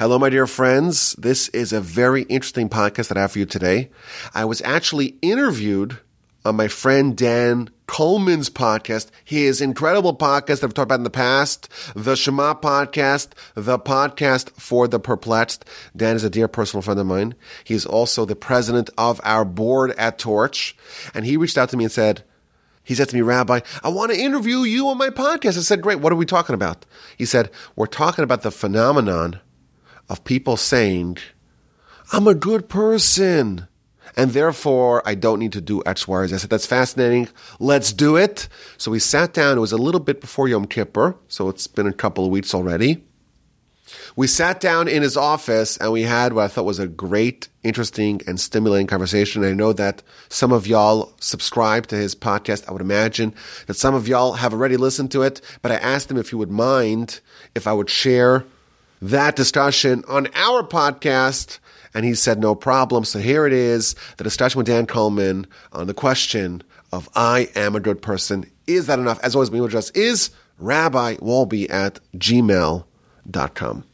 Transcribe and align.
Hello, 0.00 0.18
my 0.18 0.30
dear 0.30 0.46
friends. 0.46 1.12
This 1.18 1.48
is 1.48 1.74
a 1.74 1.80
very 1.82 2.22
interesting 2.22 2.70
podcast 2.70 3.08
that 3.08 3.18
I 3.18 3.20
have 3.20 3.32
for 3.32 3.38
you 3.38 3.44
today. 3.44 3.90
I 4.32 4.46
was 4.46 4.62
actually 4.62 5.18
interviewed 5.20 5.98
on 6.42 6.56
my 6.56 6.68
friend 6.68 7.14
Dan 7.14 7.68
Coleman's 7.86 8.48
podcast, 8.48 9.10
his 9.22 9.60
incredible 9.60 10.16
podcast 10.16 10.60
that 10.60 10.64
I've 10.64 10.72
talked 10.72 10.86
about 10.86 11.00
in 11.00 11.04
the 11.04 11.10
past, 11.10 11.68
the 11.94 12.16
Shema 12.16 12.54
podcast, 12.54 13.32
the 13.54 13.78
podcast 13.78 14.52
for 14.52 14.88
the 14.88 14.98
perplexed. 14.98 15.66
Dan 15.94 16.16
is 16.16 16.24
a 16.24 16.30
dear 16.30 16.48
personal 16.48 16.80
friend 16.80 16.98
of 16.98 17.04
mine. 17.04 17.34
He's 17.62 17.84
also 17.84 18.24
the 18.24 18.34
president 18.34 18.88
of 18.96 19.20
our 19.22 19.44
board 19.44 19.90
at 19.98 20.18
Torch. 20.18 20.74
And 21.12 21.26
he 21.26 21.36
reached 21.36 21.58
out 21.58 21.68
to 21.68 21.76
me 21.76 21.84
and 21.84 21.92
said, 21.92 22.24
he 22.82 22.94
said 22.94 23.10
to 23.10 23.16
me, 23.16 23.20
Rabbi, 23.20 23.60
I 23.82 23.90
want 23.90 24.12
to 24.12 24.18
interview 24.18 24.60
you 24.60 24.88
on 24.88 24.96
my 24.96 25.10
podcast. 25.10 25.58
I 25.58 25.60
said, 25.60 25.82
great. 25.82 26.00
What 26.00 26.10
are 26.10 26.16
we 26.16 26.24
talking 26.24 26.54
about? 26.54 26.86
He 27.18 27.26
said, 27.26 27.50
we're 27.76 27.84
talking 27.84 28.24
about 28.24 28.40
the 28.40 28.50
phenomenon 28.50 29.40
of 30.10 30.24
people 30.24 30.58
saying, 30.58 31.16
I'm 32.12 32.26
a 32.26 32.34
good 32.34 32.68
person. 32.68 33.68
And 34.16 34.32
therefore, 34.32 35.02
I 35.06 35.14
don't 35.14 35.38
need 35.38 35.52
to 35.52 35.60
do 35.60 35.82
X, 35.86 36.08
Y, 36.08 36.18
or 36.18 36.26
Z. 36.26 36.34
I 36.34 36.38
said, 36.38 36.50
that's 36.50 36.66
fascinating. 36.66 37.28
Let's 37.60 37.92
do 37.92 38.16
it. 38.16 38.48
So 38.76 38.90
we 38.90 38.98
sat 38.98 39.32
down. 39.32 39.56
It 39.56 39.60
was 39.60 39.72
a 39.72 39.78
little 39.78 40.00
bit 40.00 40.20
before 40.20 40.48
Yom 40.48 40.66
Kippur. 40.66 41.16
So 41.28 41.48
it's 41.48 41.68
been 41.68 41.86
a 41.86 41.92
couple 41.92 42.24
of 42.24 42.30
weeks 42.30 42.52
already. 42.52 43.04
We 44.16 44.26
sat 44.26 44.60
down 44.60 44.88
in 44.88 45.02
his 45.02 45.16
office 45.16 45.76
and 45.76 45.92
we 45.92 46.02
had 46.02 46.32
what 46.32 46.44
I 46.44 46.48
thought 46.48 46.64
was 46.64 46.80
a 46.80 46.88
great, 46.88 47.48
interesting, 47.62 48.20
and 48.26 48.40
stimulating 48.40 48.88
conversation. 48.88 49.44
I 49.44 49.52
know 49.52 49.72
that 49.72 50.02
some 50.28 50.52
of 50.52 50.66
y'all 50.66 51.12
subscribe 51.20 51.86
to 51.88 51.96
his 51.96 52.16
podcast. 52.16 52.68
I 52.68 52.72
would 52.72 52.82
imagine 52.82 53.32
that 53.66 53.74
some 53.74 53.94
of 53.94 54.08
y'all 54.08 54.32
have 54.34 54.52
already 54.52 54.76
listened 54.76 55.12
to 55.12 55.22
it, 55.22 55.40
but 55.62 55.70
I 55.70 55.76
asked 55.76 56.10
him 56.10 56.18
if 56.18 56.30
he 56.30 56.36
would 56.36 56.50
mind 56.50 57.20
if 57.54 57.66
I 57.68 57.72
would 57.72 57.90
share 57.90 58.44
that 59.02 59.36
discussion 59.36 60.04
on 60.08 60.28
our 60.34 60.62
podcast. 60.62 61.58
And 61.94 62.04
he 62.04 62.14
said, 62.14 62.38
no 62.38 62.54
problem. 62.54 63.04
So 63.04 63.18
here 63.18 63.46
it 63.46 63.52
is, 63.52 63.96
the 64.16 64.24
discussion 64.24 64.58
with 64.58 64.66
Dan 64.66 64.86
Coleman 64.86 65.46
on 65.72 65.86
the 65.86 65.94
question 65.94 66.62
of 66.92 67.08
I 67.14 67.48
am 67.56 67.74
a 67.74 67.80
good 67.80 68.02
person. 68.02 68.50
Is 68.66 68.86
that 68.86 68.98
enough? 68.98 69.18
As 69.22 69.34
always, 69.34 69.50
my 69.50 69.56
email 69.56 69.66
address 69.66 69.90
is 69.90 70.30
rabbiwolbe 70.60 71.70
at 71.70 72.00
gmail.com. 72.16 73.84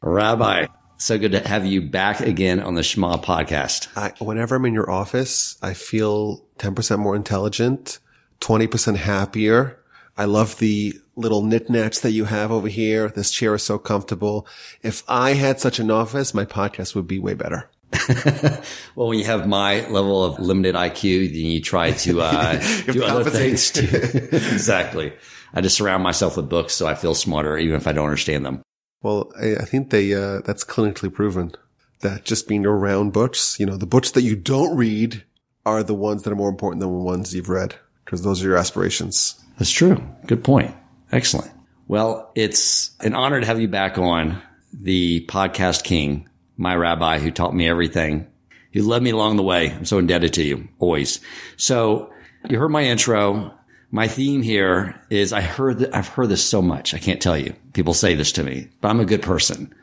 Rabbi, 0.00 0.66
so 0.96 1.18
good 1.18 1.32
to 1.32 1.46
have 1.46 1.64
you 1.64 1.82
back 1.82 2.20
again 2.20 2.60
on 2.60 2.74
the 2.74 2.82
Shema 2.82 3.18
podcast. 3.18 3.88
I, 3.96 4.12
whenever 4.18 4.56
I'm 4.56 4.64
in 4.64 4.74
your 4.74 4.90
office, 4.90 5.56
I 5.62 5.74
feel 5.74 6.44
10% 6.58 6.98
more 6.98 7.14
intelligent, 7.14 8.00
20% 8.40 8.96
happier. 8.96 9.78
I 10.16 10.24
love 10.24 10.58
the 10.58 10.94
little 11.16 11.42
knickknacks 11.42 12.00
that 12.00 12.12
you 12.12 12.24
have 12.24 12.50
over 12.50 12.68
here. 12.68 13.08
This 13.08 13.30
chair 13.30 13.54
is 13.54 13.62
so 13.62 13.78
comfortable. 13.78 14.46
If 14.82 15.02
I 15.08 15.34
had 15.34 15.60
such 15.60 15.78
an 15.78 15.90
office, 15.90 16.34
my 16.34 16.44
podcast 16.44 16.94
would 16.94 17.06
be 17.06 17.18
way 17.18 17.34
better. 17.34 17.70
well, 18.94 19.08
when 19.08 19.18
you 19.18 19.24
have 19.26 19.46
my 19.46 19.86
level 19.88 20.24
of 20.24 20.38
limited 20.38 20.74
IQ, 20.74 21.28
then 21.32 21.50
you 21.50 21.60
try 21.60 21.92
to 21.92 22.22
uh, 22.22 22.82
do 22.92 23.04
other 23.04 23.30
things 23.30 23.70
too. 23.70 23.88
exactly. 24.32 25.12
I 25.54 25.60
just 25.60 25.76
surround 25.76 26.02
myself 26.02 26.36
with 26.36 26.48
books 26.48 26.72
so 26.72 26.86
I 26.86 26.94
feel 26.94 27.14
smarter, 27.14 27.58
even 27.58 27.76
if 27.76 27.86
I 27.86 27.92
don't 27.92 28.06
understand 28.06 28.46
them. 28.46 28.62
Well, 29.02 29.30
I, 29.38 29.56
I 29.56 29.64
think 29.64 29.90
they 29.90 30.14
uh, 30.14 30.40
that's 30.40 30.64
clinically 30.64 31.12
proven 31.12 31.52
that 32.00 32.24
just 32.24 32.48
being 32.48 32.64
around 32.64 33.12
books, 33.12 33.58
you 33.60 33.66
know, 33.66 33.76
the 33.76 33.86
books 33.86 34.12
that 34.12 34.22
you 34.22 34.36
don't 34.36 34.76
read 34.76 35.22
are 35.66 35.82
the 35.82 35.94
ones 35.94 36.22
that 36.22 36.32
are 36.32 36.36
more 36.36 36.48
important 36.48 36.80
than 36.80 36.90
the 36.90 36.98
ones 36.98 37.34
you've 37.34 37.48
read 37.48 37.74
because 38.04 38.22
those 38.22 38.42
are 38.42 38.48
your 38.48 38.56
aspirations. 38.56 39.40
That's 39.58 39.70
true. 39.70 40.02
Good 40.26 40.42
point. 40.42 40.74
Excellent. 41.12 41.52
Well, 41.88 42.32
it's 42.34 42.92
an 43.00 43.14
honor 43.14 43.40
to 43.40 43.46
have 43.46 43.60
you 43.60 43.68
back 43.68 43.98
on 43.98 44.40
the 44.72 45.26
podcast 45.26 45.84
king, 45.84 46.28
my 46.56 46.74
rabbi 46.74 47.18
who 47.18 47.30
taught 47.30 47.54
me 47.54 47.68
everything. 47.68 48.26
You 48.72 48.86
led 48.88 49.02
me 49.02 49.10
along 49.10 49.36
the 49.36 49.42
way. 49.42 49.70
I'm 49.70 49.84
so 49.84 49.98
indebted 49.98 50.32
to 50.34 50.42
you 50.42 50.68
always. 50.78 51.20
So 51.58 52.10
you 52.48 52.58
heard 52.58 52.70
my 52.70 52.84
intro. 52.84 53.52
My 53.90 54.08
theme 54.08 54.40
here 54.40 54.98
is 55.10 55.34
I 55.34 55.42
heard 55.42 55.84
I've 55.92 56.08
heard 56.08 56.30
this 56.30 56.42
so 56.42 56.62
much. 56.62 56.94
I 56.94 56.98
can't 56.98 57.20
tell 57.20 57.36
you. 57.36 57.54
People 57.74 57.92
say 57.92 58.14
this 58.14 58.32
to 58.32 58.42
me, 58.42 58.70
but 58.80 58.88
I'm 58.88 59.00
a 59.00 59.04
good 59.04 59.20
person. 59.20 59.74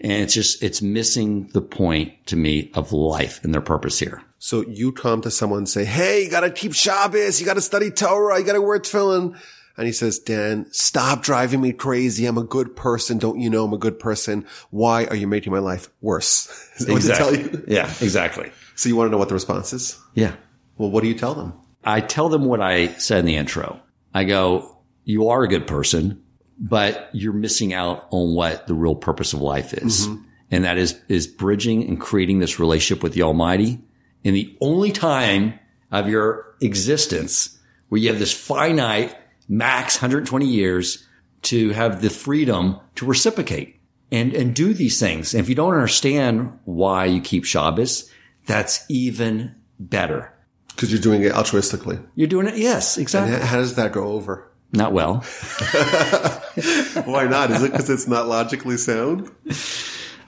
And 0.00 0.12
it's 0.12 0.34
just, 0.34 0.62
it's 0.62 0.82
missing 0.82 1.48
the 1.54 1.62
point 1.62 2.26
to 2.26 2.36
me 2.36 2.70
of 2.74 2.92
life 2.92 3.42
and 3.44 3.54
their 3.54 3.62
purpose 3.62 3.98
here. 3.98 4.22
So 4.38 4.62
you 4.62 4.92
come 4.92 5.22
to 5.22 5.30
someone 5.30 5.58
and 5.58 5.68
say, 5.68 5.84
Hey, 5.84 6.24
you 6.24 6.30
gotta 6.30 6.50
keep 6.50 6.74
Shabbos. 6.74 7.40
You 7.40 7.46
gotta 7.46 7.60
study 7.60 7.90
Torah. 7.90 8.38
You 8.38 8.44
gotta 8.44 8.60
wear 8.60 8.78
tefillin. 8.80 9.38
And 9.76 9.86
he 9.86 9.92
says, 9.92 10.18
Dan, 10.18 10.66
stop 10.70 11.22
driving 11.22 11.60
me 11.60 11.72
crazy. 11.72 12.26
I'm 12.26 12.38
a 12.38 12.44
good 12.44 12.74
person. 12.74 13.18
Don't 13.18 13.40
you 13.40 13.50
know 13.50 13.64
I'm 13.64 13.74
a 13.74 13.78
good 13.78 13.98
person? 13.98 14.46
Why 14.70 15.04
are 15.06 15.16
you 15.16 15.26
making 15.26 15.52
my 15.52 15.58
life 15.58 15.90
worse? 16.00 16.48
exactly. 16.80 17.62
Yeah, 17.68 17.92
exactly. 18.00 18.50
So 18.74 18.88
you 18.88 18.96
want 18.96 19.08
to 19.08 19.10
know 19.10 19.18
what 19.18 19.28
the 19.28 19.34
response 19.34 19.72
is? 19.72 19.98
Yeah. 20.14 20.34
Well, 20.78 20.90
what 20.90 21.02
do 21.02 21.08
you 21.08 21.14
tell 21.14 21.34
them? 21.34 21.52
I 21.84 22.00
tell 22.00 22.28
them 22.28 22.44
what 22.44 22.60
I 22.60 22.88
said 22.94 23.20
in 23.20 23.24
the 23.26 23.36
intro. 23.36 23.80
I 24.14 24.24
go, 24.24 24.78
you 25.04 25.28
are 25.28 25.42
a 25.42 25.48
good 25.48 25.66
person, 25.66 26.22
but 26.58 27.10
you're 27.12 27.32
missing 27.32 27.72
out 27.72 28.06
on 28.10 28.34
what 28.34 28.66
the 28.66 28.74
real 28.74 28.94
purpose 28.94 29.32
of 29.32 29.40
life 29.40 29.74
is. 29.74 30.06
Mm-hmm. 30.08 30.22
And 30.50 30.64
that 30.64 30.78
is, 30.78 30.98
is 31.08 31.26
bridging 31.26 31.86
and 31.86 32.00
creating 32.00 32.38
this 32.38 32.58
relationship 32.58 33.02
with 33.02 33.14
the 33.14 33.22
Almighty. 33.22 33.80
And 34.24 34.34
the 34.34 34.56
only 34.60 34.92
time 34.92 35.58
of 35.90 36.08
your 36.08 36.54
existence 36.60 37.58
where 37.88 38.00
you 38.00 38.08
have 38.08 38.18
this 38.18 38.32
finite 38.32 39.16
max 39.48 39.96
120 39.96 40.46
years 40.46 41.06
to 41.42 41.70
have 41.70 42.02
the 42.02 42.10
freedom 42.10 42.80
to 42.96 43.06
reciprocate 43.06 43.80
and, 44.10 44.32
and 44.34 44.54
do 44.54 44.74
these 44.74 44.98
things. 44.98 45.34
And 45.34 45.42
if 45.42 45.48
you 45.48 45.54
don't 45.54 45.74
understand 45.74 46.58
why 46.64 47.06
you 47.06 47.20
keep 47.20 47.44
Shabbos, 47.44 48.10
that's 48.46 48.84
even 48.88 49.54
better 49.78 50.32
because 50.76 50.92
you're 50.92 51.00
doing 51.00 51.22
it 51.22 51.32
altruistically. 51.32 52.04
You're 52.14 52.28
doing 52.28 52.46
it, 52.46 52.56
yes, 52.58 52.98
exactly. 52.98 53.34
And 53.34 53.42
how 53.42 53.56
does 53.56 53.76
that 53.76 53.92
go 53.92 54.08
over? 54.08 54.50
Not 54.72 54.92
well. 54.92 55.14
Why 57.04 57.26
not? 57.26 57.50
Is 57.50 57.62
it 57.62 57.72
because 57.72 57.88
it's 57.88 58.06
not 58.06 58.26
logically 58.26 58.76
sound? 58.76 59.30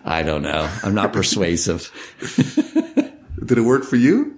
I 0.05 0.23
don't 0.23 0.43
know. 0.43 0.71
I'm 0.83 0.95
not 0.95 1.13
persuasive. 1.13 1.93
Did 3.45 3.59
it 3.59 3.63
work 3.63 3.85
for 3.85 3.97
you? 3.97 4.37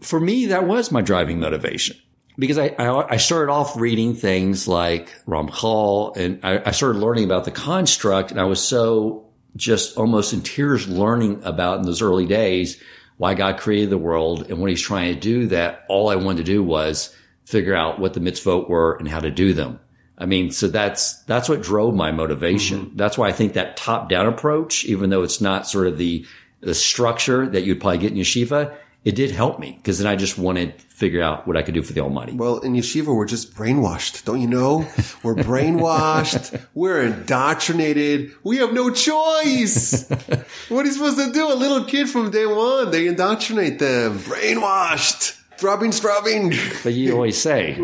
For 0.00 0.18
me, 0.18 0.46
that 0.46 0.64
was 0.66 0.90
my 0.90 1.02
driving 1.02 1.38
motivation 1.38 1.96
because 2.42 2.58
I, 2.58 2.74
I, 2.76 3.12
I 3.12 3.16
started 3.18 3.52
off 3.52 3.76
reading 3.76 4.16
things 4.16 4.66
like 4.66 5.14
Ramchal 5.28 6.16
and 6.16 6.40
I, 6.42 6.60
I 6.66 6.70
started 6.72 6.98
learning 6.98 7.22
about 7.22 7.44
the 7.44 7.52
construct 7.52 8.32
and 8.32 8.40
I 8.40 8.46
was 8.46 8.60
so 8.60 9.28
just 9.54 9.96
almost 9.96 10.32
in 10.32 10.40
tears 10.40 10.88
learning 10.88 11.44
about 11.44 11.78
in 11.78 11.84
those 11.84 12.02
early 12.02 12.26
days 12.26 12.82
why 13.16 13.34
God 13.34 13.58
created 13.58 13.90
the 13.90 13.98
world 13.98 14.50
and 14.50 14.58
what 14.58 14.70
he's 14.70 14.82
trying 14.82 15.14
to 15.14 15.20
do 15.20 15.46
that 15.46 15.84
all 15.88 16.08
I 16.08 16.16
wanted 16.16 16.38
to 16.38 16.52
do 16.52 16.64
was 16.64 17.14
figure 17.44 17.76
out 17.76 18.00
what 18.00 18.12
the 18.12 18.18
mitzvot 18.18 18.68
were 18.68 18.96
and 18.96 19.06
how 19.06 19.20
to 19.20 19.30
do 19.30 19.54
them. 19.54 19.78
I 20.18 20.26
mean, 20.26 20.50
so 20.50 20.66
that's, 20.66 21.22
that's 21.22 21.48
what 21.48 21.62
drove 21.62 21.94
my 21.94 22.10
motivation. 22.10 22.86
Mm-hmm. 22.86 22.96
That's 22.96 23.16
why 23.16 23.28
I 23.28 23.32
think 23.32 23.52
that 23.52 23.76
top 23.76 24.08
down 24.08 24.26
approach, 24.26 24.84
even 24.84 25.10
though 25.10 25.22
it's 25.22 25.40
not 25.40 25.68
sort 25.68 25.86
of 25.86 25.96
the, 25.96 26.26
the 26.58 26.74
structure 26.74 27.46
that 27.46 27.62
you'd 27.62 27.80
probably 27.80 27.98
get 27.98 28.10
in 28.10 28.18
yeshiva, 28.18 28.76
it 29.04 29.16
did 29.16 29.32
help 29.32 29.58
me 29.58 29.72
because 29.76 29.98
then 29.98 30.06
I 30.06 30.16
just 30.16 30.38
wanted 30.38 30.78
to 30.78 30.84
figure 30.86 31.22
out 31.22 31.46
what 31.46 31.56
I 31.56 31.62
could 31.62 31.74
do 31.74 31.82
for 31.82 31.92
the 31.92 32.00
Almighty. 32.00 32.32
Well, 32.32 32.58
in 32.58 32.74
yeshiva, 32.74 33.14
we're 33.14 33.26
just 33.26 33.54
brainwashed. 33.54 34.24
Don't 34.24 34.40
you 34.40 34.46
know? 34.46 34.86
We're 35.24 35.34
brainwashed. 35.34 36.64
we're 36.74 37.02
indoctrinated. 37.02 38.32
We 38.44 38.58
have 38.58 38.72
no 38.72 38.90
choice. 38.90 40.08
what 40.68 40.84
are 40.84 40.88
you 40.88 40.92
supposed 40.92 41.18
to 41.18 41.32
do? 41.32 41.52
A 41.52 41.54
little 41.54 41.84
kid 41.84 42.08
from 42.08 42.30
day 42.30 42.46
one, 42.46 42.90
they 42.92 43.08
indoctrinate 43.08 43.80
them. 43.80 44.18
Brainwashed. 44.20 45.38
Throbbing, 45.58 45.92
throbbing. 45.92 46.54
But 46.82 46.92
you 46.92 47.12
always 47.14 47.40
say, 47.40 47.80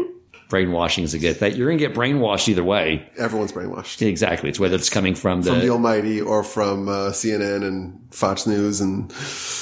brainwashing 0.49 1.05
is 1.05 1.15
a 1.15 1.19
good 1.19 1.37
thing. 1.37 1.55
You're 1.55 1.69
going 1.69 1.79
to 1.79 1.87
get 1.87 1.95
brainwashed 1.95 2.49
either 2.49 2.65
way. 2.65 3.09
Everyone's 3.17 3.53
brainwashed. 3.53 4.07
Exactly. 4.07 4.49
It's 4.49 4.59
whether 4.59 4.77
it's 4.77 4.89
coming 4.89 5.15
from 5.15 5.43
the, 5.43 5.51
from 5.51 5.61
the 5.61 5.71
Almighty 5.71 6.21
or 6.21 6.43
from 6.43 6.89
uh, 6.89 7.11
CNN 7.11 7.65
and 7.65 8.01
Fox 8.11 8.47
News 8.47 8.81
and 8.81 9.13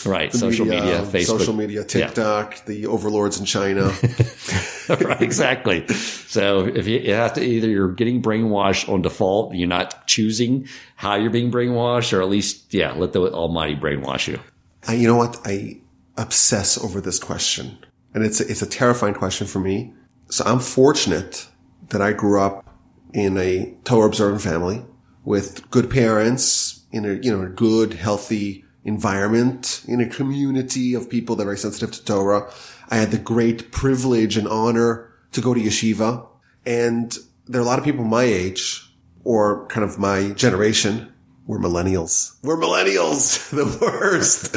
right 0.06 0.32
social 0.32 0.64
media, 0.64 0.82
media, 0.82 1.00
Facebook, 1.02 1.38
social 1.38 1.54
media, 1.54 1.84
TikTok, 1.84 2.54
yeah. 2.54 2.62
the 2.66 2.86
overlords 2.86 3.38
in 3.38 3.46
China. 3.46 3.86
right. 4.88 5.20
Exactly. 5.20 5.86
So 5.88 6.66
if 6.66 6.86
you, 6.86 7.00
you, 7.00 7.14
have 7.14 7.34
to 7.34 7.42
either 7.42 7.68
you're 7.68 7.92
getting 7.92 8.22
brainwashed 8.22 8.88
on 8.88 9.02
default, 9.02 9.54
you're 9.54 9.68
not 9.68 10.06
choosing 10.06 10.68
how 10.94 11.16
you're 11.16 11.30
being 11.30 11.50
brainwashed, 11.50 12.12
or 12.16 12.22
at 12.22 12.28
least 12.28 12.72
yeah, 12.72 12.92
let 12.92 13.12
the 13.12 13.22
Almighty 13.32 13.74
brainwash 13.74 14.28
you. 14.28 14.38
I, 14.86 14.94
you 14.94 15.08
know 15.08 15.16
what? 15.16 15.36
I 15.44 15.80
obsess 16.16 16.78
over 16.78 17.00
this 17.00 17.18
question, 17.18 17.76
and 18.14 18.24
it's 18.24 18.40
a, 18.40 18.48
it's 18.48 18.62
a 18.62 18.66
terrifying 18.66 19.14
question 19.14 19.48
for 19.48 19.58
me 19.58 19.92
so 20.28 20.44
I'm 20.44 20.60
fortunate 20.60 21.46
that 21.88 22.02
I 22.02 22.12
grew 22.12 22.40
up 22.40 22.68
in 23.12 23.38
a 23.38 23.74
Torah 23.84 24.06
observant 24.06 24.42
family 24.42 24.84
with 25.24 25.70
good 25.70 25.90
parents 25.90 26.84
in 26.92 27.04
a, 27.04 27.14
you 27.14 27.36
know, 27.36 27.44
a 27.44 27.48
good, 27.48 27.94
healthy 27.94 28.64
environment 28.84 29.82
in 29.88 30.00
a 30.00 30.08
community 30.08 30.94
of 30.94 31.10
people 31.10 31.36
that 31.36 31.42
are 31.42 31.46
very 31.46 31.58
sensitive 31.58 31.90
to 31.92 32.04
Torah. 32.04 32.50
I 32.88 32.96
had 32.96 33.10
the 33.10 33.18
great 33.18 33.72
privilege 33.72 34.36
and 34.36 34.46
honor 34.46 35.12
to 35.32 35.40
go 35.40 35.54
to 35.54 35.60
yeshiva. 35.60 36.26
And 36.64 37.16
there 37.46 37.60
are 37.60 37.64
a 37.64 37.66
lot 37.66 37.78
of 37.78 37.84
people 37.84 38.04
my 38.04 38.22
age 38.22 38.88
or 39.24 39.66
kind 39.66 39.84
of 39.84 39.98
my 39.98 40.30
generation 40.30 41.12
We're 41.46 41.58
millennials. 41.58 42.36
We're 42.42 42.56
millennials. 42.56 43.50
The 43.56 43.78
worst. 43.80 44.54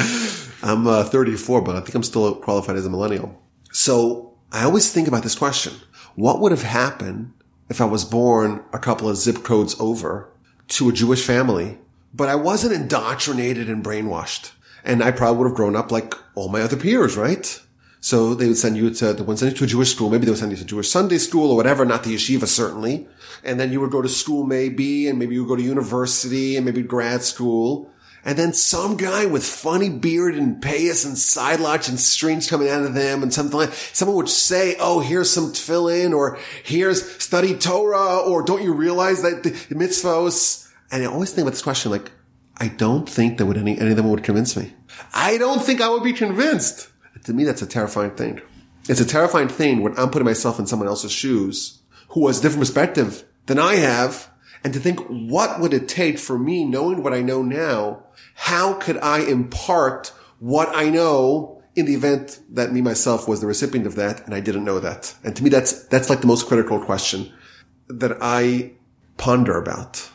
I'm 0.62 0.86
uh, 0.86 1.04
34, 1.04 1.62
but 1.62 1.76
I 1.76 1.80
think 1.80 1.94
I'm 1.94 2.02
still 2.02 2.34
qualified 2.36 2.76
as 2.76 2.86
a 2.86 2.90
millennial. 2.90 3.40
So 3.72 4.29
I 4.52 4.64
always 4.64 4.92
think 4.92 5.06
about 5.06 5.22
this 5.22 5.36
question. 5.36 5.74
What 6.16 6.40
would 6.40 6.50
have 6.50 6.62
happened 6.62 7.32
if 7.68 7.80
I 7.80 7.84
was 7.84 8.04
born 8.04 8.64
a 8.72 8.78
couple 8.78 9.08
of 9.08 9.16
zip 9.16 9.44
codes 9.44 9.76
over 9.78 10.28
to 10.68 10.88
a 10.88 10.92
Jewish 10.92 11.24
family, 11.24 11.78
but 12.12 12.28
I 12.28 12.34
wasn't 12.34 12.74
indoctrinated 12.74 13.68
and 13.68 13.84
brainwashed? 13.84 14.52
And 14.84 15.04
I 15.04 15.12
probably 15.12 15.38
would 15.38 15.48
have 15.48 15.56
grown 15.56 15.76
up 15.76 15.92
like 15.92 16.14
all 16.34 16.48
my 16.48 16.62
other 16.62 16.76
peers, 16.76 17.16
right? 17.16 17.60
So 18.00 18.34
they 18.34 18.48
would 18.48 18.56
send 18.56 18.76
you 18.76 18.90
to, 18.94 19.12
they 19.12 19.22
would 19.22 19.38
send 19.38 19.52
you 19.52 19.58
to 19.58 19.64
a 19.64 19.68
Jewish 19.68 19.92
school. 19.94 20.10
Maybe 20.10 20.24
they 20.24 20.32
would 20.32 20.38
send 20.38 20.50
you 20.50 20.58
to 20.58 20.64
Jewish 20.64 20.90
Sunday 20.90 21.18
school 21.18 21.50
or 21.50 21.56
whatever, 21.56 21.84
not 21.84 22.02
the 22.02 22.14
yeshiva, 22.14 22.46
certainly. 22.46 23.06
And 23.44 23.60
then 23.60 23.70
you 23.70 23.80
would 23.80 23.90
go 23.90 24.02
to 24.02 24.08
school 24.08 24.44
maybe, 24.44 25.06
and 25.06 25.18
maybe 25.18 25.34
you 25.34 25.44
would 25.44 25.50
go 25.50 25.56
to 25.56 25.62
university 25.62 26.56
and 26.56 26.64
maybe 26.64 26.82
grad 26.82 27.22
school. 27.22 27.90
And 28.24 28.38
then 28.38 28.52
some 28.52 28.96
guy 28.96 29.26
with 29.26 29.44
funny 29.44 29.88
beard 29.88 30.34
and 30.34 30.62
payas 30.62 31.06
and 31.06 31.16
side 31.16 31.60
lodge 31.60 31.88
and 31.88 31.98
strings 31.98 32.48
coming 32.48 32.68
out 32.68 32.82
of 32.82 32.94
them 32.94 33.22
and 33.22 33.32
something 33.32 33.56
like, 33.56 33.72
someone 33.72 34.16
would 34.16 34.28
say, 34.28 34.76
Oh, 34.78 35.00
here's 35.00 35.30
some 35.30 35.52
tefillin 35.52 36.14
or 36.14 36.38
here's 36.62 37.10
study 37.22 37.56
Torah 37.56 38.18
or 38.18 38.42
don't 38.42 38.62
you 38.62 38.74
realize 38.74 39.22
that 39.22 39.42
the, 39.42 39.52
mitzvahs? 39.74 40.70
And 40.92 41.02
I 41.02 41.06
always 41.06 41.30
think 41.30 41.44
about 41.44 41.52
this 41.52 41.62
question, 41.62 41.90
like, 41.90 42.12
I 42.58 42.68
don't 42.68 43.08
think 43.08 43.38
that 43.38 43.46
would 43.46 43.56
any, 43.56 43.78
any 43.78 43.90
of 43.90 43.96
them 43.96 44.10
would 44.10 44.22
convince 44.22 44.56
me. 44.56 44.74
I 45.14 45.38
don't 45.38 45.62
think 45.62 45.80
I 45.80 45.88
would 45.88 46.02
be 46.02 46.12
convinced. 46.12 46.90
To 47.24 47.32
me, 47.32 47.44
that's 47.44 47.62
a 47.62 47.66
terrifying 47.66 48.10
thing. 48.12 48.42
It's 48.88 49.00
a 49.00 49.06
terrifying 49.06 49.48
thing 49.48 49.82
when 49.82 49.98
I'm 49.98 50.10
putting 50.10 50.26
myself 50.26 50.58
in 50.58 50.66
someone 50.66 50.88
else's 50.88 51.12
shoes 51.12 51.80
who 52.08 52.26
has 52.26 52.38
a 52.38 52.42
different 52.42 52.62
perspective 52.62 53.24
than 53.46 53.58
I 53.58 53.76
have. 53.76 54.30
And 54.62 54.74
to 54.74 54.80
think, 54.80 55.00
what 55.08 55.60
would 55.60 55.72
it 55.72 55.88
take 55.88 56.18
for 56.18 56.38
me 56.38 56.64
knowing 56.64 57.02
what 57.02 57.14
I 57.14 57.22
know 57.22 57.42
now? 57.42 58.02
How 58.40 58.72
could 58.72 58.96
I 58.98 59.20
impart 59.20 60.14
what 60.38 60.74
I 60.74 60.88
know 60.88 61.62
in 61.76 61.84
the 61.84 61.94
event 61.94 62.40
that 62.48 62.72
me 62.72 62.80
myself 62.80 63.28
was 63.28 63.42
the 63.42 63.46
recipient 63.46 63.86
of 63.86 63.96
that 63.96 64.24
and 64.24 64.34
I 64.34 64.40
didn't 64.40 64.64
know 64.64 64.80
that? 64.80 65.14
And 65.22 65.36
to 65.36 65.44
me, 65.44 65.50
that's, 65.50 65.84
that's 65.88 66.08
like 66.08 66.22
the 66.22 66.26
most 66.26 66.48
critical 66.48 66.80
question 66.80 67.30
that 67.88 68.16
I 68.22 68.72
ponder 69.18 69.58
about. 69.58 70.08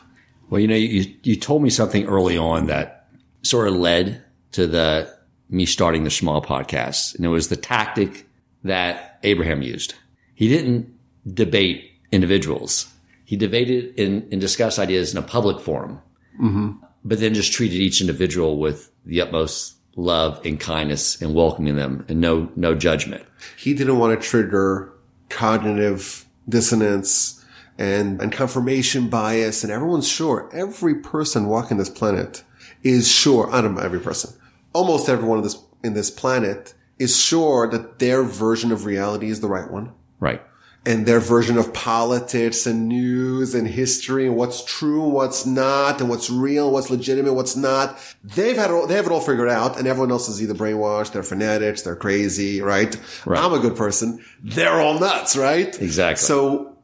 Well, 0.50 0.60
you 0.60 0.66
know, 0.66 0.74
you, 0.74 1.14
you 1.22 1.36
told 1.36 1.62
me 1.62 1.70
something 1.70 2.04
early 2.06 2.36
on 2.36 2.66
that 2.66 3.06
sort 3.42 3.68
of 3.68 3.74
led 3.74 4.24
to 4.52 4.66
the 4.66 5.14
me 5.48 5.64
starting 5.64 6.02
the 6.02 6.10
small 6.10 6.42
podcast. 6.42 7.14
And 7.14 7.24
it 7.24 7.28
was 7.28 7.48
the 7.48 7.56
tactic 7.56 8.26
that 8.64 9.20
Abraham 9.22 9.62
used. 9.62 9.94
He 10.34 10.48
didn't 10.48 10.92
debate 11.32 11.92
individuals. 12.10 12.92
He 13.24 13.36
debated 13.36 13.98
and, 14.00 14.26
and 14.32 14.40
discussed 14.40 14.80
ideas 14.80 15.12
in 15.12 15.18
a 15.18 15.22
public 15.22 15.60
forum, 15.60 16.02
mm-hmm. 16.42 16.72
But 17.06 17.20
then 17.20 17.34
just 17.34 17.52
treated 17.52 17.76
each 17.76 18.00
individual 18.00 18.58
with 18.58 18.90
the 19.04 19.20
utmost 19.20 19.76
love 19.96 20.44
and 20.44 20.60
kindness 20.60 21.20
and 21.22 21.34
welcoming 21.34 21.76
them 21.76 22.04
and 22.08 22.20
no, 22.20 22.50
no 22.56 22.74
judgment. 22.74 23.24
He 23.56 23.72
didn't 23.72 23.98
want 23.98 24.20
to 24.20 24.28
trigger 24.28 24.92
cognitive 25.30 26.26
dissonance 26.48 27.44
and, 27.78 28.20
and 28.20 28.30
confirmation 28.30 29.08
bias. 29.08 29.64
And 29.64 29.72
everyone's 29.72 30.08
sure 30.08 30.50
every 30.52 30.96
person 30.96 31.46
walking 31.46 31.78
this 31.78 31.88
planet 31.88 32.42
is 32.82 33.10
sure. 33.10 33.50
I 33.50 33.62
don't 33.62 33.74
know 33.74 33.80
every 33.80 34.00
person 34.00 34.34
almost 34.76 35.08
everyone 35.08 35.38
in 35.38 35.44
this, 35.44 35.58
in 35.82 35.94
this 35.94 36.10
planet 36.10 36.74
is 36.98 37.18
sure 37.18 37.66
that 37.66 37.98
their 37.98 38.22
version 38.22 38.70
of 38.72 38.84
reality 38.84 39.30
is 39.30 39.40
the 39.40 39.48
right 39.48 39.70
one. 39.70 39.90
Right. 40.20 40.42
And 40.86 41.04
their 41.04 41.18
version 41.18 41.58
of 41.58 41.74
politics 41.74 42.64
and 42.64 42.88
news 42.88 43.54
and 43.54 43.66
history 43.66 44.26
and 44.26 44.36
what's 44.36 44.64
true 44.64 45.08
what's 45.08 45.44
not 45.44 46.00
and 46.00 46.08
what's 46.08 46.30
real, 46.30 46.70
what's 46.70 46.90
legitimate, 46.90 47.34
what's 47.34 47.56
not. 47.56 47.98
They've 48.22 48.56
had 48.56 48.70
all, 48.70 48.86
they 48.86 48.94
have 48.94 49.06
it 49.06 49.12
all 49.12 49.20
figured 49.20 49.48
out 49.48 49.78
and 49.78 49.88
everyone 49.88 50.12
else 50.12 50.28
is 50.28 50.40
either 50.40 50.54
brainwashed, 50.54 51.12
they're 51.12 51.24
fanatics, 51.24 51.82
they're 51.82 51.96
crazy, 51.96 52.62
right? 52.62 52.96
right? 53.24 53.44
I'm 53.44 53.52
a 53.52 53.58
good 53.58 53.76
person. 53.76 54.24
They're 54.42 54.80
all 54.80 54.98
nuts, 54.98 55.36
right? 55.36 55.68
Exactly. 55.82 56.24
So, 56.24 56.78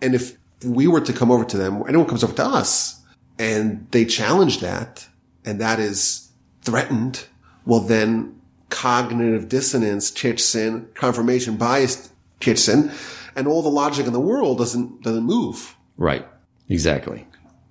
and 0.00 0.14
if 0.14 0.38
we 0.64 0.86
were 0.86 1.00
to 1.00 1.12
come 1.12 1.30
over 1.30 1.44
to 1.44 1.56
them, 1.56 1.82
anyone 1.88 2.06
comes 2.06 2.22
over 2.22 2.34
to 2.34 2.44
us 2.44 3.02
and 3.38 3.86
they 3.90 4.04
challenge 4.04 4.60
that 4.60 5.08
and 5.44 5.60
that 5.60 5.80
is 5.80 6.30
threatened 6.62 7.26
well 7.64 7.80
then 7.80 8.38
cognitive 8.70 9.48
dissonance 9.48 10.10
kicks 10.10 10.54
in, 10.54 10.86
confirmation 10.94 11.56
bias 11.56 12.10
kicks 12.40 12.68
in, 12.68 12.90
and 13.38 13.46
all 13.46 13.62
the 13.62 13.70
logic 13.70 14.06
in 14.06 14.12
the 14.12 14.20
world 14.20 14.58
doesn't, 14.58 15.02
doesn't 15.02 15.22
move. 15.22 15.76
Right. 15.96 16.26
Exactly. 16.68 17.26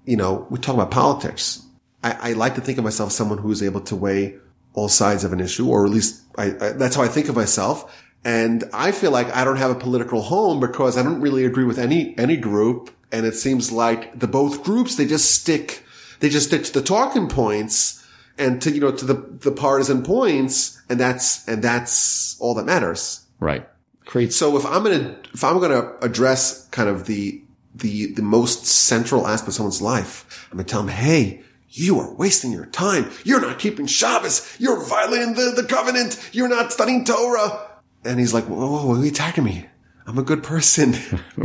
You 0.05 0.15
know, 0.15 0.47
we 0.49 0.57
talk 0.59 0.73
about 0.73 0.91
politics. 0.91 1.61
I, 2.01 2.29
I 2.29 2.33
like 2.33 2.55
to 2.55 2.61
think 2.61 2.77
of 2.77 2.85
myself 2.85 3.09
as 3.09 3.15
someone 3.15 3.37
who 3.37 3.51
is 3.51 3.61
able 3.61 3.81
to 3.81 3.95
weigh 3.95 4.37
all 4.73 4.87
sides 4.87 5.25
of 5.25 5.33
an 5.33 5.41
issue, 5.41 5.67
or 5.67 5.85
at 5.85 5.91
least 5.91 6.23
I, 6.37 6.45
I, 6.45 6.71
that's 6.71 6.95
how 6.95 7.03
I 7.03 7.09
think 7.09 7.27
of 7.27 7.35
myself. 7.35 8.03
And 8.23 8.63
I 8.73 8.91
feel 8.91 9.11
like 9.11 9.33
I 9.35 9.43
don't 9.43 9.57
have 9.57 9.71
a 9.71 9.75
political 9.75 10.21
home 10.21 10.59
because 10.59 10.97
I 10.97 11.03
don't 11.03 11.19
really 11.19 11.45
agree 11.45 11.65
with 11.65 11.77
any, 11.77 12.17
any 12.17 12.37
group. 12.37 12.89
And 13.11 13.25
it 13.25 13.35
seems 13.35 13.71
like 13.71 14.17
the 14.17 14.27
both 14.27 14.63
groups, 14.63 14.95
they 14.95 15.05
just 15.05 15.31
stick, 15.31 15.83
they 16.19 16.29
just 16.29 16.47
stick 16.47 16.63
to 16.63 16.73
the 16.73 16.81
talking 16.81 17.27
points 17.27 18.05
and 18.37 18.61
to, 18.61 18.71
you 18.71 18.79
know, 18.79 18.91
to 18.91 19.05
the, 19.05 19.13
the 19.13 19.51
partisan 19.51 20.03
points. 20.03 20.81
And 20.89 20.99
that's, 20.99 21.47
and 21.47 21.61
that's 21.61 22.39
all 22.39 22.53
that 22.55 22.65
matters. 22.65 23.25
Right. 23.39 23.67
Great. 24.07 24.33
So 24.33 24.57
if 24.57 24.65
I'm 24.65 24.83
to, 24.85 25.15
if 25.33 25.43
I'm 25.43 25.59
to 25.59 25.95
address 26.03 26.67
kind 26.69 26.89
of 26.89 27.05
the, 27.05 27.41
the, 27.75 28.13
the 28.13 28.21
most 28.21 28.65
central 28.65 29.27
aspect 29.27 29.49
of 29.49 29.53
someone's 29.53 29.81
life, 29.81 30.47
I'm 30.51 30.57
to 30.57 30.63
tell 30.63 30.81
them, 30.81 30.89
Hey, 30.89 31.43
you 31.69 31.99
are 31.99 32.13
wasting 32.13 32.51
your 32.51 32.65
time. 32.65 33.11
You're 33.23 33.41
not 33.41 33.59
keeping 33.59 33.85
Shabbos. 33.85 34.55
You're 34.59 34.83
violating 34.83 35.33
the, 35.35 35.53
the 35.55 35.67
covenant. 35.67 36.29
You're 36.31 36.47
not 36.47 36.71
studying 36.71 37.03
Torah. 37.05 37.67
And 38.03 38.19
he's 38.19 38.33
like, 38.33 38.45
whoa, 38.45 38.55
whoa, 38.55 38.85
whoa, 38.85 38.95
are 38.95 39.03
you 39.03 39.09
attacking 39.09 39.43
me? 39.43 39.65
I'm 40.05 40.17
a 40.17 40.23
good 40.23 40.41
person. 40.41 40.95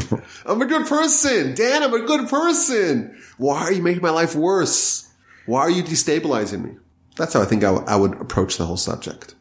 I'm 0.47 0.63
a 0.63 0.67
good 0.67 0.87
person. 0.87 1.55
Dan, 1.55 1.83
I'm 1.83 1.93
a 1.93 2.07
good 2.07 2.29
person. 2.29 3.21
Why 3.37 3.63
are 3.63 3.73
you 3.73 3.83
making 3.83 4.03
my 4.03 4.11
life 4.11 4.37
worse? 4.37 5.11
Why 5.47 5.61
are 5.61 5.71
you 5.71 5.83
destabilizing 5.83 6.65
me? 6.65 6.77
That's 7.17 7.35
how 7.35 7.43
I 7.43 7.45
think 7.45 7.65
I, 7.65 7.73
w- 7.73 7.87
I 7.89 7.97
would 7.97 8.21
approach 8.21 8.57
the 8.57 8.67
whole 8.67 8.77
subject. 8.77 9.35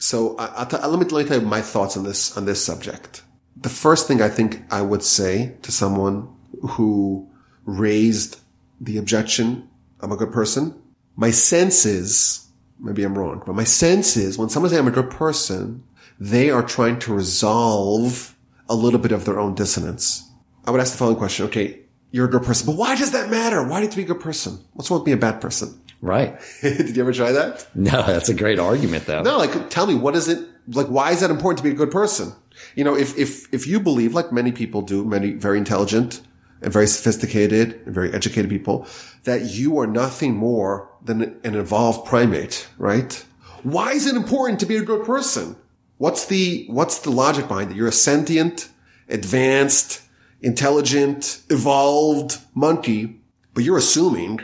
So 0.00 0.34
let 0.34 0.72
me 0.72 0.78
let 0.78 1.12
me 1.12 1.24
tell 1.24 1.40
you 1.40 1.46
my 1.46 1.60
thoughts 1.60 1.94
on 1.96 2.04
this 2.04 2.34
on 2.36 2.46
this 2.46 2.64
subject. 2.64 3.22
The 3.54 3.68
first 3.68 4.08
thing 4.08 4.22
I 4.22 4.30
think 4.30 4.62
I 4.70 4.80
would 4.80 5.02
say 5.02 5.56
to 5.60 5.70
someone 5.70 6.26
who 6.70 7.28
raised 7.66 8.40
the 8.80 8.96
objection, 8.96 9.68
I'm 10.00 10.10
a 10.10 10.16
good 10.16 10.32
person. 10.32 10.74
My 11.16 11.30
sense 11.30 11.84
is, 11.84 12.46
maybe 12.78 13.04
I'm 13.04 13.18
wrong, 13.18 13.42
but 13.44 13.54
my 13.54 13.64
sense 13.64 14.16
is 14.16 14.38
when 14.38 14.48
someone 14.48 14.70
says 14.70 14.78
I'm 14.78 14.88
a 14.88 14.90
good 14.90 15.10
person, 15.10 15.84
they 16.18 16.48
are 16.48 16.62
trying 16.62 16.98
to 17.00 17.14
resolve 17.14 18.34
a 18.70 18.74
little 18.74 19.00
bit 19.00 19.12
of 19.12 19.26
their 19.26 19.38
own 19.38 19.54
dissonance. 19.54 20.30
I 20.64 20.70
would 20.70 20.80
ask 20.80 20.92
the 20.92 20.98
following 20.98 21.18
question. 21.18 21.44
Okay. 21.46 21.80
You're 22.12 22.26
a 22.26 22.30
good 22.30 22.42
person, 22.42 22.66
but 22.66 22.76
why 22.76 22.96
does 22.96 23.12
that 23.12 23.30
matter? 23.30 23.62
Why 23.62 23.76
do 23.76 23.82
you 23.82 23.88
have 23.88 23.90
to 23.90 23.96
be 23.96 24.02
a 24.02 24.06
good 24.06 24.20
person? 24.20 24.58
What's 24.72 24.90
wrong 24.90 25.00
with 25.00 25.04
being 25.04 25.18
a 25.18 25.20
bad 25.20 25.40
person? 25.40 25.80
Right. 26.00 26.40
Did 26.62 26.96
you 26.96 27.02
ever 27.02 27.12
try 27.12 27.32
that? 27.32 27.66
No, 27.74 28.02
that's 28.02 28.28
a 28.28 28.34
great 28.34 28.58
argument 28.58 29.06
though. 29.06 29.22
No, 29.22 29.38
like 29.38 29.70
tell 29.70 29.86
me 29.86 29.94
what 29.94 30.16
is 30.16 30.28
it 30.28 30.46
like 30.68 30.86
why 30.86 31.12
is 31.12 31.20
that 31.20 31.30
important 31.30 31.58
to 31.58 31.64
be 31.64 31.70
a 31.70 31.74
good 31.74 31.90
person? 31.90 32.32
You 32.74 32.84
know, 32.84 32.96
if 32.96 33.18
if 33.18 33.52
if 33.52 33.66
you 33.66 33.80
believe 33.80 34.14
like 34.14 34.32
many 34.32 34.52
people 34.52 34.82
do, 34.82 35.04
many 35.04 35.32
very 35.32 35.58
intelligent 35.58 36.22
and 36.62 36.72
very 36.72 36.86
sophisticated 36.86 37.80
and 37.84 37.94
very 37.94 38.12
educated 38.12 38.50
people 38.50 38.86
that 39.24 39.42
you 39.42 39.78
are 39.78 39.86
nothing 39.86 40.34
more 40.34 40.90
than 41.04 41.38
an 41.44 41.54
evolved 41.54 42.06
primate, 42.06 42.68
right? 42.78 43.24
Why 43.62 43.92
is 43.92 44.06
it 44.06 44.16
important 44.16 44.60
to 44.60 44.66
be 44.66 44.76
a 44.76 44.82
good 44.82 45.04
person? 45.04 45.56
What's 45.98 46.26
the 46.26 46.66
what's 46.68 47.00
the 47.00 47.10
logic 47.10 47.48
behind 47.48 47.72
it? 47.72 47.76
You're 47.76 47.88
a 47.88 47.92
sentient, 47.92 48.70
advanced, 49.08 50.02
intelligent, 50.40 51.42
evolved 51.50 52.38
monkey, 52.54 53.20
but 53.52 53.64
you're 53.64 53.76
assuming 53.76 54.40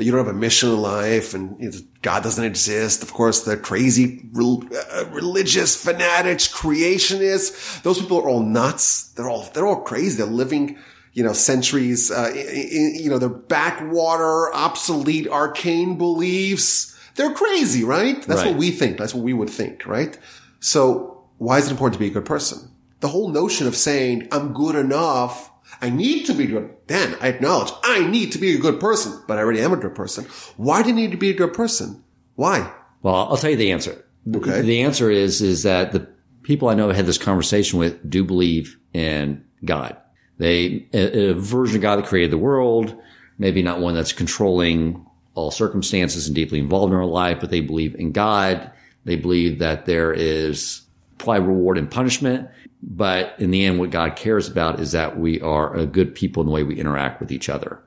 that 0.00 0.06
you 0.06 0.12
don't 0.12 0.24
have 0.24 0.34
a 0.34 0.38
mission 0.38 0.70
in 0.70 0.80
life 0.80 1.34
and 1.34 1.60
you 1.60 1.70
know, 1.70 1.78
God 2.00 2.22
doesn't 2.22 2.42
exist. 2.42 3.02
Of 3.02 3.12
course, 3.12 3.44
the 3.44 3.58
crazy 3.58 4.24
uh, 4.34 5.04
religious 5.10 5.76
fanatics, 5.76 6.48
creationists, 6.48 7.82
those 7.82 8.00
people 8.00 8.16
are 8.16 8.26
all 8.30 8.42
nuts. 8.42 9.08
They're 9.12 9.28
all, 9.28 9.42
they're 9.52 9.66
all 9.66 9.82
crazy. 9.82 10.16
They're 10.16 10.26
living, 10.26 10.78
you 11.12 11.22
know, 11.22 11.34
centuries, 11.34 12.10
uh, 12.10 12.32
in, 12.34 12.94
you 12.94 13.10
know, 13.10 13.18
they're 13.18 13.28
backwater, 13.28 14.54
obsolete, 14.54 15.28
arcane 15.28 15.98
beliefs. 15.98 16.98
They're 17.16 17.34
crazy, 17.34 17.84
right? 17.84 18.22
That's 18.26 18.40
right. 18.40 18.52
what 18.52 18.56
we 18.56 18.70
think. 18.70 18.96
That's 18.96 19.12
what 19.12 19.22
we 19.22 19.34
would 19.34 19.50
think, 19.50 19.84
right? 19.84 20.18
So 20.60 21.26
why 21.36 21.58
is 21.58 21.66
it 21.66 21.72
important 21.72 21.92
to 21.92 22.00
be 22.00 22.06
a 22.06 22.10
good 22.10 22.24
person? 22.24 22.70
The 23.00 23.08
whole 23.08 23.28
notion 23.28 23.66
of 23.66 23.76
saying, 23.76 24.28
I'm 24.32 24.54
good 24.54 24.76
enough 24.76 25.49
I 25.80 25.90
need 25.90 26.26
to 26.26 26.34
be 26.34 26.46
good. 26.46 26.74
Then 26.86 27.16
I 27.20 27.28
acknowledge 27.28 27.72
I 27.82 28.06
need 28.06 28.32
to 28.32 28.38
be 28.38 28.54
a 28.54 28.58
good 28.58 28.80
person, 28.80 29.22
but 29.26 29.38
I 29.38 29.40
already 29.40 29.60
am 29.60 29.72
a 29.72 29.76
good 29.76 29.94
person. 29.94 30.26
Why 30.56 30.82
do 30.82 30.90
you 30.90 30.94
need 30.94 31.12
to 31.12 31.16
be 31.16 31.30
a 31.30 31.34
good 31.34 31.54
person? 31.54 32.04
Why? 32.34 32.72
Well, 33.02 33.14
I'll 33.14 33.36
tell 33.36 33.50
you 33.50 33.56
the 33.56 33.72
answer. 33.72 34.04
Okay. 34.34 34.60
The 34.60 34.82
answer 34.82 35.10
is, 35.10 35.40
is 35.40 35.62
that 35.62 35.92
the 35.92 36.06
people 36.42 36.68
I 36.68 36.74
know 36.74 36.90
I 36.90 36.94
had 36.94 37.06
this 37.06 37.18
conversation 37.18 37.78
with 37.78 38.08
do 38.08 38.24
believe 38.24 38.78
in 38.92 39.44
God. 39.64 39.96
They, 40.38 40.88
a, 40.92 41.30
a 41.30 41.34
version 41.34 41.76
of 41.76 41.82
God 41.82 41.96
that 41.96 42.06
created 42.06 42.30
the 42.30 42.38
world, 42.38 42.96
maybe 43.38 43.62
not 43.62 43.80
one 43.80 43.94
that's 43.94 44.12
controlling 44.12 45.06
all 45.34 45.50
circumstances 45.50 46.26
and 46.26 46.34
deeply 46.34 46.58
involved 46.58 46.92
in 46.92 46.98
our 46.98 47.06
life, 47.06 47.38
but 47.40 47.50
they 47.50 47.60
believe 47.60 47.94
in 47.94 48.12
God. 48.12 48.70
They 49.04 49.16
believe 49.16 49.58
that 49.60 49.86
there 49.86 50.12
is 50.12 50.82
probably 51.18 51.46
reward 51.46 51.78
and 51.78 51.90
punishment. 51.90 52.48
But 52.82 53.34
in 53.38 53.50
the 53.50 53.64
end, 53.64 53.78
what 53.78 53.90
God 53.90 54.16
cares 54.16 54.48
about 54.48 54.80
is 54.80 54.92
that 54.92 55.18
we 55.18 55.40
are 55.40 55.74
a 55.76 55.86
good 55.86 56.14
people 56.14 56.42
in 56.42 56.46
the 56.46 56.52
way 56.52 56.62
we 56.62 56.80
interact 56.80 57.20
with 57.20 57.30
each 57.30 57.48
other, 57.48 57.82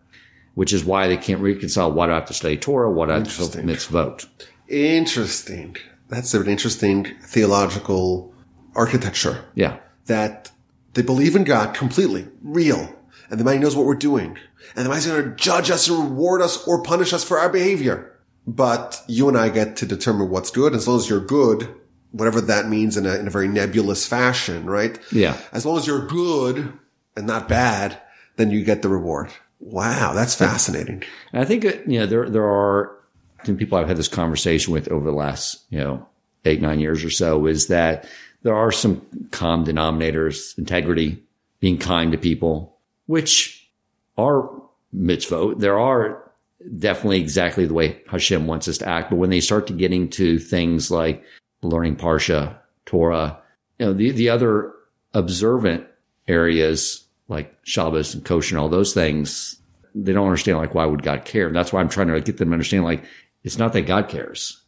which 0.53 0.71
is 0.71 0.85
why 0.85 1.07
they 1.07 1.17
can't 1.17 1.41
reconcile 1.41 1.91
why 1.91 2.05
do 2.05 2.11
I 2.11 2.15
have 2.15 2.25
to 2.27 2.33
study 2.33 2.57
Torah? 2.57 2.91
What 2.91 3.07
do 3.07 3.13
I 3.13 3.17
have 3.17 3.25
to 3.25 3.61
mitzvot? 3.61 4.27
Interesting. 4.67 5.77
That's 6.09 6.33
an 6.33 6.47
interesting 6.47 7.07
theological 7.23 8.33
architecture. 8.75 9.45
Yeah. 9.55 9.77
That 10.05 10.51
they 10.93 11.01
believe 11.01 11.35
in 11.35 11.43
God 11.43 11.73
completely, 11.73 12.27
real, 12.43 12.95
and 13.29 13.39
the 13.39 13.43
man 13.43 13.61
knows 13.61 13.75
what 13.75 13.85
we're 13.85 13.95
doing. 13.95 14.37
And 14.75 14.85
the 14.85 14.89
man's 14.89 15.07
going 15.07 15.23
to 15.23 15.35
judge 15.35 15.71
us 15.71 15.89
and 15.89 15.97
reward 15.97 16.41
us 16.41 16.67
or 16.67 16.83
punish 16.83 17.13
us 17.13 17.23
for 17.23 17.39
our 17.39 17.49
behavior. 17.49 18.11
But 18.45 19.01
you 19.07 19.27
and 19.27 19.37
I 19.37 19.49
get 19.49 19.75
to 19.77 19.85
determine 19.85 20.29
what's 20.29 20.51
good. 20.51 20.75
As 20.75 20.87
long 20.87 20.97
as 20.97 21.09
you're 21.09 21.19
good, 21.19 21.73
whatever 22.13 22.39
that 22.39 22.69
means 22.69 22.95
in 22.95 23.05
a, 23.05 23.15
in 23.15 23.27
a 23.27 23.31
very 23.31 23.47
nebulous 23.47 24.07
fashion, 24.07 24.65
right? 24.65 24.97
Yeah. 25.11 25.37
As 25.51 25.65
long 25.65 25.77
as 25.77 25.85
you're 25.85 26.07
good 26.07 26.71
and 27.17 27.27
not 27.27 27.49
bad, 27.49 27.99
then 28.37 28.51
you 28.51 28.63
get 28.63 28.83
the 28.83 28.89
reward. 28.89 29.33
Wow. 29.59 30.13
That's 30.13 30.35
fascinating. 30.35 31.03
And 31.33 31.41
I 31.41 31.45
think, 31.45 31.65
uh, 31.65 31.73
you 31.87 31.99
know, 31.99 32.05
there, 32.05 32.29
there 32.29 32.45
are 32.45 32.95
some 33.43 33.57
people 33.57 33.77
I've 33.77 33.87
had 33.87 33.97
this 33.97 34.07
conversation 34.07 34.71
with 34.71 34.87
over 34.89 35.05
the 35.05 35.15
last, 35.15 35.63
you 35.69 35.79
know, 35.79 36.07
eight, 36.45 36.61
nine 36.61 36.79
years 36.79 37.03
or 37.03 37.09
so 37.09 37.47
is 37.47 37.67
that 37.67 38.07
there 38.43 38.55
are 38.55 38.71
some 38.71 39.01
common 39.31 39.65
denominators, 39.65 40.57
integrity, 40.57 41.23
being 41.59 41.77
kind 41.77 42.11
to 42.11 42.17
people, 42.17 42.77
which 43.07 43.69
are 44.17 44.49
mitzvot. 44.95 45.59
There 45.59 45.79
are 45.79 46.31
definitely 46.77 47.21
exactly 47.21 47.65
the 47.65 47.73
way 47.73 48.01
Hashem 48.07 48.45
wants 48.45 48.67
us 48.67 48.77
to 48.79 48.87
act. 48.87 49.09
But 49.09 49.15
when 49.15 49.29
they 49.29 49.39
start 49.39 49.67
to 49.67 49.73
getting 49.73 50.09
to 50.11 50.39
things 50.39 50.91
like 50.91 51.23
learning 51.67 51.95
Parsha, 51.95 52.55
Torah, 52.85 53.39
you 53.79 53.85
know, 53.85 53.93
the, 53.93 54.11
the 54.11 54.29
other 54.29 54.73
observant 55.13 55.85
areas 56.27 57.05
like 57.27 57.55
Shabbos 57.63 58.13
and 58.13 58.25
kosher 58.25 58.55
and 58.55 58.61
all 58.61 58.69
those 58.69 58.93
things, 58.93 59.59
they 59.95 60.13
don't 60.13 60.27
understand 60.27 60.57
like 60.57 60.75
why 60.75 60.85
would 60.85 61.03
God 61.03 61.25
care? 61.25 61.47
And 61.47 61.55
that's 61.55 61.73
why 61.73 61.79
I'm 61.79 61.89
trying 61.89 62.07
to 62.07 62.21
get 62.21 62.37
them 62.37 62.49
to 62.49 62.53
understand 62.53 62.83
like 62.83 63.03
it's 63.43 63.57
not 63.57 63.73
that 63.73 63.81
God 63.81 64.09
cares. 64.09 64.61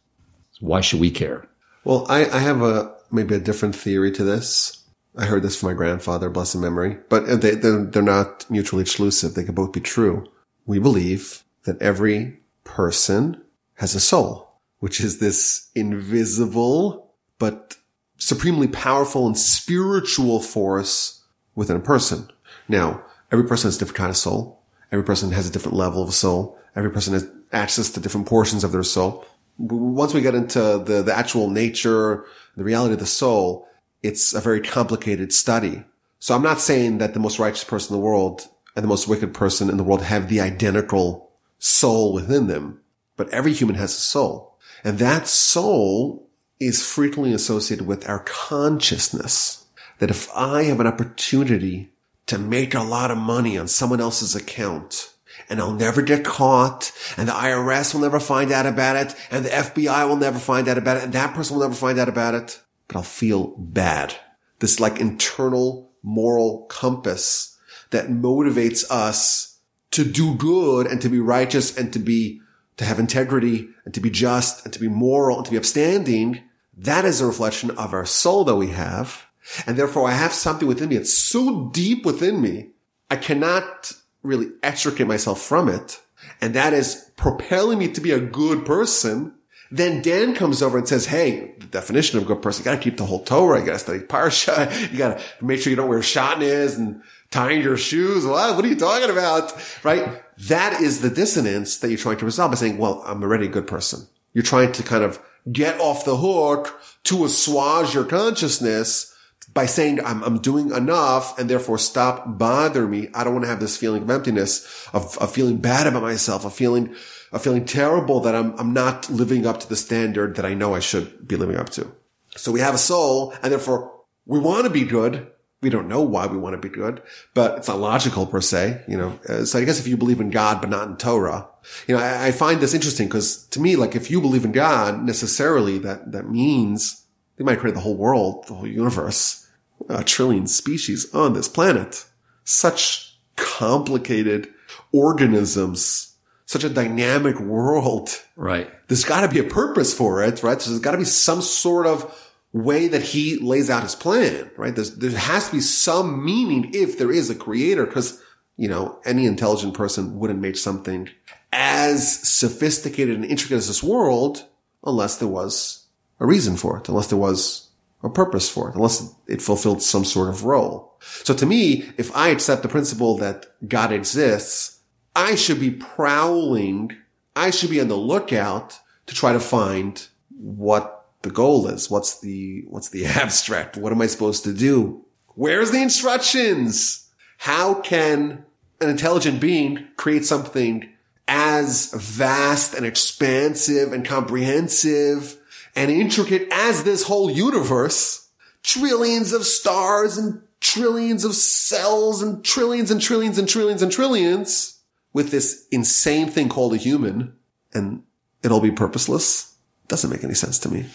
Why 0.60 0.80
should 0.80 1.00
we 1.00 1.10
care? 1.10 1.46
Well, 1.84 2.06
I, 2.08 2.26
I 2.28 2.38
have 2.38 2.62
a 2.62 2.94
maybe 3.10 3.34
a 3.34 3.40
different 3.40 3.74
theory 3.74 4.10
to 4.12 4.24
this. 4.24 4.82
I 5.16 5.24
heard 5.24 5.42
this 5.42 5.58
from 5.58 5.70
my 5.70 5.74
grandfather, 5.74 6.28
blessed 6.28 6.56
memory, 6.56 6.98
but 7.08 7.40
they, 7.40 7.54
they're, 7.54 7.84
they're 7.84 8.02
not 8.02 8.44
mutually 8.50 8.82
exclusive. 8.82 9.34
They 9.34 9.44
can 9.44 9.54
both 9.54 9.72
be 9.72 9.80
true. 9.80 10.26
We 10.66 10.78
believe 10.78 11.42
that 11.64 11.80
every 11.80 12.38
person 12.64 13.40
has 13.74 13.94
a 13.94 14.00
soul, 14.00 14.45
which 14.80 15.00
is 15.00 15.18
this 15.18 15.70
invisible, 15.74 17.14
but 17.38 17.76
supremely 18.18 18.68
powerful 18.68 19.26
and 19.26 19.36
spiritual 19.36 20.40
force 20.40 21.24
within 21.54 21.76
a 21.76 21.80
person. 21.80 22.30
Now, 22.68 23.04
every 23.32 23.46
person 23.46 23.68
has 23.68 23.76
a 23.76 23.78
different 23.78 23.98
kind 23.98 24.10
of 24.10 24.16
soul. 24.16 24.62
Every 24.92 25.04
person 25.04 25.32
has 25.32 25.48
a 25.48 25.52
different 25.52 25.76
level 25.76 26.02
of 26.02 26.08
a 26.08 26.12
soul. 26.12 26.58
Every 26.74 26.90
person 26.90 27.14
has 27.14 27.28
access 27.52 27.90
to 27.90 28.00
different 28.00 28.26
portions 28.26 28.64
of 28.64 28.72
their 28.72 28.82
soul. 28.82 29.26
Once 29.58 30.12
we 30.12 30.20
get 30.20 30.34
into 30.34 30.60
the, 30.84 31.02
the 31.02 31.16
actual 31.16 31.48
nature, 31.48 32.24
the 32.56 32.64
reality 32.64 32.94
of 32.94 33.00
the 33.00 33.06
soul, 33.06 33.66
it's 34.02 34.34
a 34.34 34.40
very 34.40 34.60
complicated 34.60 35.32
study. 35.32 35.82
So 36.18 36.34
I'm 36.34 36.42
not 36.42 36.60
saying 36.60 36.98
that 36.98 37.14
the 37.14 37.20
most 37.20 37.38
righteous 37.38 37.64
person 37.64 37.94
in 37.94 38.00
the 38.00 38.06
world 38.06 38.46
and 38.74 38.84
the 38.84 38.88
most 38.88 39.08
wicked 39.08 39.32
person 39.32 39.70
in 39.70 39.76
the 39.76 39.84
world 39.84 40.02
have 40.02 40.28
the 40.28 40.40
identical 40.40 41.30
soul 41.58 42.12
within 42.12 42.46
them, 42.46 42.80
but 43.16 43.28
every 43.30 43.52
human 43.52 43.76
has 43.76 43.92
a 43.92 44.00
soul. 44.00 44.55
And 44.84 44.98
that 44.98 45.26
soul 45.26 46.28
is 46.58 46.86
frequently 46.86 47.32
associated 47.32 47.86
with 47.86 48.08
our 48.08 48.20
consciousness. 48.20 49.66
That 49.98 50.10
if 50.10 50.30
I 50.34 50.64
have 50.64 50.80
an 50.80 50.86
opportunity 50.86 51.90
to 52.26 52.38
make 52.38 52.74
a 52.74 52.82
lot 52.82 53.10
of 53.10 53.18
money 53.18 53.56
on 53.56 53.68
someone 53.68 54.00
else's 54.00 54.34
account, 54.34 55.12
and 55.48 55.60
I'll 55.60 55.72
never 55.72 56.02
get 56.02 56.24
caught 56.24 56.92
and 57.16 57.28
the 57.28 57.32
IRS 57.32 57.94
will 57.94 58.00
never 58.00 58.20
find 58.20 58.50
out 58.52 58.66
about 58.66 58.96
it 58.96 59.14
and 59.30 59.44
the 59.44 59.50
FBI 59.50 60.08
will 60.08 60.16
never 60.16 60.38
find 60.38 60.68
out 60.68 60.78
about 60.78 60.96
it 60.96 61.04
and 61.04 61.12
that 61.12 61.34
person 61.34 61.56
will 61.56 61.62
never 61.62 61.74
find 61.74 61.98
out 61.98 62.08
about 62.08 62.34
it, 62.34 62.60
but 62.88 62.96
I'll 62.96 63.02
feel 63.02 63.54
bad. 63.58 64.14
This 64.58 64.80
like 64.80 65.00
internal 65.00 65.90
moral 66.02 66.66
compass 66.68 67.58
that 67.90 68.08
motivates 68.08 68.84
us 68.90 69.58
to 69.92 70.04
do 70.04 70.34
good 70.34 70.86
and 70.86 71.00
to 71.02 71.08
be 71.08 71.20
righteous 71.20 71.76
and 71.76 71.92
to 71.92 71.98
be, 71.98 72.40
to 72.76 72.84
have 72.84 72.98
integrity 72.98 73.68
and 73.84 73.94
to 73.94 74.00
be 74.00 74.10
just 74.10 74.64
and 74.64 74.72
to 74.72 74.80
be 74.80 74.88
moral 74.88 75.36
and 75.36 75.44
to 75.46 75.50
be 75.50 75.56
upstanding. 75.56 76.42
That 76.76 77.04
is 77.04 77.20
a 77.20 77.26
reflection 77.26 77.70
of 77.72 77.94
our 77.94 78.06
soul 78.06 78.44
that 78.44 78.56
we 78.56 78.68
have. 78.68 79.26
And 79.66 79.76
therefore 79.76 80.08
I 80.08 80.12
have 80.12 80.32
something 80.32 80.68
within 80.68 80.88
me. 80.88 80.96
It's 80.96 81.16
so 81.16 81.70
deep 81.72 82.04
within 82.04 82.40
me. 82.40 82.70
I 83.10 83.16
cannot 83.16 83.92
really 84.22 84.48
extricate 84.62 85.06
myself 85.06 85.40
from 85.40 85.68
it. 85.68 86.00
And 86.40 86.54
that 86.54 86.72
is 86.72 87.10
propelling 87.16 87.78
me 87.78 87.88
to 87.88 88.00
be 88.00 88.10
a 88.10 88.20
good 88.20 88.66
person. 88.66 89.34
Then 89.70 90.02
Dan 90.02 90.34
comes 90.34 90.62
over 90.62 90.78
and 90.78 90.88
says, 90.88 91.06
Hey, 91.06 91.54
the 91.58 91.66
definition 91.66 92.18
of 92.18 92.24
a 92.24 92.26
good 92.26 92.42
person, 92.42 92.62
you 92.62 92.64
gotta 92.64 92.82
keep 92.82 92.96
the 92.96 93.06
whole 93.06 93.24
Torah. 93.24 93.60
You 93.60 93.66
gotta 93.66 93.78
study 93.78 94.00
Parsha. 94.00 94.90
You 94.92 94.98
gotta 94.98 95.22
make 95.40 95.60
sure 95.60 95.70
you 95.70 95.76
don't 95.76 95.88
wear 95.88 96.00
shatnez 96.00 96.76
and 96.76 97.02
tying 97.36 97.62
your 97.62 97.76
shoes. 97.76 98.24
What? 98.24 98.56
What 98.56 98.64
are 98.64 98.68
you 98.68 98.76
talking 98.76 99.10
about? 99.10 99.52
Right? 99.84 100.22
That 100.48 100.80
is 100.80 101.02
the 101.02 101.10
dissonance 101.10 101.78
that 101.78 101.88
you're 101.88 101.98
trying 101.98 102.16
to 102.18 102.24
resolve 102.24 102.50
by 102.50 102.56
saying, 102.56 102.78
well, 102.78 103.02
I'm 103.04 103.22
already 103.22 103.46
a 103.46 103.50
good 103.50 103.66
person. 103.66 104.06
You're 104.32 104.42
trying 104.42 104.72
to 104.72 104.82
kind 104.82 105.04
of 105.04 105.20
get 105.52 105.78
off 105.78 106.06
the 106.06 106.16
hook 106.16 106.80
to 107.04 107.26
assuage 107.26 107.94
your 107.94 108.04
consciousness 108.04 109.14
by 109.52 109.66
saying 109.66 110.00
I'm, 110.04 110.22
I'm 110.24 110.38
doing 110.38 110.70
enough 110.70 111.38
and 111.38 111.48
therefore 111.48 111.78
stop 111.78 112.38
bother 112.38 112.86
me. 112.86 113.08
I 113.14 113.22
don't 113.22 113.34
want 113.34 113.44
to 113.44 113.50
have 113.50 113.60
this 113.60 113.76
feeling 113.76 114.02
of 114.02 114.10
emptiness, 114.10 114.88
of, 114.94 115.16
of 115.18 115.30
feeling 115.30 115.58
bad 115.58 115.86
about 115.86 116.02
myself, 116.02 116.44
of 116.46 116.54
feeling, 116.54 116.94
of 117.32 117.42
feeling 117.42 117.66
terrible 117.66 118.20
that 118.20 118.34
I'm, 118.34 118.58
I'm 118.58 118.72
not 118.72 119.10
living 119.10 119.46
up 119.46 119.60
to 119.60 119.68
the 119.68 119.76
standard 119.76 120.36
that 120.36 120.46
I 120.46 120.54
know 120.54 120.74
I 120.74 120.80
should 120.80 121.28
be 121.28 121.36
living 121.36 121.56
up 121.56 121.68
to. 121.70 121.92
So 122.34 122.50
we 122.50 122.60
have 122.60 122.74
a 122.74 122.78
soul 122.78 123.34
and 123.42 123.52
therefore 123.52 123.92
we 124.24 124.38
want 124.38 124.64
to 124.64 124.70
be 124.70 124.84
good. 124.84 125.30
We 125.66 125.70
don't 125.70 125.88
know 125.88 126.00
why 126.00 126.28
we 126.28 126.38
want 126.38 126.54
to 126.54 126.68
be 126.68 126.72
good, 126.72 127.02
but 127.34 127.58
it's 127.58 127.66
not 127.66 127.80
logical 127.80 128.24
per 128.24 128.40
se, 128.40 128.84
you 128.86 128.96
know. 128.96 129.18
Uh, 129.28 129.44
so 129.44 129.58
I 129.58 129.64
guess 129.64 129.80
if 129.80 129.88
you 129.88 129.96
believe 129.96 130.20
in 130.20 130.30
God, 130.30 130.60
but 130.60 130.70
not 130.70 130.86
in 130.86 130.96
Torah, 130.96 131.48
you 131.88 131.96
know, 131.96 132.00
I, 132.00 132.28
I 132.28 132.30
find 132.30 132.60
this 132.60 132.72
interesting 132.72 133.08
because 133.08 133.48
to 133.48 133.58
me, 133.58 133.74
like 133.74 133.96
if 133.96 134.08
you 134.08 134.20
believe 134.20 134.44
in 134.44 134.52
God, 134.52 135.02
necessarily 135.02 135.78
that, 135.78 136.12
that 136.12 136.30
means 136.30 137.04
they 137.34 137.42
might 137.42 137.58
create 137.58 137.74
the 137.74 137.80
whole 137.80 137.96
world, 137.96 138.46
the 138.46 138.54
whole 138.54 138.68
universe 138.68 139.44
a 139.88 140.04
trillion 140.04 140.46
species 140.46 141.12
on 141.12 141.32
this 141.32 141.48
planet. 141.48 142.04
Such 142.44 143.18
complicated 143.34 144.48
organisms, 144.92 146.14
such 146.44 146.62
a 146.62 146.70
dynamic 146.70 147.40
world. 147.40 148.10
Right. 148.36 148.70
There's 148.86 149.02
got 149.02 149.22
to 149.22 149.28
be 149.28 149.40
a 149.40 149.50
purpose 149.50 149.92
for 149.92 150.22
it, 150.22 150.44
right? 150.44 150.62
So 150.62 150.70
there's 150.70 150.80
got 150.80 150.92
to 150.92 150.98
be 150.98 151.04
some 151.04 151.42
sort 151.42 151.88
of 151.88 152.25
way 152.56 152.88
that 152.88 153.02
he 153.02 153.38
lays 153.38 153.68
out 153.68 153.82
his 153.82 153.94
plan, 153.94 154.50
right? 154.56 154.74
There's, 154.74 154.96
there 154.96 155.10
has 155.10 155.48
to 155.48 155.56
be 155.56 155.60
some 155.60 156.24
meaning 156.24 156.70
if 156.74 156.98
there 156.98 157.12
is 157.12 157.28
a 157.28 157.34
creator, 157.34 157.86
because, 157.86 158.22
you 158.56 158.68
know, 158.68 158.98
any 159.04 159.26
intelligent 159.26 159.74
person 159.74 160.18
wouldn't 160.18 160.40
make 160.40 160.56
something 160.56 161.08
as 161.52 162.20
sophisticated 162.26 163.16
and 163.16 163.24
intricate 163.24 163.58
as 163.58 163.68
this 163.68 163.82
world 163.82 164.46
unless 164.84 165.18
there 165.18 165.28
was 165.28 165.86
a 166.20 166.26
reason 166.26 166.56
for 166.56 166.78
it, 166.78 166.88
unless 166.88 167.08
there 167.08 167.18
was 167.18 167.68
a 168.02 168.08
purpose 168.08 168.48
for 168.48 168.68
it, 168.68 168.74
unless 168.74 169.14
it 169.26 169.42
fulfilled 169.42 169.82
some 169.82 170.04
sort 170.04 170.28
of 170.28 170.44
role. 170.44 170.98
So 171.24 171.34
to 171.34 171.46
me, 171.46 171.84
if 171.98 172.14
I 172.16 172.28
accept 172.28 172.62
the 172.62 172.68
principle 172.68 173.16
that 173.18 173.46
God 173.68 173.92
exists, 173.92 174.80
I 175.14 175.34
should 175.34 175.60
be 175.60 175.70
prowling. 175.70 176.96
I 177.34 177.50
should 177.50 177.70
be 177.70 177.80
on 177.80 177.88
the 177.88 177.96
lookout 177.96 178.78
to 179.06 179.14
try 179.14 179.32
to 179.32 179.40
find 179.40 180.06
what 180.38 180.95
the 181.26 181.34
goal 181.34 181.66
is. 181.66 181.90
What's 181.90 182.20
the, 182.20 182.64
what's 182.68 182.90
the 182.90 183.06
abstract? 183.22 183.76
What 183.76 183.92
am 183.92 184.00
I 184.00 184.06
supposed 184.06 184.44
to 184.44 184.52
do? 184.52 185.04
Where's 185.34 185.72
the 185.72 185.82
instructions? 185.82 187.10
How 187.38 187.74
can 187.74 188.44
an 188.80 188.88
intelligent 188.88 189.40
being 189.40 189.88
create 189.96 190.24
something 190.24 190.88
as 191.28 191.92
vast 191.92 192.74
and 192.74 192.86
expansive 192.86 193.92
and 193.92 194.04
comprehensive 194.04 195.36
and 195.74 195.90
intricate 195.90 196.48
as 196.52 196.84
this 196.84 197.02
whole 197.02 197.30
universe, 197.30 198.30
trillions 198.62 199.32
of 199.32 199.44
stars 199.44 200.16
and 200.16 200.42
trillions 200.60 201.24
of 201.24 201.34
cells 201.34 202.22
and 202.22 202.44
trillions 202.44 202.90
and 202.90 203.02
trillions 203.02 203.38
and 203.38 203.48
trillions 203.48 203.82
and 203.82 203.90
trillions 203.90 204.80
with 205.12 205.30
this 205.30 205.66
insane 205.72 206.28
thing 206.28 206.48
called 206.48 206.72
a 206.72 206.76
human 206.76 207.34
and 207.74 208.04
it'll 208.42 208.60
be 208.60 208.70
purposeless. 208.70 209.54
Doesn't 209.88 210.10
make 210.10 210.24
any 210.24 210.34
sense 210.34 210.58
to 210.60 210.68
me. 210.68 210.86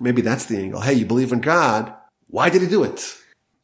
Maybe 0.00 0.22
that's 0.22 0.46
the 0.46 0.58
angle. 0.58 0.80
Hey, 0.80 0.94
you 0.94 1.06
believe 1.06 1.32
in 1.32 1.40
God. 1.40 1.94
Why 2.28 2.50
did 2.50 2.62
he 2.62 2.68
do 2.68 2.84
it? 2.84 3.16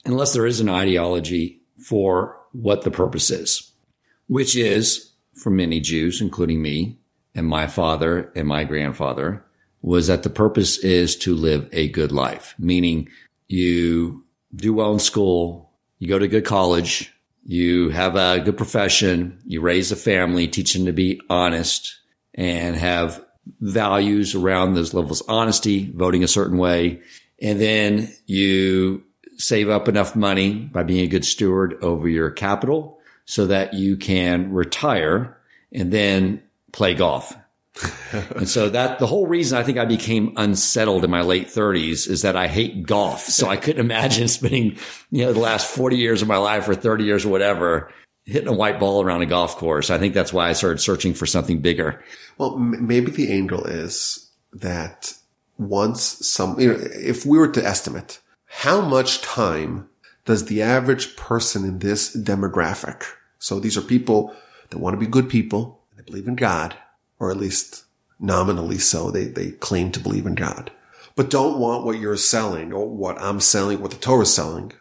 Unless 0.04 0.32
there 0.32 0.46
is 0.46 0.60
an 0.60 0.68
ideology 0.68 1.62
for 1.84 2.38
what 2.52 2.82
the 2.82 2.90
purpose 2.90 3.30
is, 3.30 3.72
which 4.26 4.56
is 4.56 5.12
for 5.34 5.50
many 5.50 5.80
Jews, 5.80 6.20
including 6.20 6.62
me, 6.62 6.98
and 7.34 7.46
my 7.46 7.66
father 7.66 8.32
and 8.34 8.46
my 8.46 8.64
grandfather 8.64 9.44
was 9.82 10.08
that 10.08 10.22
the 10.22 10.30
purpose 10.30 10.78
is 10.78 11.16
to 11.16 11.34
live 11.34 11.68
a 11.72 11.88
good 11.88 12.12
life, 12.12 12.54
meaning 12.58 13.08
you 13.48 14.24
do 14.54 14.74
well 14.74 14.92
in 14.92 14.98
school, 14.98 15.72
you 15.98 16.08
go 16.08 16.18
to 16.18 16.28
good 16.28 16.44
college, 16.44 17.12
you 17.44 17.88
have 17.90 18.16
a 18.16 18.40
good 18.40 18.56
profession, 18.56 19.40
you 19.46 19.60
raise 19.60 19.90
a 19.90 19.96
family, 19.96 20.48
teach 20.48 20.74
them 20.74 20.86
to 20.86 20.92
be 20.92 21.20
honest 21.30 21.98
and 22.34 22.76
have 22.76 23.24
values 23.60 24.34
around 24.34 24.74
those 24.74 24.94
levels, 24.94 25.22
honesty, 25.28 25.90
voting 25.94 26.24
a 26.24 26.28
certain 26.28 26.58
way. 26.58 27.00
And 27.40 27.60
then 27.60 28.12
you 28.26 29.04
save 29.38 29.68
up 29.70 29.88
enough 29.88 30.14
money 30.14 30.54
by 30.54 30.82
being 30.82 31.04
a 31.04 31.08
good 31.08 31.24
steward 31.24 31.82
over 31.82 32.08
your 32.08 32.30
capital 32.30 33.00
so 33.24 33.46
that 33.46 33.74
you 33.74 33.96
can 33.96 34.52
retire 34.52 35.38
and 35.72 35.92
then 35.92 36.42
play 36.72 36.94
golf. 36.94 37.36
and 38.36 38.48
so 38.48 38.68
that 38.68 38.98
the 38.98 39.06
whole 39.06 39.26
reason 39.26 39.56
I 39.56 39.62
think 39.62 39.78
I 39.78 39.84
became 39.84 40.34
unsettled 40.36 41.04
in 41.04 41.10
my 41.10 41.22
late 41.22 41.46
30s 41.46 42.08
is 42.08 42.22
that 42.22 42.36
I 42.36 42.48
hate 42.48 42.86
golf. 42.86 43.22
So 43.22 43.48
I 43.48 43.56
couldn't 43.56 43.84
imagine 43.84 44.28
spending, 44.28 44.76
you 45.10 45.24
know, 45.24 45.32
the 45.32 45.40
last 45.40 45.70
40 45.70 45.96
years 45.96 46.20
of 46.20 46.28
my 46.28 46.36
life 46.36 46.68
or 46.68 46.74
30 46.74 47.04
years 47.04 47.24
or 47.24 47.30
whatever 47.30 47.90
hitting 48.24 48.48
a 48.48 48.52
white 48.52 48.78
ball 48.78 49.02
around 49.02 49.22
a 49.22 49.26
golf 49.26 49.56
course. 49.56 49.90
I 49.90 49.98
think 49.98 50.14
that's 50.14 50.32
why 50.32 50.48
I 50.48 50.52
started 50.52 50.78
searching 50.80 51.14
for 51.14 51.26
something 51.26 51.60
bigger. 51.60 52.02
Well, 52.38 52.54
m- 52.54 52.86
maybe 52.86 53.10
the 53.10 53.32
angle 53.32 53.64
is 53.64 54.30
that 54.52 55.14
once 55.58 56.02
some, 56.26 56.58
you 56.58 56.72
know, 56.72 56.78
if 56.80 57.26
we 57.26 57.38
were 57.38 57.48
to 57.48 57.64
estimate 57.64 58.20
how 58.46 58.80
much 58.80 59.20
time 59.20 59.88
does 60.24 60.46
the 60.46 60.62
average 60.62 61.16
person 61.16 61.64
in 61.64 61.78
this 61.78 62.16
demographic, 62.16 63.04
so 63.38 63.58
these 63.60 63.76
are 63.76 63.82
people 63.82 64.34
that 64.70 64.78
want 64.78 64.94
to 64.94 65.00
be 65.00 65.06
good 65.06 65.28
people, 65.28 65.80
they 65.96 66.02
believe 66.02 66.28
in 66.28 66.34
God, 66.36 66.74
or 67.18 67.30
at 67.30 67.36
least 67.36 67.84
nominally 68.18 68.78
so, 68.78 69.10
they, 69.10 69.26
they 69.26 69.52
claim 69.52 69.90
to 69.92 70.00
believe 70.00 70.26
in 70.26 70.34
God, 70.34 70.70
but 71.16 71.30
don't 71.30 71.58
want 71.58 71.84
what 71.84 71.98
you're 71.98 72.16
selling 72.16 72.72
or 72.72 72.88
what 72.88 73.20
I'm 73.20 73.40
selling, 73.40 73.80
what 73.80 73.90
the 73.90 73.96
Torah 73.96 74.22
is 74.22 74.34
selling. 74.34 74.72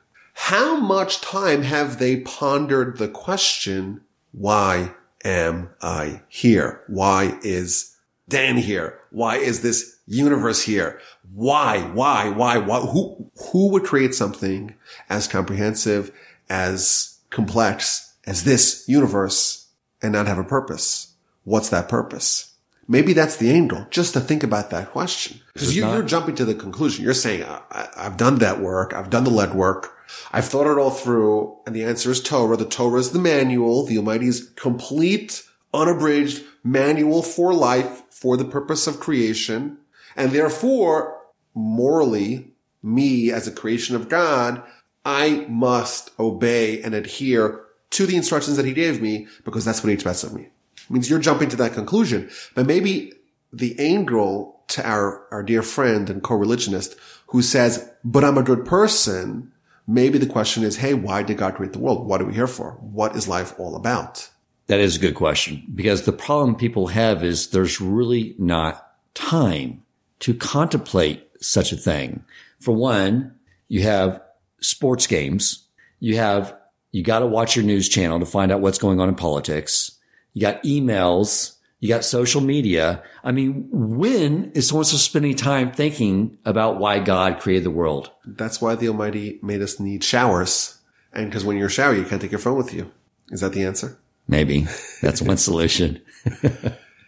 How 0.44 0.78
much 0.78 1.22
time 1.22 1.62
have 1.62 2.00
they 2.00 2.22
pondered 2.22 2.98
the 2.98 3.10
question, 3.10 4.02
why 4.32 4.96
am 5.24 5.70
I 5.80 6.22
here? 6.28 6.82
Why 6.88 7.38
is 7.44 7.96
Dan 8.28 8.58
here? 8.58 9.00
Why 9.12 9.36
is 9.36 9.62
this 9.62 10.00
universe 10.08 10.64
here? 10.64 11.00
Why, 11.32 11.82
why, 11.82 12.30
why, 12.30 12.58
why? 12.58 12.80
Who, 12.80 13.30
who 13.52 13.68
would 13.68 13.84
create 13.84 14.16
something 14.16 14.74
as 15.08 15.28
comprehensive, 15.28 16.12
as 16.50 17.20
complex 17.30 18.16
as 18.26 18.44
this 18.44 18.86
universe 18.88 19.68
and 20.02 20.14
not 20.14 20.26
have 20.26 20.40
a 20.40 20.44
purpose? 20.44 21.14
What's 21.44 21.70
that 21.70 21.90
purpose? 21.90 22.56
Maybe 22.88 23.14
that's 23.14 23.36
the 23.36 23.52
angle, 23.52 23.86
just 23.92 24.14
to 24.14 24.20
think 24.20 24.42
about 24.42 24.72
that 24.72 24.90
question. 24.90 25.42
Because 25.54 25.76
you, 25.76 25.86
are 25.86 26.02
jumping 26.02 26.36
to 26.36 26.46
the 26.46 26.56
conclusion. 26.56 27.04
You're 27.04 27.14
saying, 27.14 27.44
I, 27.44 27.90
have 27.98 28.18
done 28.18 28.40
that 28.40 28.62
work. 28.62 28.94
I've 28.94 29.12
done 29.12 29.26
the 29.26 29.30
lead 29.30 29.54
work. 29.54 29.98
I've 30.32 30.46
thought 30.46 30.72
it 30.72 30.78
all 30.78 30.92
through. 30.92 31.58
And 31.66 31.76
the 31.76 31.84
answer 31.84 32.12
is 32.12 32.22
Torah. 32.22 32.58
The 32.58 32.66
Torah 32.66 33.00
is 33.00 33.12
the 33.12 33.20
manual, 33.20 33.86
the 33.86 33.98
Almighty's 33.98 34.50
complete, 34.56 35.44
unabridged 35.74 36.44
manual 36.64 37.24
for 37.24 37.54
life 37.54 38.04
for 38.10 38.38
the 38.38 38.46
purpose 38.46 38.88
of 38.88 39.00
creation. 39.00 39.78
And 40.16 40.32
therefore, 40.32 41.18
morally, 41.54 42.54
me 42.82 43.32
as 43.32 43.48
a 43.48 43.52
creation 43.52 43.96
of 43.96 44.10
God, 44.10 44.64
I 45.06 45.46
must 45.50 46.12
obey 46.20 46.82
and 46.82 46.94
adhere 46.94 47.62
to 47.92 48.06
the 48.06 48.16
instructions 48.16 48.58
that 48.58 48.66
he 48.66 48.74
gave 48.74 49.02
me 49.02 49.28
because 49.44 49.66
that's 49.66 49.82
what 49.82 49.88
he 49.88 49.94
expects 49.94 50.24
of 50.24 50.34
me. 50.34 50.44
It 50.44 50.92
means 50.92 51.10
you're 51.10 51.20
jumping 51.20 51.50
to 51.50 51.56
that 51.58 51.74
conclusion, 51.74 52.30
but 52.56 52.66
maybe 52.66 53.14
the 53.52 53.78
angle 53.80 54.64
to 54.70 54.88
our, 54.88 55.26
our 55.32 55.44
dear 55.44 55.64
friend 55.64 56.10
and 56.10 56.22
co-religionist 56.22 56.96
who 57.28 57.42
says, 57.42 57.90
but 58.04 58.24
I'm 58.24 58.38
a 58.38 58.44
good 58.44 58.66
person. 58.66 59.52
Maybe 59.90 60.20
the 60.20 60.28
question 60.28 60.64
is, 60.64 60.78
Hey, 60.78 60.94
why 60.94 61.24
did 61.24 61.38
God 61.38 61.56
create 61.56 61.74
the 61.74 61.80
world? 61.80 62.06
What 62.08 62.22
are 62.22 62.26
we 62.26 62.36
here 62.36 62.46
for? 62.46 62.74
What 62.80 63.16
is 63.16 63.28
life 63.28 63.60
all 63.60 63.76
about? 63.76 64.30
That 64.68 64.80
is 64.80 64.96
a 64.96 65.00
good 65.00 65.16
question 65.16 65.64
because 65.74 66.04
the 66.04 66.12
problem 66.12 66.56
people 66.56 66.88
have 66.88 67.24
is 67.24 67.48
there's 67.48 67.82
really 67.82 68.36
not 68.38 68.94
time 69.16 69.82
to 70.20 70.36
contemplate 70.36 71.28
such 71.42 71.72
a 71.72 71.76
thing. 71.76 72.24
For 72.60 72.76
one, 72.76 73.34
you 73.68 73.82
have 73.82 74.22
sports 74.62 75.08
games. 75.08 75.66
You 76.00 76.18
have, 76.18 76.56
you 76.92 77.02
got 77.02 77.20
to 77.20 77.26
watch 77.26 77.56
your 77.56 77.66
news 77.66 77.90
channel 77.90 78.20
to 78.20 78.28
find 78.28 78.52
out 78.52 78.62
what's 78.62 78.78
going 78.78 79.00
on 79.00 79.10
in 79.10 79.16
politics. 79.16 79.98
You 80.36 80.42
got 80.42 80.62
emails. 80.62 81.56
You 81.80 81.88
got 81.88 82.04
social 82.04 82.42
media. 82.42 83.04
I 83.24 83.32
mean, 83.32 83.68
when 83.72 84.52
is 84.54 84.68
someone 84.68 84.84
supposed 84.84 85.04
to 85.04 85.10
spend 85.10 85.26
any 85.26 85.34
time 85.34 85.72
thinking 85.72 86.38
about 86.44 86.78
why 86.78 87.00
God 87.00 87.40
created 87.40 87.64
the 87.64 87.72
world? 87.72 88.12
That's 88.26 88.62
why 88.62 88.76
the 88.76 88.90
Almighty 88.90 89.40
made 89.42 89.62
us 89.62 89.80
need 89.80 90.04
showers. 90.04 90.78
And 91.14 91.28
because 91.28 91.46
when 91.46 91.58
you're 91.58 91.70
shower, 91.70 91.96
you 91.96 92.04
can't 92.04 92.22
take 92.22 92.32
your 92.32 92.40
phone 92.40 92.58
with 92.58 92.74
you. 92.74 92.92
Is 93.32 93.42
that 93.42 93.54
the 93.54 93.64
answer? 93.64 93.98
Maybe 94.28 94.68
that's 95.02 95.22
one 95.22 95.38
solution. 95.50 96.02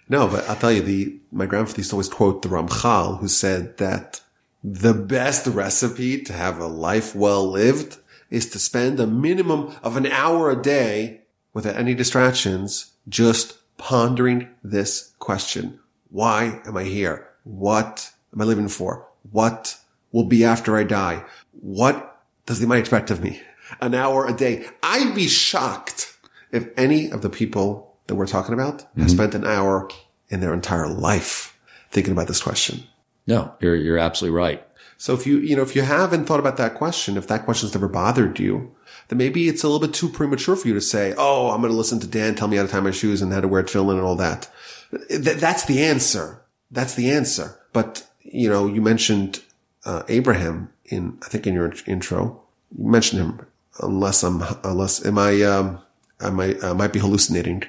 no, 0.07 0.27
but 0.27 0.47
I'll 0.49 0.55
tell 0.55 0.71
you, 0.71 0.81
the 0.81 1.19
my 1.31 1.45
grandfather 1.45 1.79
used 1.79 1.89
to 1.89 1.95
always 1.95 2.09
quote 2.09 2.41
the 2.41 2.49
Ramchal, 2.49 3.19
who 3.19 3.27
said 3.27 3.77
that 3.77 4.21
the 4.63 4.93
best 4.93 5.47
recipe 5.47 6.21
to 6.23 6.33
have 6.33 6.59
a 6.59 6.67
life 6.67 7.15
well 7.15 7.49
lived 7.49 7.97
is 8.29 8.49
to 8.51 8.59
spend 8.59 8.99
a 8.99 9.07
minimum 9.07 9.75
of 9.83 9.97
an 9.97 10.07
hour 10.07 10.49
a 10.49 10.61
day 10.61 11.21
without 11.53 11.75
any 11.75 11.93
distractions, 11.93 12.93
just 13.09 13.57
pondering 13.81 14.47
this 14.63 15.11
question. 15.17 15.79
Why 16.11 16.61
am 16.65 16.77
I 16.77 16.83
here? 16.83 17.27
What 17.43 18.11
am 18.31 18.39
I 18.39 18.45
living 18.45 18.67
for? 18.67 19.07
What 19.31 19.75
will 20.11 20.25
be 20.25 20.43
after 20.43 20.77
I 20.77 20.83
die? 20.83 21.25
What 21.51 22.21
does 22.45 22.59
the 22.59 22.65
Almighty 22.65 22.81
expect 22.81 23.09
of 23.09 23.23
me? 23.23 23.41
An 23.81 23.95
hour 23.95 24.27
a 24.27 24.33
day. 24.33 24.67
I'd 24.83 25.15
be 25.15 25.27
shocked 25.27 26.15
if 26.51 26.67
any 26.77 27.09
of 27.09 27.23
the 27.23 27.29
people 27.29 27.97
that 28.05 28.15
we're 28.15 28.27
talking 28.27 28.53
about 28.53 28.79
mm-hmm. 28.79 29.01
have 29.01 29.11
spent 29.11 29.33
an 29.33 29.45
hour 29.45 29.89
in 30.29 30.41
their 30.41 30.53
entire 30.53 30.87
life 30.87 31.57
thinking 31.89 32.13
about 32.13 32.27
this 32.27 32.41
question. 32.41 32.83
No, 33.25 33.51
you're, 33.61 33.75
you're 33.75 33.97
absolutely 33.97 34.37
right. 34.37 34.63
So 34.97 35.15
if 35.15 35.25
you, 35.25 35.39
you 35.39 35.55
know, 35.55 35.63
if 35.63 35.75
you 35.75 35.81
haven't 35.81 36.25
thought 36.25 36.39
about 36.39 36.57
that 36.57 36.75
question, 36.75 37.17
if 37.17 37.25
that 37.27 37.45
question's 37.45 37.73
never 37.73 37.87
bothered 37.87 38.39
you, 38.39 38.75
then 39.11 39.17
maybe 39.17 39.49
it's 39.49 39.61
a 39.61 39.67
little 39.67 39.85
bit 39.85 39.93
too 39.93 40.07
premature 40.07 40.55
for 40.55 40.69
you 40.69 40.73
to 40.73 40.79
say, 40.81 41.13
Oh, 41.17 41.51
I'm 41.51 41.59
going 41.59 41.71
to 41.71 41.77
listen 41.77 41.99
to 41.99 42.07
Dan 42.07 42.33
tell 42.33 42.47
me 42.47 42.55
how 42.55 42.63
to 42.63 42.69
tie 42.69 42.79
my 42.79 42.91
shoes 42.91 43.21
and 43.21 43.33
how 43.33 43.41
to 43.41 43.47
wear 43.47 43.61
tefillin 43.61 43.95
and 43.97 44.01
all 44.01 44.15
that. 44.15 44.49
Th- 45.09 45.37
that's 45.37 45.65
the 45.65 45.83
answer. 45.83 46.41
That's 46.71 46.95
the 46.95 47.11
answer. 47.11 47.59
But, 47.73 48.07
you 48.21 48.49
know, 48.49 48.67
you 48.67 48.81
mentioned, 48.81 49.41
uh, 49.83 50.03
Abraham 50.07 50.71
in, 50.85 51.17
I 51.23 51.27
think 51.27 51.45
in 51.45 51.53
your 51.53 51.73
intro, 51.85 52.41
you 52.77 52.89
mentioned 52.89 53.21
him 53.21 53.45
unless 53.81 54.23
I'm, 54.23 54.41
unless, 54.63 55.05
am 55.05 55.17
I, 55.17 55.41
um, 55.41 55.81
I 56.21 56.29
might, 56.29 56.63
I 56.63 56.71
might 56.71 56.93
be 56.93 56.99
hallucinating. 56.99 57.63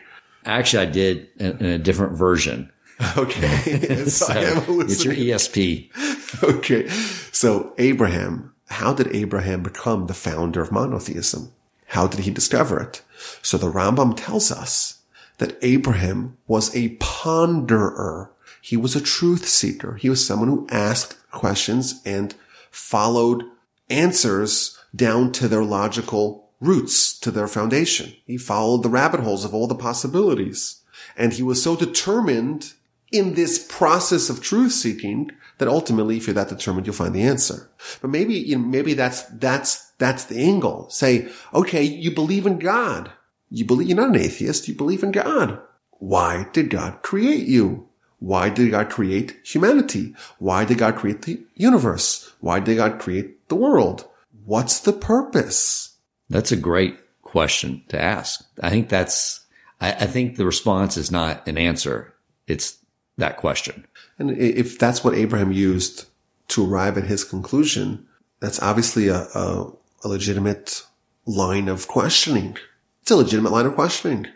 Actually, 0.45 0.87
I 0.87 0.91
did 0.91 1.29
in, 1.39 1.59
in 1.59 1.67
a 1.67 1.79
different 1.79 2.17
version. 2.17 2.71
Okay. 3.17 4.05
so 4.07 4.33
it's 4.81 5.05
your 5.05 5.15
ESP. 5.15 5.91
Okay. 6.45 6.89
So 7.33 7.75
Abraham, 7.79 8.52
how 8.73 8.93
did 8.93 9.15
Abraham 9.15 9.63
become 9.63 10.07
the 10.07 10.15
founder 10.15 10.61
of 10.61 10.73
monotheism? 10.73 11.53
How 11.89 12.07
did 12.07 12.21
he 12.21 12.31
discover 12.31 12.81
it? 12.81 13.03
So 13.43 13.59
the 13.59 13.71
Rambam 13.71 14.15
tells 14.17 14.51
us 14.51 15.01
that 15.39 15.59
Abraham 15.63 16.37
was 16.47 16.75
a 16.75 16.97
ponderer. 16.97 18.31
He 18.61 18.77
was 18.77 18.97
a 18.97 19.01
truth 19.01 19.47
seeker. 19.49 19.97
He 19.97 20.09
was 20.09 20.27
someone 20.27 20.49
who 20.49 20.67
asked 20.71 21.17
questions 21.31 22.01
and 22.05 22.35
followed 22.71 23.45
answers 23.91 24.79
down 24.95 25.33
to 25.33 25.49
their 25.49 25.65
logical 25.65 26.51
roots 26.61 27.19
to 27.21 27.31
their 27.31 27.49
foundation. 27.49 28.15
He 28.27 28.39
followed 28.39 28.83
the 28.83 28.89
rabbit 28.89 29.21
holes 29.21 29.45
of 29.45 29.53
all 29.53 29.67
the 29.67 29.75
possibilities. 29.75 30.81
And 31.17 31.33
he 31.33 31.43
was 31.43 31.63
so 31.63 31.77
determined 31.77 32.73
in 33.13 33.35
this 33.35 33.65
process 33.65 34.29
of 34.31 34.41
truth 34.41 34.73
seeking 34.73 35.31
that 35.59 35.69
ultimately, 35.69 36.17
if 36.17 36.27
you're 36.27 36.35
that 36.35 36.49
determined, 36.49 36.87
you'll 36.87 36.97
find 36.97 37.15
the 37.15 37.23
answer. 37.23 37.71
But 38.01 38.11
maybe, 38.11 38.35
you 38.35 38.59
know, 38.59 38.65
maybe 38.65 38.95
that's, 38.95 39.23
that's, 39.23 39.91
that's 39.99 40.25
the 40.25 40.39
angle. 40.39 40.91
Say, 40.91 41.29
okay, 41.55 41.83
you 41.83 42.11
believe 42.11 42.47
in 42.47 42.59
God. 42.59 43.13
You 43.51 43.65
believe, 43.65 43.89
you're 43.89 43.97
not 43.97 44.09
an 44.09 44.17
atheist. 44.17 44.67
You 44.67 44.75
believe 44.75 45.03
in 45.03 45.13
God. 45.13 45.61
Why 45.99 46.49
did 46.53 46.71
God 46.71 47.03
create 47.03 47.47
you? 47.47 47.89
Why 48.19 48.49
did 48.49 48.71
God 48.71 48.89
create 48.89 49.39
humanity? 49.45 50.15
Why 50.39 50.65
did 50.65 50.79
God 50.79 50.97
create 50.97 51.23
the 51.23 51.45
universe? 51.55 52.33
Why 52.41 52.61
did 52.61 52.77
God 52.77 52.99
create 52.99 53.49
the 53.49 53.57
world? 53.57 54.09
What's 54.45 54.81
the 54.81 54.93
purpose? 54.93 55.97
That's 56.31 56.53
a 56.53 56.57
great 56.57 56.99
question 57.23 57.83
to 57.89 58.01
ask. 58.01 58.45
I 58.61 58.71
think 58.71 58.89
that's, 58.89 59.45
I, 59.81 59.93
I 59.93 60.07
think 60.07 60.37
the 60.37 60.47
response 60.47 60.97
is 60.97 61.11
not 61.11 61.47
an 61.47 61.59
answer. 61.59 62.15
It's 62.47 62.79
that 63.23 63.37
question. 63.37 63.87
And 64.19 64.31
if 64.39 64.79
that's 64.79 65.03
what 65.03 65.15
Abraham 65.15 65.53
used 65.53 66.07
to 66.49 66.67
arrive 66.67 66.99
at 66.99 67.05
his 67.05 67.25
conclusion, 67.25 68.07
that's 68.41 68.61
obviously 68.61 69.09
a, 69.09 69.23
a, 69.35 69.73
a 70.05 70.09
legitimate 70.09 70.85
line 71.25 71.69
of 71.69 71.89
questioning. 71.89 72.57
It's 73.01 73.11
a 73.11 73.17
legitimate 73.17 73.53
line 73.53 73.67
of 73.67 73.75
questioning, 73.75 74.27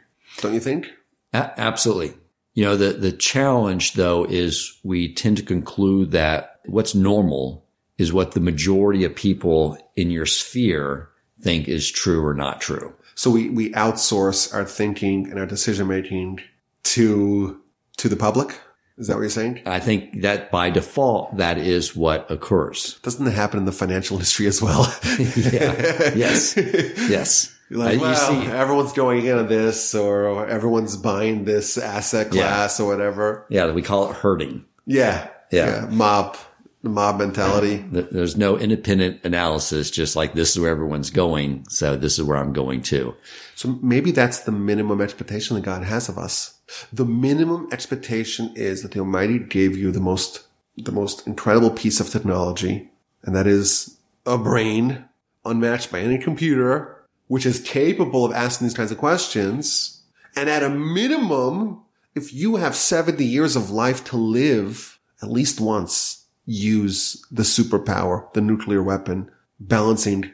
don't 0.41 0.55
you 0.55 0.61
think? 0.61 0.87
A- 1.35 1.53
absolutely. 1.61 2.15
You 2.55 2.65
know, 2.65 2.77
the, 2.77 2.93
the 2.93 3.13
challenge 3.13 3.95
though 3.95 4.25
is 4.25 4.79
we 4.83 5.13
tend 5.13 5.37
to 5.37 5.43
conclude 5.43 6.13
that 6.13 6.61
what's 6.65 6.95
normal 6.95 7.65
is 7.99 8.13
what 8.13 8.33
the 8.33 8.41
majority 8.41 9.05
of 9.05 9.15
people 9.15 9.77
in 9.97 10.11
your 10.11 10.27
sphere 10.27 11.11
think 11.41 11.69
is 11.69 11.91
true 11.91 12.25
or 12.25 12.35
not 12.35 12.61
true. 12.61 12.95
So 13.15 13.31
we, 13.31 13.51
we 13.51 13.73
outsource 13.73 14.55
our 14.55 14.65
thinking 14.65 15.31
and 15.31 15.39
our 15.39 15.47
decision 15.47 15.89
making 15.89 16.41
to, 16.85 17.61
to 17.97 18.09
the 18.09 18.17
public. 18.17 18.61
Is 18.99 19.09
that 19.09 19.15
what 19.17 19.21
you're 19.23 19.31
saying? 19.31 19.61
I 19.67 19.79
think 19.79 20.23
that 20.23 20.51
by 20.51 20.71
default, 20.71 21.37
that 21.37 21.59
is 21.59 21.95
what 21.95 22.31
occurs. 22.31 22.99
Doesn't 23.03 23.25
that 23.27 23.33
happen 23.33 23.59
in 23.59 23.67
the 23.67 23.73
financial 23.73 24.17
industry 24.17 24.47
as 24.47 24.63
well? 24.63 24.85
yeah. 25.19 26.15
Yes. 26.15 26.57
Yes. 26.57 27.55
like, 27.71 27.99
Uh, 27.99 28.01
well, 28.01 28.43
you 28.43 28.51
everyone's 28.51 28.93
going 28.95 29.27
in 29.27 29.37
on 29.37 29.49
this 29.49 29.95
or 29.95 30.47
everyone's 30.49 30.97
buying 30.97 31.45
this 31.45 31.77
asset 31.77 32.33
Yeah. 32.33 32.43
class 32.43 32.81
or 32.81 32.89
whatever. 32.89 33.45
yeah, 33.51 33.71
we 33.71 33.83
call 33.83 34.11
it 34.11 34.17
herding. 34.17 34.65
Yeah. 34.87 35.29
Yeah. 35.53 35.87
Mob, 35.91 36.37
mob 36.83 37.19
mentality. 37.19 37.85
There- 37.93 38.09
There's 38.11 38.37
no 38.37 38.57
independent 38.57 39.21
analysis, 39.25 39.91
just 39.91 40.17
like 40.17 40.33
this 40.35 40.57
is 40.57 40.61
where 40.63 40.71
everyone's 40.71 41.11
going. 41.11 41.67
So 41.69 41.97
this 41.97 42.19
is 42.19 42.25
where 42.25 42.39
I'm 42.39 42.53
going 42.55 42.81
to. 42.83 43.15
So 43.57 43.79
maybe 43.83 44.11
that's 44.11 44.41
the 44.41 44.53
minimum 44.53 45.01
expectation 45.03 45.55
that 45.57 45.63
God 45.65 45.83
has 45.83 46.09
of 46.09 46.17
us. 46.17 46.55
The 46.93 47.05
minimum 47.05 47.69
expectation 47.73 48.53
is 48.55 48.83
that 48.83 48.93
the 48.93 49.01
Almighty 49.01 49.39
gave 49.39 49.77
you 49.77 49.93
the 49.93 50.01
most, 50.01 50.47
the 50.77 50.93
most 50.93 51.27
incredible 51.27 51.71
piece 51.71 52.01
of 52.01 52.11
technology, 52.11 52.91
and 53.23 53.35
that 53.35 53.47
is 53.47 53.97
a 54.25 54.37
brain 54.37 55.05
unmatched 55.45 55.93
by 55.93 56.01
any 56.01 56.19
computer, 56.19 57.05
which 57.29 57.47
is 57.47 57.61
capable 57.61 58.25
of 58.25 58.33
asking 58.33 58.67
these 58.67 58.77
kinds 58.77 58.93
of 58.93 58.99
questions. 58.99 60.03
And 60.35 60.51
at 60.51 60.63
a 60.63 60.69
minimum, 60.69 61.83
if 62.15 62.33
you 62.35 62.57
have 62.57 62.75
70 62.75 63.25
years 63.25 63.57
of 63.57 63.71
life 63.71 64.05
to 64.07 64.17
live, 64.17 64.99
at 65.23 65.31
least 65.31 65.61
once, 65.61 66.25
use 66.47 67.25
the 67.31 67.43
superpower, 67.43 68.33
the 68.33 68.41
nuclear 68.41 68.83
weapon, 68.83 69.31
balancing. 69.61 70.31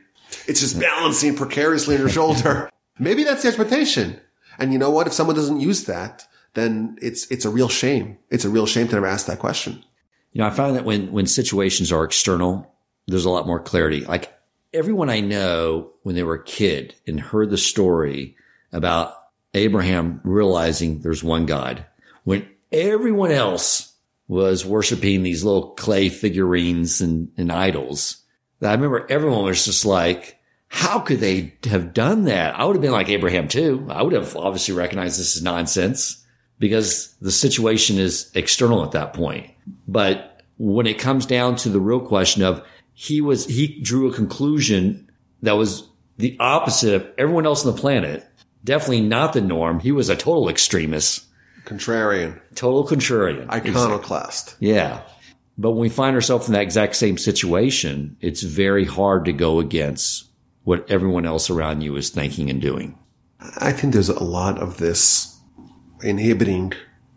It's 0.46 0.60
just 0.60 0.80
balancing 0.80 1.36
precariously 1.36 1.94
on 1.96 2.00
your 2.00 2.10
shoulder. 2.10 2.70
Maybe 2.98 3.24
that's 3.24 3.42
the 3.42 3.48
expectation. 3.48 4.20
And 4.58 4.72
you 4.72 4.78
know 4.78 4.90
what? 4.90 5.06
If 5.06 5.12
someone 5.12 5.36
doesn't 5.36 5.60
use 5.60 5.84
that, 5.84 6.26
then 6.54 6.96
it's, 7.00 7.26
it's 7.30 7.44
a 7.44 7.50
real 7.50 7.68
shame. 7.68 8.18
It's 8.30 8.44
a 8.44 8.50
real 8.50 8.66
shame 8.66 8.88
to 8.88 8.94
never 8.94 9.06
ask 9.06 9.26
that 9.26 9.38
question. 9.38 9.82
You 10.32 10.40
know, 10.40 10.46
I 10.46 10.50
find 10.50 10.76
that 10.76 10.84
when, 10.84 11.12
when 11.12 11.26
situations 11.26 11.92
are 11.92 12.04
external, 12.04 12.74
there's 13.06 13.24
a 13.24 13.30
lot 13.30 13.46
more 13.46 13.60
clarity. 13.60 14.04
Like 14.04 14.32
everyone 14.72 15.10
I 15.10 15.20
know 15.20 15.92
when 16.02 16.14
they 16.14 16.22
were 16.22 16.34
a 16.34 16.44
kid 16.44 16.94
and 17.06 17.20
heard 17.20 17.50
the 17.50 17.58
story 17.58 18.36
about 18.72 19.14
Abraham 19.54 20.20
realizing 20.24 21.00
there's 21.00 21.22
one 21.22 21.46
God 21.46 21.84
when 22.24 22.48
everyone 22.70 23.30
else 23.30 23.94
was 24.28 24.64
worshiping 24.64 25.22
these 25.22 25.44
little 25.44 25.70
clay 25.72 26.08
figurines 26.08 27.00
and, 27.00 27.30
and 27.36 27.52
idols. 27.52 28.22
I 28.62 28.72
remember 28.72 29.06
everyone 29.10 29.44
was 29.44 29.64
just 29.64 29.84
like, 29.84 30.38
how 30.74 31.00
could 31.00 31.20
they 31.20 31.52
have 31.64 31.92
done 31.92 32.24
that? 32.24 32.58
I 32.58 32.64
would 32.64 32.74
have 32.76 32.80
been 32.80 32.92
like 32.92 33.10
Abraham 33.10 33.46
too. 33.46 33.86
I 33.90 34.02
would 34.02 34.14
have 34.14 34.34
obviously 34.34 34.74
recognized 34.74 35.20
this 35.20 35.36
is 35.36 35.42
nonsense 35.42 36.24
because 36.58 37.14
the 37.20 37.30
situation 37.30 37.98
is 37.98 38.32
external 38.34 38.82
at 38.82 38.92
that 38.92 39.12
point. 39.12 39.50
But 39.86 40.40
when 40.56 40.86
it 40.86 40.98
comes 40.98 41.26
down 41.26 41.56
to 41.56 41.68
the 41.68 41.78
real 41.78 42.00
question 42.00 42.42
of 42.42 42.66
he 42.94 43.20
was, 43.20 43.44
he 43.44 43.82
drew 43.82 44.10
a 44.10 44.14
conclusion 44.14 45.10
that 45.42 45.58
was 45.58 45.86
the 46.16 46.38
opposite 46.40 46.94
of 46.94 47.06
everyone 47.18 47.44
else 47.44 47.66
on 47.66 47.76
the 47.76 47.80
planet. 47.80 48.26
Definitely 48.64 49.02
not 49.02 49.34
the 49.34 49.42
norm. 49.42 49.78
He 49.78 49.92
was 49.92 50.08
a 50.08 50.16
total 50.16 50.48
extremist, 50.48 51.26
Contrarian, 51.66 52.40
total 52.54 52.86
contrarian. 52.86 53.50
iconoclast. 53.50 54.56
Yeah. 54.58 55.02
But 55.58 55.72
when 55.72 55.80
we 55.80 55.90
find 55.90 56.16
ourselves 56.16 56.46
in 56.46 56.54
that 56.54 56.62
exact 56.62 56.96
same 56.96 57.18
situation, 57.18 58.16
it's 58.22 58.42
very 58.42 58.86
hard 58.86 59.26
to 59.26 59.34
go 59.34 59.60
against 59.60 60.31
what 60.64 60.88
everyone 60.90 61.26
else 61.26 61.50
around 61.50 61.80
you 61.80 61.96
is 61.96 62.10
thinking 62.10 62.50
and 62.50 62.60
doing. 62.60 62.98
I 63.58 63.72
think 63.72 63.92
there's 63.92 64.08
a 64.08 64.22
lot 64.22 64.58
of 64.58 64.78
this 64.78 65.36
inhibiting 66.02 66.72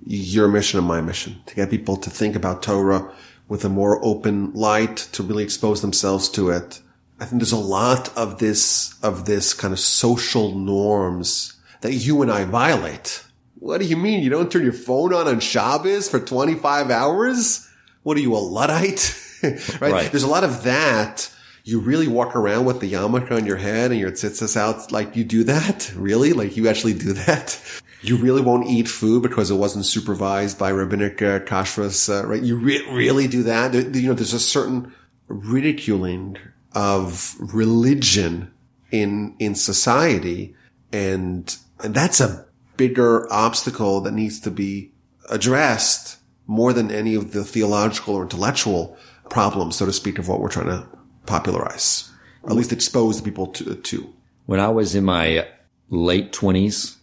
your 0.05 0.47
mission 0.47 0.79
and 0.79 0.87
my 0.87 1.01
mission 1.01 1.41
to 1.45 1.55
get 1.55 1.69
people 1.69 1.97
to 1.97 2.09
think 2.09 2.35
about 2.35 2.63
Torah 2.63 3.11
with 3.47 3.63
a 3.63 3.69
more 3.69 4.03
open 4.03 4.53
light, 4.53 4.97
to 4.97 5.23
really 5.23 5.43
expose 5.43 5.81
themselves 5.81 6.29
to 6.29 6.49
it. 6.49 6.81
I 7.19 7.25
think 7.25 7.41
there's 7.41 7.51
a 7.51 7.57
lot 7.57 8.15
of 8.17 8.39
this, 8.39 8.95
of 9.03 9.25
this 9.25 9.53
kind 9.53 9.71
of 9.73 9.79
social 9.79 10.55
norms 10.57 11.53
that 11.81 11.93
you 11.93 12.21
and 12.21 12.31
I 12.31 12.45
violate. 12.45 13.23
What 13.59 13.79
do 13.79 13.85
you 13.87 13.97
mean? 13.97 14.23
You 14.23 14.29
don't 14.29 14.51
turn 14.51 14.63
your 14.63 14.73
phone 14.73 15.13
on 15.13 15.27
on 15.27 15.39
Shabbos 15.39 16.09
for 16.09 16.19
25 16.19 16.91
hours? 16.91 17.69
What 18.03 18.17
are 18.17 18.21
you, 18.21 18.35
a 18.35 18.37
Luddite? 18.37 19.19
right? 19.43 19.79
Right. 19.81 20.11
There's 20.11 20.23
a 20.23 20.27
lot 20.27 20.43
of 20.43 20.63
that. 20.63 21.31
You 21.67 21.79
really 21.79 22.07
walk 22.07 22.35
around 22.35 22.65
with 22.65 22.79
the 22.79 22.91
yarmulke 22.91 23.31
on 23.31 23.47
your 23.47 23.57
head 23.57 23.89
and 23.89 23.99
your 23.99 24.11
tzitzis 24.11 24.55
out 24.55 24.91
like 24.91 25.15
you 25.15 25.23
do 25.23 25.43
that? 25.45 25.91
Really? 25.95 26.31
Like 26.31 26.55
you 26.55 26.69
actually 26.69 26.93
do 26.93 27.13
that? 27.13 27.59
You 28.03 28.17
really 28.17 28.41
won't 28.41 28.67
eat 28.67 28.87
food 28.87 29.23
because 29.23 29.49
it 29.49 29.55
wasn't 29.55 29.87
supervised 29.87 30.59
by 30.59 30.69
rabbinic 30.69 31.23
uh, 31.23 31.39
kashrus, 31.39 32.07
uh, 32.07 32.27
right? 32.27 32.43
You 32.43 32.55
re- 32.57 32.85
really 32.91 33.27
do 33.27 33.41
that? 33.43 33.73
You 33.73 34.09
know, 34.09 34.13
there's 34.13 34.33
a 34.33 34.39
certain 34.39 34.93
ridiculing 35.27 36.37
of 36.73 37.35
religion 37.39 38.53
in, 38.91 39.35
in 39.39 39.55
society. 39.55 40.53
And, 40.93 41.57
and 41.83 41.95
that's 41.95 42.21
a 42.21 42.45
bigger 42.77 43.31
obstacle 43.33 44.01
that 44.01 44.13
needs 44.13 44.39
to 44.41 44.51
be 44.51 44.91
addressed 45.31 46.17
more 46.45 46.73
than 46.73 46.91
any 46.91 47.15
of 47.15 47.31
the 47.31 47.43
theological 47.43 48.13
or 48.13 48.21
intellectual 48.21 48.95
problems, 49.31 49.77
so 49.77 49.87
to 49.87 49.93
speak, 49.93 50.19
of 50.19 50.27
what 50.27 50.39
we're 50.39 50.49
trying 50.49 50.67
to 50.67 50.87
popularize, 51.25 52.11
at 52.45 52.55
least 52.55 52.71
expose 52.71 53.17
the 53.17 53.23
people 53.23 53.47
to. 53.47 53.75
to. 53.75 54.13
When 54.45 54.59
I 54.59 54.69
was 54.69 54.93
in 54.93 55.03
my 55.05 55.47
late 55.89 56.31
twenties, 56.31 56.97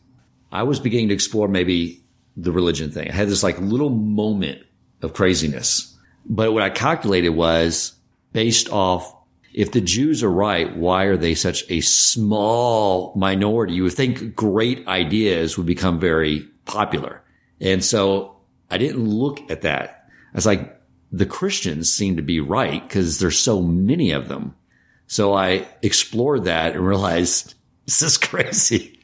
I 0.52 0.62
was 0.62 0.78
beginning 0.78 1.08
to 1.08 1.14
explore 1.14 1.48
maybe 1.48 2.00
the 2.36 2.52
religion 2.52 2.90
thing. 2.90 3.10
I 3.10 3.14
had 3.14 3.28
this 3.28 3.42
like 3.42 3.58
little 3.58 3.90
moment 3.90 4.62
of 5.02 5.12
craziness, 5.12 5.96
but 6.24 6.52
what 6.52 6.62
I 6.62 6.70
calculated 6.70 7.30
was 7.30 7.94
based 8.32 8.70
off 8.70 9.14
if 9.54 9.72
the 9.72 9.80
Jews 9.80 10.22
are 10.22 10.30
right, 10.30 10.74
why 10.76 11.04
are 11.04 11.16
they 11.16 11.34
such 11.34 11.64
a 11.70 11.80
small 11.80 13.12
minority? 13.16 13.74
You 13.74 13.82
would 13.84 13.92
think 13.92 14.34
great 14.34 14.86
ideas 14.88 15.58
would 15.58 15.66
become 15.66 16.00
very 16.00 16.48
popular. 16.64 17.22
And 17.60 17.84
so 17.84 18.36
I 18.70 18.78
didn't 18.78 19.06
look 19.06 19.50
at 19.50 19.62
that. 19.62 20.08
I 20.32 20.36
was 20.36 20.46
like, 20.46 20.80
the 21.12 21.26
Christians 21.26 21.92
seem 21.92 22.16
to 22.16 22.22
be 22.22 22.40
right 22.40 22.82
because 22.82 23.18
there's 23.18 23.38
so 23.38 23.60
many 23.60 24.10
of 24.12 24.28
them. 24.28 24.56
So 25.06 25.34
I 25.34 25.68
explored 25.82 26.44
that 26.44 26.72
and 26.74 26.86
realized 26.86 27.54
this 27.86 28.02
is 28.02 28.16
crazy. 28.16 28.98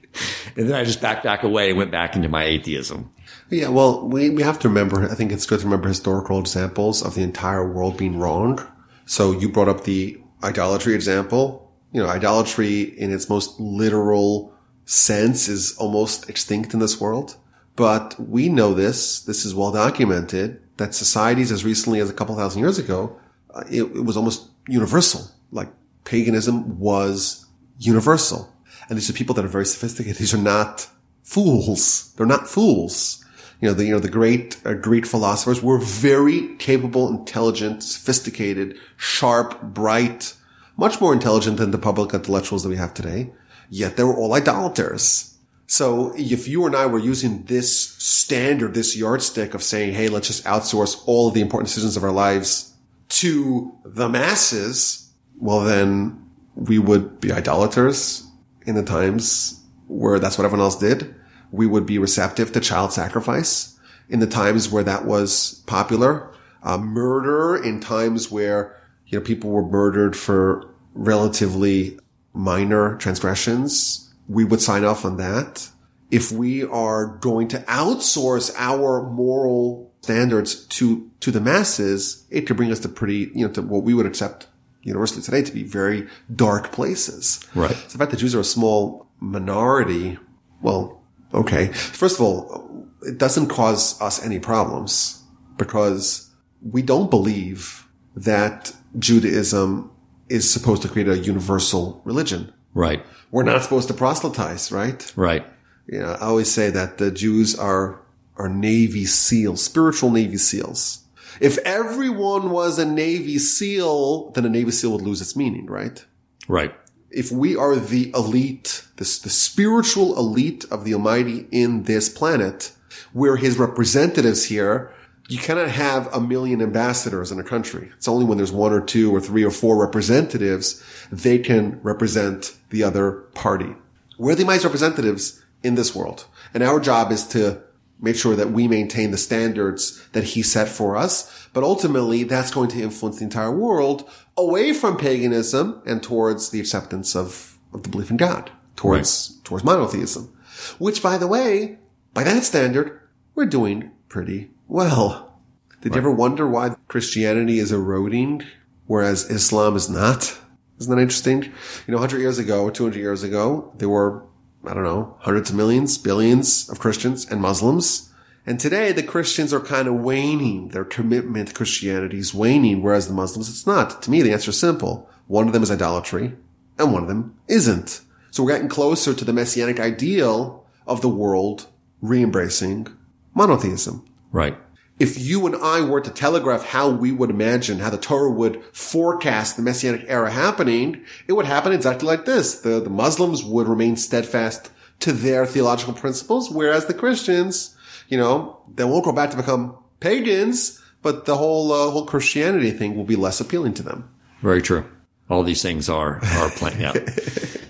And 0.56 0.68
then 0.68 0.74
I 0.74 0.84
just 0.84 1.02
backed 1.02 1.22
back 1.22 1.42
away 1.42 1.68
and 1.68 1.78
went 1.78 1.92
back 1.92 2.16
into 2.16 2.28
my 2.28 2.44
atheism. 2.44 3.12
Yeah, 3.50 3.68
well, 3.68 4.08
we, 4.08 4.30
we 4.30 4.42
have 4.42 4.58
to 4.60 4.68
remember, 4.68 5.08
I 5.08 5.14
think 5.14 5.32
it's 5.32 5.46
good 5.46 5.60
to 5.60 5.64
remember 5.66 5.88
historical 5.88 6.40
examples 6.40 7.02
of 7.02 7.14
the 7.14 7.22
entire 7.22 7.70
world 7.70 7.96
being 7.96 8.18
wrong. 8.18 8.66
So 9.06 9.32
you 9.32 9.48
brought 9.48 9.68
up 9.68 9.84
the 9.84 10.20
idolatry 10.42 10.94
example. 10.94 11.72
You 11.92 12.02
know, 12.02 12.08
idolatry 12.08 12.82
in 12.82 13.12
its 13.12 13.28
most 13.28 13.58
literal 13.60 14.52
sense 14.84 15.48
is 15.48 15.76
almost 15.76 16.28
extinct 16.28 16.74
in 16.74 16.80
this 16.80 17.00
world. 17.00 17.36
But 17.76 18.18
we 18.18 18.48
know 18.48 18.74
this, 18.74 19.20
this 19.20 19.44
is 19.44 19.54
well 19.54 19.72
documented, 19.72 20.60
that 20.78 20.94
societies 20.94 21.52
as 21.52 21.64
recently 21.64 22.00
as 22.00 22.08
a 22.08 22.14
couple 22.14 22.34
thousand 22.34 22.60
years 22.60 22.78
ago, 22.78 23.18
uh, 23.54 23.64
it, 23.70 23.82
it 23.82 24.04
was 24.04 24.16
almost 24.16 24.48
universal. 24.66 25.30
Like 25.52 25.68
paganism 26.04 26.78
was 26.78 27.46
universal. 27.78 28.52
And 28.88 28.96
these 28.96 29.10
are 29.10 29.12
people 29.12 29.34
that 29.34 29.44
are 29.44 29.48
very 29.48 29.66
sophisticated. 29.66 30.16
These 30.18 30.34
are 30.34 30.38
not 30.38 30.88
fools. 31.22 32.14
They're 32.16 32.26
not 32.26 32.48
fools. 32.48 33.24
You 33.60 33.68
know, 33.68 33.74
the, 33.74 33.84
you 33.84 33.92
know, 33.92 33.98
the 33.98 34.08
great 34.08 34.56
uh, 34.64 34.74
Greek 34.74 35.04
philosophers 35.04 35.62
were 35.62 35.78
very 35.78 36.56
capable, 36.56 37.08
intelligent, 37.08 37.82
sophisticated, 37.82 38.78
sharp, 38.96 39.60
bright, 39.60 40.34
much 40.76 41.00
more 41.00 41.12
intelligent 41.12 41.56
than 41.56 41.72
the 41.72 41.78
public 41.78 42.14
intellectuals 42.14 42.62
that 42.62 42.68
we 42.68 42.76
have 42.76 42.94
today. 42.94 43.32
Yet 43.68 43.96
they 43.96 44.04
were 44.04 44.16
all 44.16 44.34
idolaters. 44.34 45.34
So 45.68 46.14
if 46.16 46.48
you 46.48 46.64
and 46.64 46.74
I 46.74 46.86
were 46.86 46.98
using 46.98 47.44
this 47.44 47.90
standard, 47.98 48.72
this 48.72 48.96
yardstick 48.96 49.52
of 49.52 49.62
saying, 49.62 49.92
Hey, 49.92 50.08
let's 50.08 50.26
just 50.26 50.44
outsource 50.44 51.00
all 51.06 51.28
of 51.28 51.34
the 51.34 51.42
important 51.42 51.68
decisions 51.68 51.96
of 51.96 52.02
our 52.02 52.10
lives 52.10 52.74
to 53.08 53.76
the 53.84 54.08
masses, 54.08 55.12
well, 55.38 55.60
then 55.60 56.26
we 56.54 56.78
would 56.78 57.20
be 57.20 57.32
idolaters 57.32 58.26
in 58.66 58.74
the 58.74 58.82
times 58.82 59.62
where 59.86 60.18
that's 60.18 60.38
what 60.38 60.44
everyone 60.44 60.64
else 60.64 60.78
did. 60.78 61.14
We 61.52 61.66
would 61.66 61.86
be 61.86 61.98
receptive 61.98 62.50
to 62.52 62.60
child 62.60 62.92
sacrifice 62.92 63.78
in 64.08 64.20
the 64.20 64.26
times 64.26 64.70
where 64.70 64.84
that 64.84 65.04
was 65.04 65.62
popular. 65.66 66.32
Uh, 66.62 66.78
murder 66.78 67.62
in 67.62 67.80
times 67.80 68.30
where, 68.30 68.76
you 69.06 69.18
know, 69.18 69.24
people 69.24 69.50
were 69.50 69.62
murdered 69.62 70.16
for 70.16 70.74
relatively 70.94 71.98
minor 72.32 72.96
transgressions. 72.96 74.07
We 74.28 74.44
would 74.44 74.60
sign 74.60 74.84
off 74.84 75.04
on 75.04 75.16
that. 75.16 75.70
if 76.10 76.32
we 76.32 76.64
are 76.64 77.06
going 77.18 77.48
to 77.48 77.58
outsource 77.62 78.54
our 78.56 79.02
moral 79.10 79.92
standards 80.00 80.66
to, 80.66 81.10
to 81.20 81.30
the 81.30 81.40
masses, 81.40 82.26
it 82.30 82.42
could 82.42 82.56
bring 82.56 82.72
us 82.72 82.80
to 82.80 82.88
pretty, 82.88 83.30
you 83.34 83.46
know, 83.46 83.52
to 83.52 83.62
what 83.62 83.82
we 83.82 83.94
would 83.94 84.06
accept 84.06 84.46
universally 84.82 85.22
today 85.22 85.42
to 85.42 85.52
be 85.52 85.62
very 85.62 86.06
dark 86.34 86.72
places. 86.72 87.44
Right. 87.54 87.74
So 87.74 87.92
the 87.92 87.98
fact 87.98 88.10
that 88.12 88.18
Jews 88.18 88.34
are 88.34 88.40
a 88.40 88.44
small 88.44 89.06
minority, 89.20 90.18
well, 90.62 91.02
okay. 91.34 91.68
First 91.72 92.16
of 92.16 92.22
all, 92.22 92.86
it 93.02 93.18
doesn't 93.18 93.48
cause 93.48 94.00
us 94.00 94.24
any 94.24 94.38
problems 94.38 95.22
because 95.56 96.30
we 96.62 96.80
don't 96.82 97.10
believe 97.10 97.86
that 98.16 98.72
Judaism 98.98 99.90
is 100.28 100.50
supposed 100.50 100.82
to 100.82 100.88
create 100.88 101.08
a 101.08 101.18
universal 101.18 102.00
religion. 102.04 102.52
Right. 102.78 103.04
We're 103.32 103.42
not 103.42 103.62
supposed 103.64 103.88
to 103.88 103.94
proselytize, 103.94 104.70
right? 104.70 105.12
Right. 105.16 105.44
You 105.88 105.98
know, 105.98 106.12
I 106.12 106.26
always 106.26 106.50
say 106.50 106.70
that 106.70 106.98
the 106.98 107.10
Jews 107.10 107.58
are, 107.58 108.00
are 108.36 108.48
Navy 108.48 109.04
SEALs, 109.04 109.64
spiritual 109.64 110.10
Navy 110.10 110.36
SEAls. 110.36 111.00
If 111.40 111.58
everyone 111.58 112.50
was 112.50 112.78
a 112.78 112.84
Navy 112.84 113.38
SEAL, 113.38 114.30
then 114.30 114.44
a 114.44 114.48
Navy 114.48 114.70
SEAL 114.70 114.92
would 114.92 115.02
lose 115.02 115.20
its 115.20 115.34
meaning, 115.34 115.66
right? 115.66 116.04
Right. 116.46 116.72
If 117.10 117.32
we 117.32 117.56
are 117.56 117.74
the 117.74 118.12
elite, 118.14 118.86
this, 118.96 119.18
the 119.18 119.30
spiritual 119.30 120.16
elite 120.16 120.64
of 120.70 120.84
the 120.84 120.94
Almighty 120.94 121.48
in 121.50 121.82
this 121.82 122.08
planet, 122.08 122.70
we're 123.12 123.36
his 123.36 123.58
representatives 123.58 124.44
here. 124.44 124.92
You 125.28 125.38
cannot 125.38 125.68
have 125.68 126.12
a 126.14 126.20
million 126.20 126.62
ambassadors 126.62 127.30
in 127.30 127.38
a 127.38 127.44
country. 127.44 127.90
It's 127.96 128.08
only 128.08 128.24
when 128.24 128.38
there's 128.38 128.50
one 128.50 128.72
or 128.72 128.80
two 128.80 129.14
or 129.14 129.20
three 129.20 129.44
or 129.44 129.50
four 129.50 129.78
representatives, 129.78 130.82
they 131.12 131.38
can 131.38 131.80
represent 131.82 132.56
the 132.70 132.82
other 132.82 133.12
party. 133.34 133.74
We're 134.16 134.34
the 134.34 134.42
Almighty's 134.42 134.64
representatives 134.64 135.42
in 135.62 135.74
this 135.74 135.94
world. 135.94 136.26
And 136.54 136.62
our 136.62 136.80
job 136.80 137.12
is 137.12 137.26
to 137.28 137.62
make 138.00 138.16
sure 138.16 138.36
that 138.36 138.52
we 138.52 138.68
maintain 138.68 139.10
the 139.10 139.18
standards 139.18 140.02
that 140.12 140.24
he 140.24 140.42
set 140.42 140.68
for 140.68 140.96
us. 140.96 141.48
But 141.52 141.62
ultimately, 141.62 142.24
that's 142.24 142.50
going 142.50 142.70
to 142.70 142.82
influence 142.82 143.18
the 143.18 143.24
entire 143.24 143.54
world 143.54 144.08
away 144.36 144.72
from 144.72 144.96
paganism 144.96 145.82
and 145.84 146.02
towards 146.02 146.50
the 146.50 146.60
acceptance 146.60 147.14
of, 147.14 147.58
of 147.74 147.82
the 147.82 147.90
belief 147.90 148.10
in 148.10 148.16
God, 148.16 148.50
towards, 148.76 149.34
right. 149.34 149.44
towards 149.44 149.64
monotheism, 149.64 150.34
which 150.78 151.02
by 151.02 151.18
the 151.18 151.26
way, 151.26 151.78
by 152.14 152.24
that 152.24 152.44
standard, 152.44 153.00
we're 153.34 153.46
doing 153.46 153.90
pretty 154.08 154.50
well. 154.68 155.40
Did 155.80 155.90
right. 155.90 155.96
you 155.96 156.00
ever 156.02 156.12
wonder 156.12 156.48
why 156.48 156.76
Christianity 156.86 157.58
is 157.58 157.72
eroding, 157.72 158.44
whereas 158.86 159.30
Islam 159.30 159.74
is 159.74 159.88
not? 159.88 160.38
Isn't 160.78 160.94
that 160.94 161.02
interesting? 161.02 161.42
You 161.42 161.92
know, 161.92 161.98
100 161.98 162.20
years 162.20 162.38
ago, 162.38 162.62
or 162.62 162.70
200 162.70 162.98
years 162.98 163.22
ago, 163.24 163.72
there 163.78 163.88
were 163.88 164.22
I 164.64 164.74
don't 164.74 164.84
know, 164.84 165.16
hundreds 165.20 165.50
of 165.50 165.56
millions, 165.56 165.98
billions 165.98 166.68
of 166.68 166.80
Christians 166.80 167.30
and 167.30 167.40
Muslims. 167.40 168.12
And 168.44 168.58
today 168.58 168.92
the 168.92 169.02
Christians 169.02 169.52
are 169.52 169.60
kind 169.60 169.86
of 169.86 169.94
waning. 169.94 170.68
Their 170.68 170.84
commitment 170.84 171.48
to 171.48 171.54
Christianity 171.54 172.18
is 172.18 172.34
waning, 172.34 172.82
whereas 172.82 173.06
the 173.06 173.14
Muslims, 173.14 173.48
it's 173.48 173.66
not. 173.66 174.02
To 174.02 174.10
me, 174.10 174.22
the 174.22 174.32
answer 174.32 174.50
is 174.50 174.58
simple. 174.58 175.08
One 175.26 175.46
of 175.46 175.52
them 175.52 175.62
is 175.62 175.70
idolatry 175.70 176.34
and 176.78 176.92
one 176.92 177.02
of 177.02 177.08
them 177.08 177.36
isn't. 177.46 178.00
So 178.30 178.42
we're 178.42 178.52
getting 178.52 178.68
closer 178.68 179.14
to 179.14 179.24
the 179.24 179.32
messianic 179.32 179.78
ideal 179.78 180.66
of 180.86 181.02
the 181.02 181.08
world 181.08 181.66
re-embracing 182.00 182.88
monotheism. 183.34 184.07
Right 184.32 184.56
if 184.98 185.18
you 185.18 185.46
and 185.46 185.56
I 185.56 185.80
were 185.82 186.00
to 186.00 186.10
telegraph 186.10 186.66
how 186.66 186.90
we 186.90 187.12
would 187.12 187.30
imagine 187.30 187.78
how 187.78 187.90
the 187.90 187.98
Torah 187.98 188.30
would 188.30 188.62
forecast 188.72 189.56
the 189.56 189.62
Messianic 189.62 190.04
era 190.08 190.30
happening, 190.30 191.04
it 191.28 191.34
would 191.34 191.46
happen 191.46 191.72
exactly 191.72 192.08
like 192.08 192.24
this. 192.24 192.60
The, 192.60 192.80
the 192.80 192.90
Muslims 192.90 193.44
would 193.44 193.68
remain 193.68 193.96
steadfast 193.96 194.70
to 195.00 195.12
their 195.12 195.46
theological 195.46 195.94
principles, 195.94 196.50
whereas 196.50 196.86
the 196.86 196.94
Christians, 196.94 197.76
you 198.08 198.18
know, 198.18 198.60
they 198.74 198.84
won't 198.84 199.04
go 199.04 199.12
back 199.12 199.30
to 199.30 199.36
become 199.36 199.76
pagans, 200.00 200.82
but 201.02 201.26
the 201.26 201.36
whole, 201.36 201.72
uh, 201.72 201.90
whole 201.90 202.06
Christianity 202.06 202.72
thing 202.72 202.96
will 202.96 203.04
be 203.04 203.16
less 203.16 203.40
appealing 203.40 203.74
to 203.74 203.84
them. 203.84 204.10
Very 204.40 204.62
true. 204.62 204.84
All 205.30 205.44
these 205.44 205.62
things 205.62 205.88
are, 205.88 206.18
are 206.24 206.50
playing 206.50 206.82
out. 206.82 206.96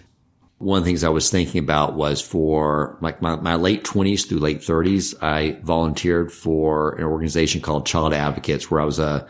one 0.59 0.79
of 0.79 0.85
the 0.85 0.91
things 0.91 1.05
I 1.05 1.09
was 1.09 1.31
thinking 1.31 1.63
about 1.63 1.95
was 1.95 2.21
for 2.21 2.99
like 3.01 3.23
my, 3.23 3.37
my 3.37 3.55
late 3.55 3.85
twenties 3.85 4.25
through 4.25 4.41
late 4.41 4.63
thirties, 4.63 5.15
I 5.23 5.59
volunteered 5.63 6.33
for 6.33 6.97
an 6.97 7.05
organization 7.05 7.61
called 7.61 7.87
Child 7.87 8.13
Advocates 8.13 8.71
where 8.71 8.81
I 8.81 8.85
was 8.85 8.99
a, 8.99 9.27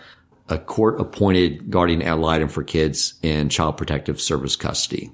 a 0.48 0.58
court 0.58 1.00
appointed 1.00 1.70
guardian 1.70 2.00
ad 2.00 2.18
litem 2.18 2.48
for 2.48 2.64
kids 2.64 3.14
in 3.22 3.50
child 3.50 3.76
protective 3.76 4.20
service 4.20 4.56
custody. 4.56 5.12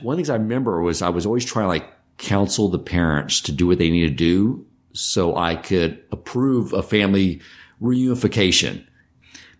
One 0.00 0.14
of 0.14 0.16
the 0.16 0.20
things 0.20 0.30
I 0.30 0.36
remember 0.36 0.80
was 0.80 1.02
I 1.02 1.08
was 1.08 1.26
always 1.26 1.44
trying 1.44 1.64
to 1.64 1.68
like 1.68 1.92
counsel 2.18 2.68
the 2.68 2.78
parents 2.78 3.40
to 3.42 3.52
do 3.52 3.66
what 3.66 3.78
they 3.78 3.90
need 3.90 4.08
to 4.08 4.14
do 4.14 4.64
so 4.92 5.36
I 5.36 5.56
could 5.56 6.02
approve 6.12 6.72
a 6.72 6.82
family 6.82 7.40
reunification. 7.82 8.86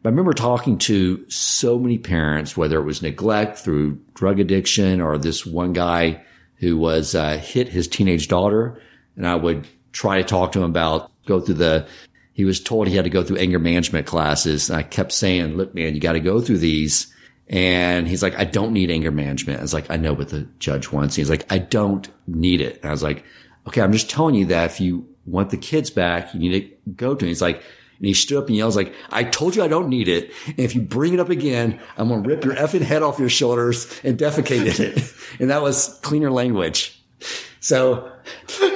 But 0.02 0.10
I 0.10 0.12
remember 0.12 0.32
talking 0.32 0.78
to 0.78 1.28
so 1.28 1.78
many 1.78 1.98
parents, 1.98 2.56
whether 2.56 2.78
it 2.78 2.84
was 2.84 3.02
neglect 3.02 3.58
through 3.58 4.00
drug 4.14 4.38
addiction 4.38 5.00
or 5.00 5.18
this 5.18 5.44
one 5.44 5.72
guy 5.72 6.22
who 6.56 6.76
was 6.76 7.14
uh, 7.14 7.38
hit 7.38 7.68
his 7.68 7.88
teenage 7.88 8.28
daughter. 8.28 8.80
And 9.16 9.26
I 9.26 9.34
would 9.34 9.66
try 9.92 10.18
to 10.18 10.24
talk 10.24 10.52
to 10.52 10.60
him 10.60 10.70
about 10.70 11.10
go 11.26 11.40
through 11.40 11.56
the, 11.56 11.88
he 12.32 12.44
was 12.44 12.60
told 12.60 12.86
he 12.86 12.94
had 12.96 13.04
to 13.04 13.10
go 13.10 13.24
through 13.24 13.38
anger 13.38 13.58
management 13.58 14.06
classes. 14.06 14.70
And 14.70 14.78
I 14.78 14.82
kept 14.82 15.12
saying, 15.12 15.56
look, 15.56 15.74
man, 15.74 15.94
you 15.94 16.00
got 16.00 16.12
to 16.12 16.20
go 16.20 16.40
through 16.40 16.58
these. 16.58 17.12
And 17.48 18.06
he's 18.06 18.22
like, 18.22 18.38
I 18.38 18.44
don't 18.44 18.72
need 18.72 18.90
anger 18.90 19.10
management. 19.10 19.58
I 19.58 19.62
was 19.62 19.74
like, 19.74 19.90
I 19.90 19.96
know 19.96 20.12
what 20.12 20.28
the 20.28 20.46
judge 20.58 20.92
wants. 20.92 21.16
He's 21.16 21.30
like, 21.30 21.50
I 21.50 21.58
don't 21.58 22.08
need 22.26 22.60
it. 22.60 22.76
And 22.76 22.84
I 22.84 22.90
was 22.90 23.02
like, 23.02 23.24
okay, 23.66 23.80
I'm 23.80 23.92
just 23.92 24.10
telling 24.10 24.34
you 24.34 24.46
that 24.46 24.70
if 24.70 24.80
you 24.80 25.08
want 25.26 25.50
the 25.50 25.56
kids 25.56 25.90
back, 25.90 26.32
you 26.34 26.40
need 26.40 26.60
to 26.60 26.90
go 26.90 27.14
to 27.14 27.24
him. 27.24 27.28
He's 27.28 27.42
like, 27.42 27.62
and 27.98 28.06
he 28.06 28.14
stood 28.14 28.38
up 28.38 28.46
and 28.46 28.56
yells 28.56 28.76
like, 28.76 28.94
I 29.10 29.24
told 29.24 29.56
you 29.56 29.62
I 29.62 29.68
don't 29.68 29.88
need 29.88 30.08
it. 30.08 30.32
And 30.46 30.60
if 30.60 30.74
you 30.74 30.80
bring 30.80 31.14
it 31.14 31.20
up 31.20 31.30
again, 31.30 31.80
I'm 31.96 32.08
going 32.08 32.22
to 32.22 32.28
rip 32.28 32.44
your 32.44 32.54
effing 32.54 32.82
head 32.82 33.02
off 33.02 33.18
your 33.18 33.28
shoulders 33.28 34.00
and 34.04 34.16
defecate 34.16 34.78
in 34.78 34.98
it. 34.98 35.14
And 35.40 35.50
that 35.50 35.62
was 35.62 35.98
cleaner 36.02 36.30
language. 36.30 37.00
So. 37.60 38.10
you 38.60 38.70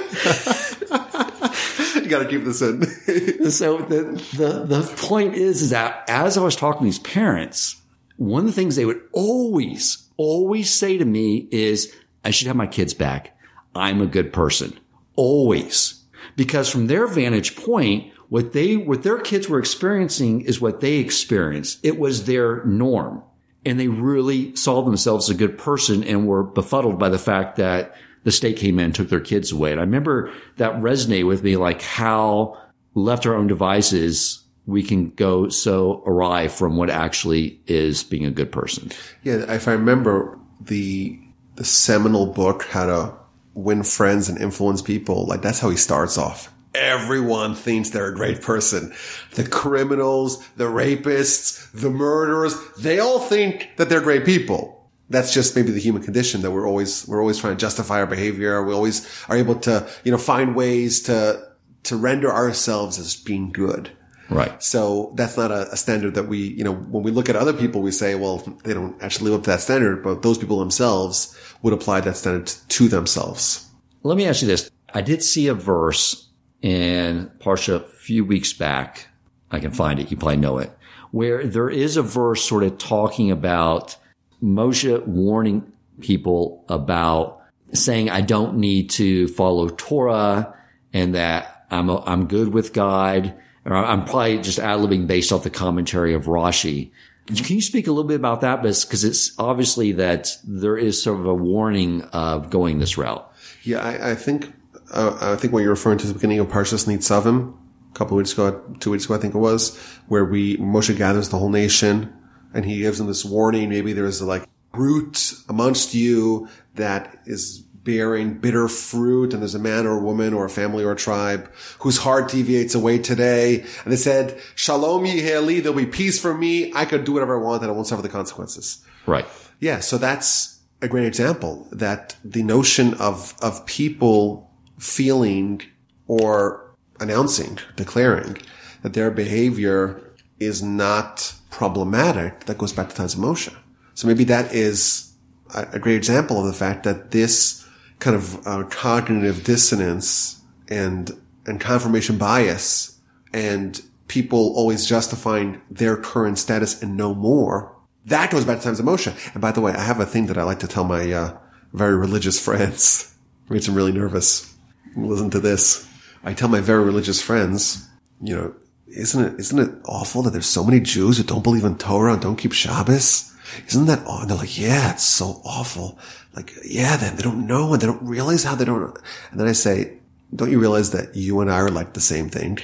got 2.08 2.20
to 2.20 2.26
keep 2.28 2.44
this 2.44 2.62
in. 2.62 2.84
so 3.50 3.78
the, 3.78 4.02
the, 4.36 4.64
the 4.64 4.94
point 4.98 5.34
is, 5.34 5.62
is 5.62 5.70
that 5.70 6.04
as 6.08 6.36
I 6.36 6.42
was 6.42 6.54
talking 6.54 6.80
to 6.80 6.84
these 6.84 6.98
parents, 6.98 7.80
one 8.16 8.40
of 8.40 8.46
the 8.46 8.52
things 8.52 8.76
they 8.76 8.84
would 8.84 9.00
always, 9.12 10.08
always 10.16 10.70
say 10.70 10.98
to 10.98 11.04
me 11.04 11.48
is, 11.50 11.94
I 12.24 12.30
should 12.30 12.46
have 12.46 12.56
my 12.56 12.66
kids 12.66 12.94
back. 12.94 13.36
I'm 13.74 14.00
a 14.00 14.06
good 14.06 14.32
person. 14.32 14.78
Always. 15.16 16.02
Because 16.36 16.68
from 16.68 16.86
their 16.86 17.06
vantage 17.06 17.56
point, 17.56 18.12
what 18.32 18.54
they, 18.54 18.78
what 18.78 19.02
their 19.02 19.18
kids 19.18 19.46
were 19.46 19.58
experiencing 19.58 20.40
is 20.40 20.58
what 20.58 20.80
they 20.80 20.94
experienced. 20.96 21.78
It 21.82 21.98
was 21.98 22.24
their 22.24 22.64
norm. 22.64 23.22
And 23.66 23.78
they 23.78 23.88
really 23.88 24.56
saw 24.56 24.80
themselves 24.80 25.28
as 25.28 25.34
a 25.34 25.38
good 25.38 25.58
person 25.58 26.02
and 26.02 26.26
were 26.26 26.42
befuddled 26.42 26.98
by 26.98 27.10
the 27.10 27.18
fact 27.18 27.56
that 27.56 27.94
the 28.24 28.32
state 28.32 28.56
came 28.56 28.78
in 28.78 28.86
and 28.86 28.94
took 28.94 29.10
their 29.10 29.20
kids 29.20 29.52
away. 29.52 29.70
And 29.70 29.78
I 29.78 29.84
remember 29.84 30.32
that 30.56 30.76
resonated 30.76 31.26
with 31.26 31.42
me, 31.42 31.58
like 31.58 31.82
how 31.82 32.56
left 32.94 33.26
our 33.26 33.34
own 33.34 33.48
devices, 33.48 34.42
we 34.64 34.82
can 34.82 35.10
go 35.10 35.50
so 35.50 36.02
awry 36.06 36.48
from 36.48 36.78
what 36.78 36.88
actually 36.88 37.60
is 37.66 38.02
being 38.02 38.24
a 38.24 38.30
good 38.30 38.50
person. 38.50 38.92
Yeah. 39.24 39.44
If 39.52 39.68
I 39.68 39.72
remember 39.72 40.38
the, 40.58 41.20
the 41.56 41.64
seminal 41.64 42.24
book, 42.24 42.62
How 42.62 42.86
to 42.86 43.14
Win 43.52 43.82
Friends 43.82 44.30
and 44.30 44.40
Influence 44.40 44.80
People, 44.80 45.26
like 45.26 45.42
that's 45.42 45.58
how 45.58 45.68
he 45.68 45.76
starts 45.76 46.16
off 46.16 46.51
everyone 46.74 47.54
thinks 47.54 47.90
they're 47.90 48.08
a 48.08 48.14
great 48.14 48.42
person. 48.42 48.94
The 49.32 49.46
criminals, 49.48 50.46
the 50.56 50.64
rapists, 50.64 51.70
the 51.72 51.90
murderers, 51.90 52.54
they 52.78 52.98
all 52.98 53.20
think 53.20 53.70
that 53.76 53.88
they're 53.88 54.00
great 54.00 54.24
people. 54.24 54.90
That's 55.10 55.34
just 55.34 55.54
maybe 55.54 55.72
the 55.72 55.80
human 55.80 56.02
condition 56.02 56.40
that 56.42 56.50
we're 56.50 56.66
always, 56.66 57.06
we're 57.06 57.20
always 57.20 57.38
trying 57.38 57.56
to 57.56 57.60
justify 57.60 58.00
our 58.00 58.06
behavior. 58.06 58.62
We 58.62 58.72
always 58.72 59.06
are 59.28 59.36
able 59.36 59.56
to, 59.60 59.88
you 60.04 60.12
know, 60.12 60.18
find 60.18 60.56
ways 60.56 61.02
to, 61.02 61.48
to 61.84 61.96
render 61.96 62.32
ourselves 62.32 62.98
as 62.98 63.16
being 63.16 63.52
good. 63.52 63.90
Right. 64.30 64.62
So 64.62 65.12
that's 65.14 65.36
not 65.36 65.50
a, 65.50 65.70
a, 65.72 65.76
standard 65.76 66.14
that 66.14 66.26
we, 66.26 66.38
you 66.38 66.64
know, 66.64 66.72
when 66.72 67.02
we 67.02 67.10
look 67.10 67.28
at 67.28 67.36
other 67.36 67.52
people, 67.52 67.82
we 67.82 67.90
say, 67.90 68.14
well, 68.14 68.38
they 68.64 68.72
don't 68.72 69.00
actually 69.02 69.30
live 69.30 69.40
up 69.40 69.44
to 69.44 69.50
that 69.50 69.60
standard, 69.60 70.02
but 70.02 70.22
those 70.22 70.38
people 70.38 70.58
themselves 70.58 71.36
would 71.60 71.74
apply 71.74 72.00
that 72.02 72.16
standard 72.16 72.46
to 72.46 72.88
themselves. 72.88 73.68
Let 74.02 74.16
me 74.16 74.26
ask 74.26 74.40
you 74.40 74.48
this. 74.48 74.70
I 74.94 75.02
did 75.02 75.22
see 75.22 75.48
a 75.48 75.54
verse 75.54 76.28
in 76.62 77.30
Parsha 77.40 77.74
a 77.76 77.80
few 77.80 78.24
weeks 78.24 78.52
back. 78.52 79.08
I 79.50 79.60
can 79.60 79.72
find 79.72 80.00
it. 80.00 80.10
You 80.10 80.16
probably 80.16 80.38
know 80.38 80.58
it 80.58 80.76
where 81.12 81.46
there 81.46 81.70
is 81.70 81.96
a 81.96 82.02
verse 82.02 82.42
sort 82.42 82.64
of 82.64 82.78
talking 82.78 83.30
about 83.30 83.96
Moshe 84.42 85.06
warning 85.06 85.70
people 86.00 86.64
about 86.68 87.42
saying, 87.72 88.10
I 88.10 88.22
don't 88.22 88.56
need 88.56 88.90
to 88.90 89.28
follow 89.28 89.68
Torah 89.68 90.56
and 90.92 91.14
that 91.14 91.66
I'm, 91.70 91.88
a, 91.88 92.02
I'm 92.04 92.26
good 92.26 92.52
with 92.52 92.72
God. 92.72 93.34
Or 93.64 93.76
I'm 93.76 94.04
probably 94.04 94.38
just 94.38 94.58
ad-libbing 94.58 95.06
based 95.06 95.32
off 95.32 95.44
the 95.44 95.50
commentary 95.50 96.14
of 96.14 96.24
Rashi. 96.24 96.90
Can 97.26 97.56
you 97.56 97.62
speak 97.62 97.86
a 97.86 97.92
little 97.92 98.08
bit 98.08 98.16
about 98.16 98.40
that? 98.40 98.62
Because 98.62 99.04
it's 99.04 99.38
obviously 99.38 99.92
that 99.92 100.36
there 100.42 100.76
is 100.76 101.00
sort 101.00 101.20
of 101.20 101.26
a 101.26 101.34
warning 101.34 102.02
of 102.12 102.50
going 102.50 102.80
this 102.80 102.98
route. 102.98 103.30
Yeah, 103.62 103.78
I, 103.78 104.10
I 104.10 104.14
think 104.16 104.52
uh, 104.92 105.32
I 105.32 105.36
think 105.36 105.52
what 105.52 105.60
you're 105.60 105.70
referring 105.70 105.98
to 105.98 106.04
is 106.04 106.08
the 106.08 106.14
beginning 106.14 106.38
of 106.38 106.48
Parshas 106.48 106.86
Nitzavim, 106.86 107.54
a 107.90 107.94
couple 107.94 108.16
of 108.16 108.18
weeks 108.18 108.32
ago, 108.32 108.62
two 108.80 108.90
weeks 108.90 109.04
ago, 109.04 109.14
I 109.14 109.18
think 109.18 109.34
it 109.34 109.38
was, 109.38 109.76
where 110.08 110.24
we, 110.24 110.56
Moshe 110.58 110.96
gathers 110.96 111.28
the 111.28 111.38
whole 111.38 111.50
nation 111.50 112.12
and 112.54 112.64
he 112.64 112.80
gives 112.80 112.98
them 112.98 113.06
this 113.06 113.24
warning. 113.24 113.68
Maybe 113.68 113.92
there 113.92 114.06
is 114.06 114.20
a 114.20 114.26
like 114.26 114.48
root 114.74 115.34
amongst 115.48 115.94
you 115.94 116.48
that 116.74 117.18
is 117.26 117.58
bearing 117.58 118.34
bitter 118.34 118.68
fruit 118.68 119.32
and 119.32 119.42
there's 119.42 119.54
a 119.54 119.58
man 119.58 119.86
or 119.86 119.98
a 119.98 120.02
woman 120.02 120.32
or 120.32 120.44
a 120.44 120.50
family 120.50 120.84
or 120.84 120.92
a 120.92 120.96
tribe 120.96 121.52
whose 121.80 121.98
heart 121.98 122.30
deviates 122.30 122.74
away 122.74 122.98
today. 122.98 123.60
And 123.84 123.92
they 123.92 123.96
said, 123.96 124.40
Shalom 124.54 125.04
Yiheli, 125.04 125.62
there'll 125.62 125.76
be 125.76 125.86
peace 125.86 126.20
for 126.20 126.32
me. 126.32 126.72
I 126.74 126.84
could 126.84 127.04
do 127.04 127.12
whatever 127.12 127.38
I 127.38 127.42
want 127.42 127.62
and 127.62 127.70
I 127.70 127.74
won't 127.74 127.86
suffer 127.86 128.02
the 128.02 128.08
consequences. 128.08 128.84
Right. 129.06 129.26
Yeah. 129.58 129.80
So 129.80 129.98
that's 129.98 130.60
a 130.80 130.88
great 130.88 131.06
example 131.06 131.66
that 131.72 132.16
the 132.24 132.42
notion 132.42 132.94
of, 132.94 133.34
of 133.42 133.66
people 133.66 134.51
feeling 134.82 135.62
or 136.08 136.74
announcing, 136.98 137.56
declaring 137.76 138.36
that 138.82 138.94
their 138.94 139.10
behavior 139.12 140.00
is 140.40 140.60
not 140.60 141.34
problematic, 141.50 142.46
that 142.46 142.58
goes 142.58 142.72
back 142.72 142.88
to 142.88 142.94
times 142.96 143.14
of 143.14 143.20
Moshe. 143.20 143.54
So 143.94 144.08
maybe 144.08 144.24
that 144.24 144.52
is 144.52 145.12
a, 145.54 145.78
great 145.78 145.96
example 145.96 146.40
of 146.40 146.46
the 146.46 146.52
fact 146.52 146.82
that 146.82 147.12
this 147.12 147.64
kind 148.00 148.16
of 148.16 148.44
uh, 148.46 148.64
cognitive 148.64 149.44
dissonance 149.44 150.40
and 150.68 151.12
and 151.46 151.60
confirmation 151.60 152.18
bias 152.18 152.98
and 153.32 153.82
people 154.08 154.52
always 154.56 154.86
justifying 154.86 155.60
their 155.70 155.96
current 155.96 156.38
status 156.38 156.82
and 156.82 156.96
no 156.96 157.14
more. 157.14 157.74
That 158.06 158.30
goes 158.30 158.44
back 158.44 158.58
to 158.58 158.64
times 158.64 158.80
of 158.80 158.86
Moshe. 158.86 159.12
And 159.32 159.40
by 159.40 159.52
the 159.52 159.60
way, 159.60 159.72
I 159.72 159.82
have 159.82 160.00
a 160.00 160.06
thing 160.06 160.26
that 160.26 160.38
I 160.38 160.42
like 160.42 160.60
to 160.60 160.68
tell 160.68 160.84
my 160.84 161.12
uh, 161.12 161.36
very 161.72 161.96
religious 161.96 162.40
friends. 162.44 163.14
It 163.46 163.52
makes 163.52 163.66
them 163.66 163.74
really 163.74 163.92
nervous. 163.92 164.51
Listen 164.96 165.30
to 165.30 165.40
this. 165.40 165.88
I 166.24 166.34
tell 166.34 166.48
my 166.48 166.60
very 166.60 166.84
religious 166.84 167.20
friends, 167.20 167.88
you 168.20 168.36
know, 168.36 168.54
isn't 168.86 169.24
it 169.24 169.40
isn't 169.40 169.58
it 169.58 169.74
awful 169.86 170.22
that 170.22 170.30
there's 170.30 170.46
so 170.46 170.64
many 170.64 170.80
Jews 170.80 171.16
who 171.16 171.24
don't 171.24 171.42
believe 171.42 171.64
in 171.64 171.78
Torah 171.78 172.12
and 172.12 172.22
don't 172.22 172.36
keep 172.36 172.52
Shabbos? 172.52 173.34
Isn't 173.68 173.86
that 173.86 174.06
awful? 174.06 174.26
They're 174.26 174.36
like, 174.36 174.58
yeah, 174.58 174.92
it's 174.92 175.04
so 175.04 175.40
awful. 175.44 175.98
Like, 176.34 176.52
yeah, 176.64 176.96
then 176.96 177.16
they 177.16 177.22
don't 177.22 177.46
know 177.46 177.72
and 177.72 177.82
they 177.82 177.86
don't 177.86 178.02
realize 178.02 178.44
how 178.44 178.54
they 178.54 178.64
don't. 178.64 178.96
And 179.30 179.40
then 179.40 179.48
I 179.48 179.52
say, 179.52 179.98
don't 180.34 180.50
you 180.50 180.58
realize 180.58 180.90
that 180.92 181.14
you 181.14 181.40
and 181.40 181.50
I 181.50 181.58
are 181.58 181.70
like 181.70 181.92
the 181.92 182.00
same 182.00 182.28
thing? 182.28 182.58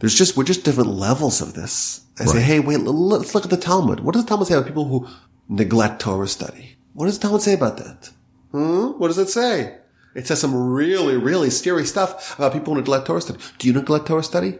There's 0.00 0.14
just, 0.14 0.36
we're 0.36 0.44
just 0.44 0.64
different 0.64 0.90
levels 0.90 1.40
of 1.40 1.54
this. 1.54 2.02
I 2.20 2.26
say, 2.26 2.42
hey, 2.42 2.60
wait, 2.60 2.80
let's 2.80 3.34
look 3.34 3.44
at 3.44 3.50
the 3.50 3.56
Talmud. 3.56 4.00
What 4.00 4.12
does 4.12 4.24
the 4.24 4.28
Talmud 4.28 4.46
say 4.46 4.54
about 4.54 4.66
people 4.66 4.86
who 4.86 5.08
neglect 5.48 6.00
Torah 6.00 6.28
study? 6.28 6.76
What 6.92 7.06
does 7.06 7.18
the 7.18 7.22
Talmud 7.22 7.42
say 7.42 7.54
about 7.54 7.78
that? 7.78 8.10
Hmm? 8.52 8.98
What 8.98 9.08
does 9.08 9.18
it 9.18 9.28
say? 9.28 9.78
It 10.14 10.26
says 10.26 10.40
some 10.40 10.54
really, 10.54 11.16
really 11.16 11.50
scary 11.50 11.84
stuff 11.84 12.38
about 12.38 12.52
people 12.52 12.74
who 12.74 12.80
neglect 12.80 13.06
Torah 13.06 13.20
study. 13.20 13.40
Do 13.58 13.66
you 13.66 13.74
neglect 13.74 14.06
Torah 14.06 14.22
study? 14.22 14.58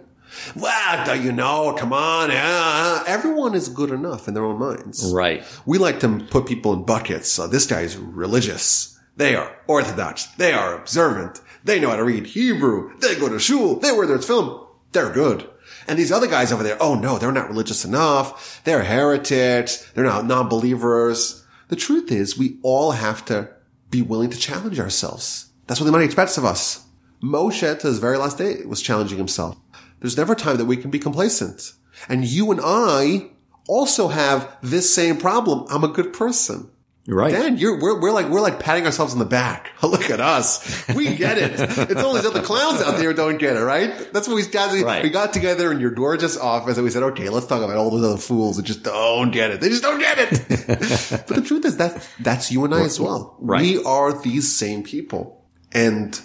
Well, 0.56 1.06
do 1.06 1.22
you 1.22 1.30
know? 1.30 1.74
Come 1.78 1.92
on. 1.92 2.30
Yeah. 2.30 3.04
Everyone 3.06 3.54
is 3.54 3.68
good 3.68 3.90
enough 3.90 4.26
in 4.26 4.34
their 4.34 4.44
own 4.44 4.58
minds. 4.58 5.12
Right. 5.12 5.44
We 5.64 5.78
like 5.78 6.00
to 6.00 6.26
put 6.30 6.46
people 6.46 6.72
in 6.72 6.84
buckets. 6.84 7.30
So 7.30 7.46
this 7.46 7.66
guy 7.66 7.82
is 7.82 7.96
religious. 7.96 8.98
They 9.16 9.36
are 9.36 9.56
orthodox. 9.68 10.26
They 10.38 10.52
are 10.52 10.76
observant. 10.76 11.40
They 11.62 11.78
know 11.78 11.90
how 11.90 11.96
to 11.96 12.04
read 12.04 12.26
Hebrew. 12.26 12.98
They 12.98 13.14
go 13.14 13.28
to 13.28 13.38
shul. 13.38 13.76
They 13.76 13.92
wear 13.92 14.06
their 14.06 14.18
tefillin. 14.18 14.66
They're 14.90 15.12
good. 15.12 15.48
And 15.86 15.98
these 15.98 16.12
other 16.12 16.26
guys 16.26 16.52
over 16.52 16.62
there, 16.62 16.78
oh 16.80 16.94
no, 16.94 17.18
they're 17.18 17.30
not 17.30 17.48
religious 17.48 17.84
enough. 17.84 18.60
They're 18.64 18.84
heretics. 18.84 19.88
They're 19.92 20.04
not 20.04 20.26
non-believers. 20.26 21.44
The 21.68 21.76
truth 21.76 22.10
is 22.10 22.36
we 22.36 22.58
all 22.62 22.92
have 22.92 23.24
to 23.26 23.50
be 23.94 24.02
willing 24.02 24.30
to 24.30 24.38
challenge 24.38 24.80
ourselves. 24.80 25.52
That's 25.66 25.80
what 25.80 25.84
the 25.84 25.92
Almighty 25.92 26.06
expects 26.06 26.36
of 26.36 26.44
us. 26.44 26.84
Moshe, 27.22 27.78
to 27.78 27.86
his 27.86 28.00
very 28.00 28.18
last 28.18 28.38
day, 28.38 28.64
was 28.66 28.82
challenging 28.82 29.18
himself. 29.18 29.56
There's 30.00 30.16
never 30.16 30.32
a 30.32 30.36
time 30.36 30.56
that 30.56 30.64
we 30.64 30.76
can 30.76 30.90
be 30.90 30.98
complacent. 30.98 31.72
And 32.08 32.24
you 32.24 32.50
and 32.50 32.60
I 32.62 33.30
also 33.68 34.08
have 34.08 34.56
this 34.62 34.92
same 34.92 35.16
problem. 35.16 35.66
I'm 35.70 35.84
a 35.84 35.88
good 35.88 36.12
person. 36.12 36.70
You're 37.06 37.18
right. 37.18 37.32
Dan, 37.32 37.58
you're, 37.58 37.78
we're, 37.78 38.00
we're 38.00 38.12
like, 38.12 38.28
we're 38.30 38.40
like 38.40 38.58
patting 38.58 38.86
ourselves 38.86 39.12
on 39.12 39.18
the 39.18 39.26
back. 39.26 39.72
Look 39.82 40.08
at 40.08 40.20
us. 40.20 40.88
We 40.94 41.14
get 41.16 41.36
it. 41.36 41.52
it's 41.60 42.02
only 42.02 42.22
the 42.22 42.28
other 42.28 42.40
clowns 42.40 42.80
out 42.80 42.96
there 42.96 43.12
don't 43.12 43.36
get 43.38 43.56
it, 43.56 43.60
right? 43.60 44.08
That's 44.12 44.26
what 44.26 44.36
we 44.36 44.46
got. 44.46 44.72
Right. 44.82 45.02
We 45.02 45.10
got 45.10 45.34
together 45.34 45.70
in 45.70 45.80
your 45.80 45.90
gorgeous 45.90 46.38
office 46.38 46.78
and 46.78 46.84
we 46.84 46.90
said, 46.90 47.02
okay, 47.02 47.28
let's 47.28 47.46
talk 47.46 47.62
about 47.62 47.76
all 47.76 47.90
those 47.90 48.04
other 48.04 48.16
fools 48.16 48.56
that 48.56 48.62
just 48.62 48.84
don't 48.84 49.30
get 49.32 49.50
it. 49.50 49.60
They 49.60 49.68
just 49.68 49.82
don't 49.82 49.98
get 49.98 50.16
it. 50.18 50.30
but 51.28 51.36
the 51.36 51.42
truth 51.42 51.66
is 51.66 51.76
that 51.76 52.08
that's 52.20 52.50
you 52.50 52.64
and 52.64 52.74
I 52.74 52.80
as 52.80 52.98
well. 52.98 53.36
Right. 53.38 53.60
We 53.60 53.84
are 53.84 54.18
these 54.18 54.56
same 54.56 54.82
people. 54.82 55.44
And 55.72 56.18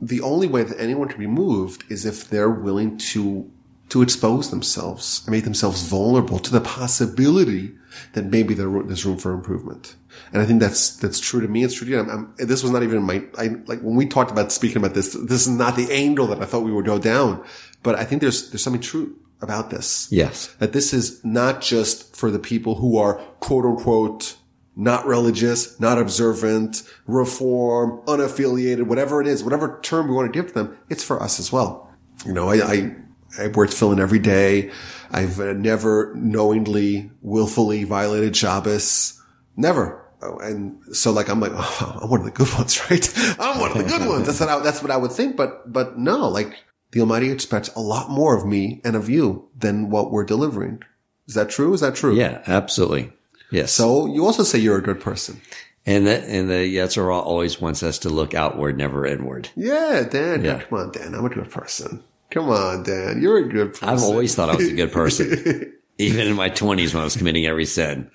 the 0.00 0.20
only 0.20 0.46
way 0.46 0.62
that 0.62 0.78
anyone 0.78 1.08
can 1.08 1.18
be 1.18 1.26
moved 1.26 1.84
is 1.90 2.06
if 2.06 2.28
they're 2.28 2.50
willing 2.50 2.98
to 2.98 3.50
to 3.90 4.00
expose 4.00 4.50
themselves 4.50 5.22
and 5.26 5.32
make 5.32 5.44
themselves 5.44 5.86
vulnerable 5.86 6.38
to 6.38 6.50
the 6.50 6.60
possibility 6.60 7.74
that 8.12 8.24
maybe 8.24 8.54
there, 8.54 8.68
there's 8.82 9.04
room 9.04 9.18
for 9.18 9.32
improvement. 9.32 9.96
And 10.32 10.40
I 10.42 10.46
think 10.46 10.60
that's 10.60 10.96
that's 10.96 11.20
true 11.20 11.40
to 11.40 11.48
me. 11.48 11.64
It's 11.64 11.74
true 11.74 11.86
to 11.86 11.92
you. 11.92 12.00
I'm, 12.00 12.10
I'm, 12.10 12.34
this 12.36 12.62
was 12.62 12.72
not 12.72 12.82
even 12.82 13.02
my 13.02 13.24
I, 13.36 13.48
like 13.66 13.80
when 13.80 13.96
we 13.96 14.06
talked 14.06 14.30
about 14.30 14.52
speaking 14.52 14.78
about 14.78 14.94
this. 14.94 15.12
This 15.12 15.46
is 15.46 15.48
not 15.48 15.76
the 15.76 15.90
angle 15.92 16.26
that 16.28 16.40
I 16.40 16.44
thought 16.44 16.62
we 16.62 16.72
would 16.72 16.86
go 16.86 16.98
down. 16.98 17.44
But 17.82 17.96
I 17.96 18.04
think 18.04 18.20
there's 18.20 18.50
there's 18.50 18.62
something 18.62 18.82
true 18.82 19.16
about 19.40 19.70
this. 19.70 20.08
Yes. 20.10 20.54
That 20.58 20.72
this 20.72 20.92
is 20.92 21.24
not 21.24 21.60
just 21.60 22.16
for 22.16 22.30
the 22.30 22.38
people 22.38 22.76
who 22.76 22.96
are 22.98 23.14
quote 23.40 23.64
unquote 23.64 24.36
not 24.76 25.06
religious, 25.06 25.78
not 25.78 25.98
observant, 25.98 26.82
reform, 27.06 28.00
unaffiliated, 28.06 28.84
whatever 28.84 29.20
it 29.20 29.26
is, 29.26 29.44
whatever 29.44 29.78
term 29.82 30.08
we 30.08 30.14
want 30.14 30.32
to 30.32 30.36
give 30.36 30.48
to 30.48 30.54
them, 30.54 30.76
it's 30.88 31.04
for 31.04 31.22
us 31.22 31.38
as 31.38 31.52
well. 31.52 31.90
You 32.26 32.32
know, 32.32 32.48
I, 32.48 32.56
I, 32.56 32.96
I 33.38 33.48
wear 33.48 33.66
tefillin 33.66 34.00
every 34.00 34.18
day. 34.18 34.70
I've 35.10 35.38
uh, 35.40 35.52
never 35.52 36.12
knowingly, 36.14 37.10
willfully 37.22 37.84
violated 37.84 38.36
Shabbos. 38.36 39.20
Never. 39.56 40.00
Oh, 40.22 40.38
and 40.38 40.80
so 40.94 41.12
like, 41.12 41.28
I'm 41.28 41.40
like, 41.40 41.52
oh, 41.54 41.98
I'm 42.02 42.10
one 42.10 42.20
of 42.20 42.26
the 42.26 42.32
good 42.32 42.52
ones, 42.54 42.80
right? 42.90 43.36
I'm 43.38 43.60
one 43.60 43.72
of 43.72 43.78
the 43.78 43.84
good 43.84 44.08
ones. 44.08 44.26
That's 44.26 44.40
what 44.40 44.48
I, 44.48 44.58
that's 44.60 44.82
what 44.82 44.90
I 44.90 44.96
would 44.96 45.12
think. 45.12 45.36
But, 45.36 45.72
but 45.72 45.98
no, 45.98 46.28
like 46.28 46.54
the 46.92 47.00
Almighty 47.00 47.30
expects 47.30 47.68
a 47.74 47.80
lot 47.80 48.10
more 48.10 48.36
of 48.36 48.46
me 48.46 48.80
and 48.84 48.96
of 48.96 49.08
you 49.08 49.48
than 49.56 49.90
what 49.90 50.10
we're 50.10 50.24
delivering. 50.24 50.82
Is 51.26 51.34
that 51.34 51.50
true? 51.50 51.72
Is 51.72 51.80
that 51.80 51.94
true? 51.94 52.14
Yeah, 52.14 52.42
absolutely. 52.46 53.12
Yes. 53.50 53.72
So 53.72 54.06
you 54.06 54.26
also 54.26 54.42
say 54.42 54.58
you're 54.58 54.78
a 54.78 54.82
good 54.82 55.00
person. 55.00 55.40
And 55.86 56.06
the, 56.06 56.22
and 56.24 56.48
the 56.48 56.74
Yetzer 56.76 56.96
Hara 56.96 57.18
always 57.18 57.60
wants 57.60 57.82
us 57.82 57.98
to 58.00 58.08
look 58.08 58.32
outward, 58.34 58.78
never 58.78 59.04
inward. 59.04 59.50
Yeah, 59.54 60.02
Dan. 60.10 60.42
Yeah. 60.42 60.62
Come 60.62 60.78
on, 60.78 60.92
Dan. 60.92 61.14
I'm 61.14 61.26
a 61.26 61.28
good 61.28 61.50
person. 61.50 62.02
Come 62.34 62.50
on, 62.50 62.82
Dan. 62.82 63.22
You're 63.22 63.38
a 63.38 63.48
good 63.48 63.74
person. 63.74 63.88
I've 63.88 64.02
always 64.02 64.34
thought 64.34 64.50
I 64.50 64.56
was 64.56 64.68
a 64.68 64.74
good 64.74 64.90
person, 64.90 65.72
even 65.98 66.26
in 66.26 66.34
my 66.34 66.48
twenties 66.48 66.92
when 66.92 67.00
I 67.00 67.04
was 67.04 67.16
committing 67.16 67.46
every 67.46 67.64
sin. 67.64 68.10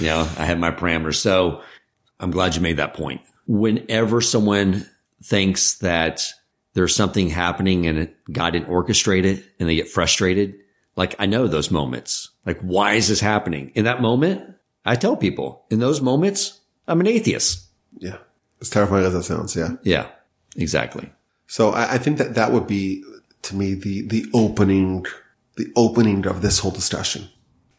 You 0.00 0.06
know, 0.06 0.28
I 0.36 0.44
had 0.44 0.58
my 0.58 0.72
parameters. 0.72 1.14
So 1.14 1.62
I'm 2.18 2.32
glad 2.32 2.56
you 2.56 2.60
made 2.60 2.78
that 2.78 2.94
point. 2.94 3.20
Whenever 3.46 4.20
someone 4.20 4.84
thinks 5.22 5.76
that 5.76 6.24
there's 6.74 6.94
something 6.94 7.28
happening 7.28 7.86
and 7.86 8.12
God 8.32 8.50
didn't 8.50 8.68
orchestrate 8.68 9.24
it 9.24 9.44
and 9.60 9.68
they 9.68 9.76
get 9.76 9.88
frustrated, 9.88 10.56
like 10.96 11.14
I 11.20 11.26
know 11.26 11.46
those 11.46 11.70
moments. 11.70 12.30
Like, 12.44 12.58
why 12.62 12.94
is 12.94 13.06
this 13.06 13.20
happening? 13.20 13.70
In 13.76 13.84
that 13.84 14.02
moment, 14.02 14.56
I 14.84 14.96
tell 14.96 15.16
people 15.16 15.64
in 15.70 15.78
those 15.78 16.00
moments, 16.00 16.60
I'm 16.88 16.98
an 16.98 17.06
atheist. 17.06 17.64
Yeah. 17.96 18.18
As 18.60 18.70
terrifying 18.70 19.04
as 19.04 19.12
that 19.12 19.22
sounds. 19.22 19.54
Yeah. 19.54 19.76
Yeah, 19.84 20.08
exactly. 20.56 21.12
So 21.46 21.70
I, 21.70 21.94
I 21.94 21.98
think 21.98 22.18
that 22.18 22.34
that 22.34 22.50
would 22.50 22.66
be 22.66 23.04
to 23.46 23.56
me 23.56 23.74
the, 23.74 24.02
the 24.02 24.26
opening, 24.32 25.06
the 25.56 25.72
opening 25.76 26.26
of 26.26 26.42
this 26.42 26.60
whole 26.60 26.70
discussion 26.70 27.28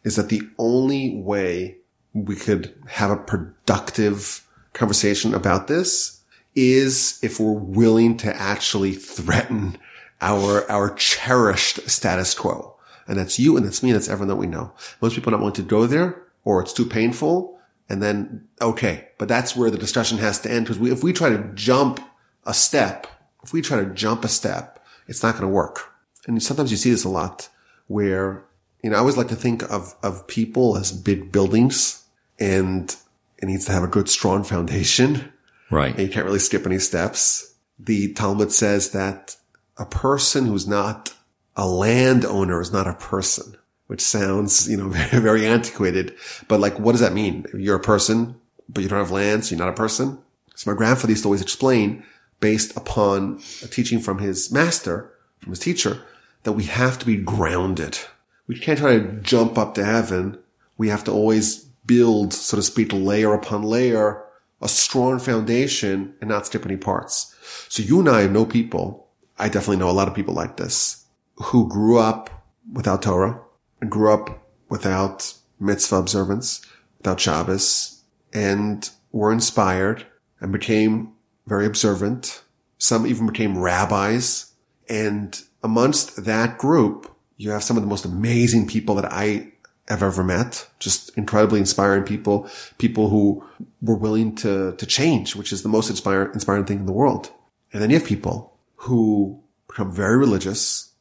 is 0.04 0.16
that 0.16 0.30
the 0.30 0.42
only 0.58 1.16
way 1.16 1.78
we 2.14 2.36
could 2.36 2.74
have 2.88 3.12
a 3.12 3.18
productive 3.18 4.46
conversation 4.74 5.34
about 5.34 5.68
this 5.68 6.24
is 6.56 7.20
if 7.22 7.40
we're 7.40 7.52
willing 7.52 8.18
to 8.18 8.36
actually 8.36 8.94
threaten 8.94 9.78
our, 10.22 10.70
our 10.72 10.94
cherished 10.96 11.88
status 11.90 12.34
quo. 12.34 12.76
And 13.08 13.20
that's 13.20 13.40
you 13.40 13.56
and 13.56 13.66
that's 13.66 13.84
me 13.84 13.90
and 13.90 13.96
that's 13.96 14.10
everyone 14.10 14.30
that 14.30 14.36
we 14.38 14.48
know. 14.48 14.74
Most 15.02 15.16
people 15.16 15.32
not 15.32 15.40
willing 15.40 15.54
to 15.56 15.62
go 15.62 15.86
there 15.86 16.24
or 16.44 16.62
it's 16.62 16.74
too 16.74 16.86
painful. 16.86 17.60
And 17.90 18.02
then, 18.02 18.48
okay, 18.62 19.10
but 19.18 19.28
that's 19.28 19.56
where 19.56 19.72
the 19.72 19.78
discussion 19.78 20.18
has 20.18 20.40
to 20.42 20.52
end 20.52 20.66
because 20.66 20.80
we, 20.80 20.92
if 20.92 21.04
we 21.04 21.14
try 21.14 21.30
to 21.30 21.52
jump 21.54 22.00
a 22.46 22.54
step, 22.54 23.08
if 23.44 23.54
we 23.54 23.62
try 23.62 23.78
to 23.78 23.94
jump 23.94 24.26
a 24.26 24.28
step, 24.28 24.77
it's 25.08 25.24
not 25.24 25.34
going 25.34 25.44
to 25.44 25.48
work. 25.48 25.92
And 26.28 26.42
sometimes 26.42 26.72
you 26.72 26.78
see 26.78 26.92
this 26.92 27.04
a 27.04 27.10
lot 27.10 27.50
where, 27.88 28.44
you 28.84 28.90
know, 28.90 28.98
I 28.98 29.00
always 29.00 29.18
like 29.18 29.30
to 29.30 29.36
think 29.36 29.64
of, 29.72 29.96
of 30.04 30.28
people 30.28 30.78
as 30.78 30.92
big 30.92 31.32
buildings 31.32 32.04
and 32.40 32.96
it 33.38 33.46
needs 33.46 33.66
to 33.66 33.72
have 33.72 33.84
a 33.84 33.88
good, 33.88 34.10
strong 34.10 34.44
foundation. 34.44 35.32
Right. 35.72 35.92
And 35.92 36.08
you 36.08 36.10
can't 36.10 36.26
really 36.26 36.40
skip 36.40 36.66
any 36.66 36.80
steps. 36.80 37.56
The 37.80 38.14
Talmud 38.14 38.52
says 38.52 38.92
that 38.92 39.36
a 39.78 39.86
person 39.86 40.46
who's 40.46 40.68
not 40.68 41.14
a 41.56 41.68
landowner 41.68 42.62
is 42.62 42.72
not 42.72 42.88
a 42.88 42.94
person, 42.94 43.56
which 43.88 44.02
sounds, 44.02 44.70
you 44.70 44.78
know, 44.78 44.90
very, 44.90 45.22
very 45.22 45.48
antiquated. 45.48 46.16
But 46.48 46.60
like, 46.60 46.80
what 46.80 46.92
does 46.92 47.02
that 47.02 47.14
mean? 47.14 47.46
You're 47.54 47.78
a 47.78 47.82
person, 47.82 48.40
but 48.70 48.84
you 48.84 48.90
don't 48.90 49.00
have 49.00 49.12
land, 49.12 49.46
so 49.46 49.56
you're 49.56 49.66
not 49.66 49.74
a 49.74 49.78
person. 49.78 50.20
So 50.56 50.72
my 50.72 50.78
grandfather 50.78 51.12
used 51.12 51.24
to 51.24 51.28
always 51.28 51.42
explain 51.42 52.04
based 52.40 52.76
upon 52.78 53.42
a 53.64 53.68
teaching 53.68 54.00
from 54.00 54.20
his 54.20 54.52
master, 54.52 55.14
from 55.40 55.52
his 55.52 55.60
teacher, 55.60 56.02
that 56.44 56.54
we 56.54 56.64
have 56.64 57.00
to 57.00 57.06
be 57.06 57.18
grounded. 57.18 58.00
We 58.48 58.60
can't 58.60 58.80
try 58.80 58.98
to 58.98 59.14
jump 59.22 59.58
up 59.58 59.74
to 59.76 59.86
heaven. 59.86 60.38
We 60.78 60.90
have 60.90 61.04
to 61.06 61.12
always 61.12 61.66
build, 61.86 62.34
so 62.34 62.58
to 62.58 62.64
speak, 62.64 62.94
layer 62.94 63.34
upon 63.34 63.64
layer, 63.64 64.24
a 64.62 64.68
strong 64.68 65.20
foundation 65.20 66.16
and 66.22 66.30
not 66.30 66.46
skip 66.46 66.66
any 66.66 66.78
parts. 66.78 67.36
So 67.70 67.84
you 67.84 68.00
and 68.00 68.10
I 68.10 68.28
know 68.28 68.46
people, 68.46 69.08
I 69.38 69.50
definitely 69.50 69.78
know 69.78 69.90
a 69.90 69.92
lot 69.92 70.08
of 70.08 70.16
people 70.16 70.34
like 70.34 70.58
this, 70.58 71.06
who 71.36 71.68
grew 71.68 72.00
up 72.00 72.30
without 72.72 73.02
Torah 73.02 73.42
grew 73.86 74.12
up 74.12 74.48
without 74.70 75.34
mitzvah 75.60 75.98
observance, 75.98 76.66
without 76.98 77.20
Shabbos, 77.20 78.02
and 78.34 78.90
were 79.12 79.32
inspired 79.32 80.06
and 80.40 80.52
became 80.52 81.14
very 81.48 81.66
observant. 81.66 82.44
Some 82.78 83.08
even 83.08 83.26
became 83.26 83.58
rabbis. 83.58 84.54
And 84.88 85.42
amongst 85.64 86.26
that 86.26 86.58
group, 86.58 87.12
you 87.38 87.52
have 87.52 87.64
some 87.64 87.78
of 87.78 87.84
the 87.84 87.90
most 87.90 88.06
amazing 88.06 88.68
people 88.68 88.96
that 88.96 89.12
I 89.12 89.54
have 89.88 90.04
ever 90.04 90.24
met. 90.24 90.68
Just 90.80 91.18
incredibly 91.18 91.60
inspiring 91.60 92.04
people, 92.04 92.50
people 92.78 93.10
who 93.10 93.44
were 93.82 93.96
willing 93.96 94.36
to, 94.36 94.76
to 94.76 94.86
change, 94.86 95.36
which 95.36 95.52
is 95.52 95.64
the 95.64 95.70
most 95.70 95.90
inspiring, 95.90 96.34
inspiring 96.34 96.66
thing 96.66 96.80
in 96.80 96.86
the 96.86 96.94
world. 96.94 97.32
And 97.72 97.82
then 97.82 97.90
you 97.90 97.98
have 97.98 98.08
people 98.08 98.54
who 98.76 99.42
become 99.68 99.92
very 99.92 100.18
religious. 100.18 100.92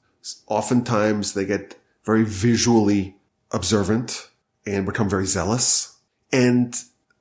Oftentimes 0.46 1.34
they 1.34 1.44
get 1.44 1.76
very 2.04 2.24
visually 2.24 3.16
observant 3.50 4.30
and 4.64 4.86
become 4.86 5.08
very 5.08 5.26
zealous. 5.26 5.98
And 6.32 6.74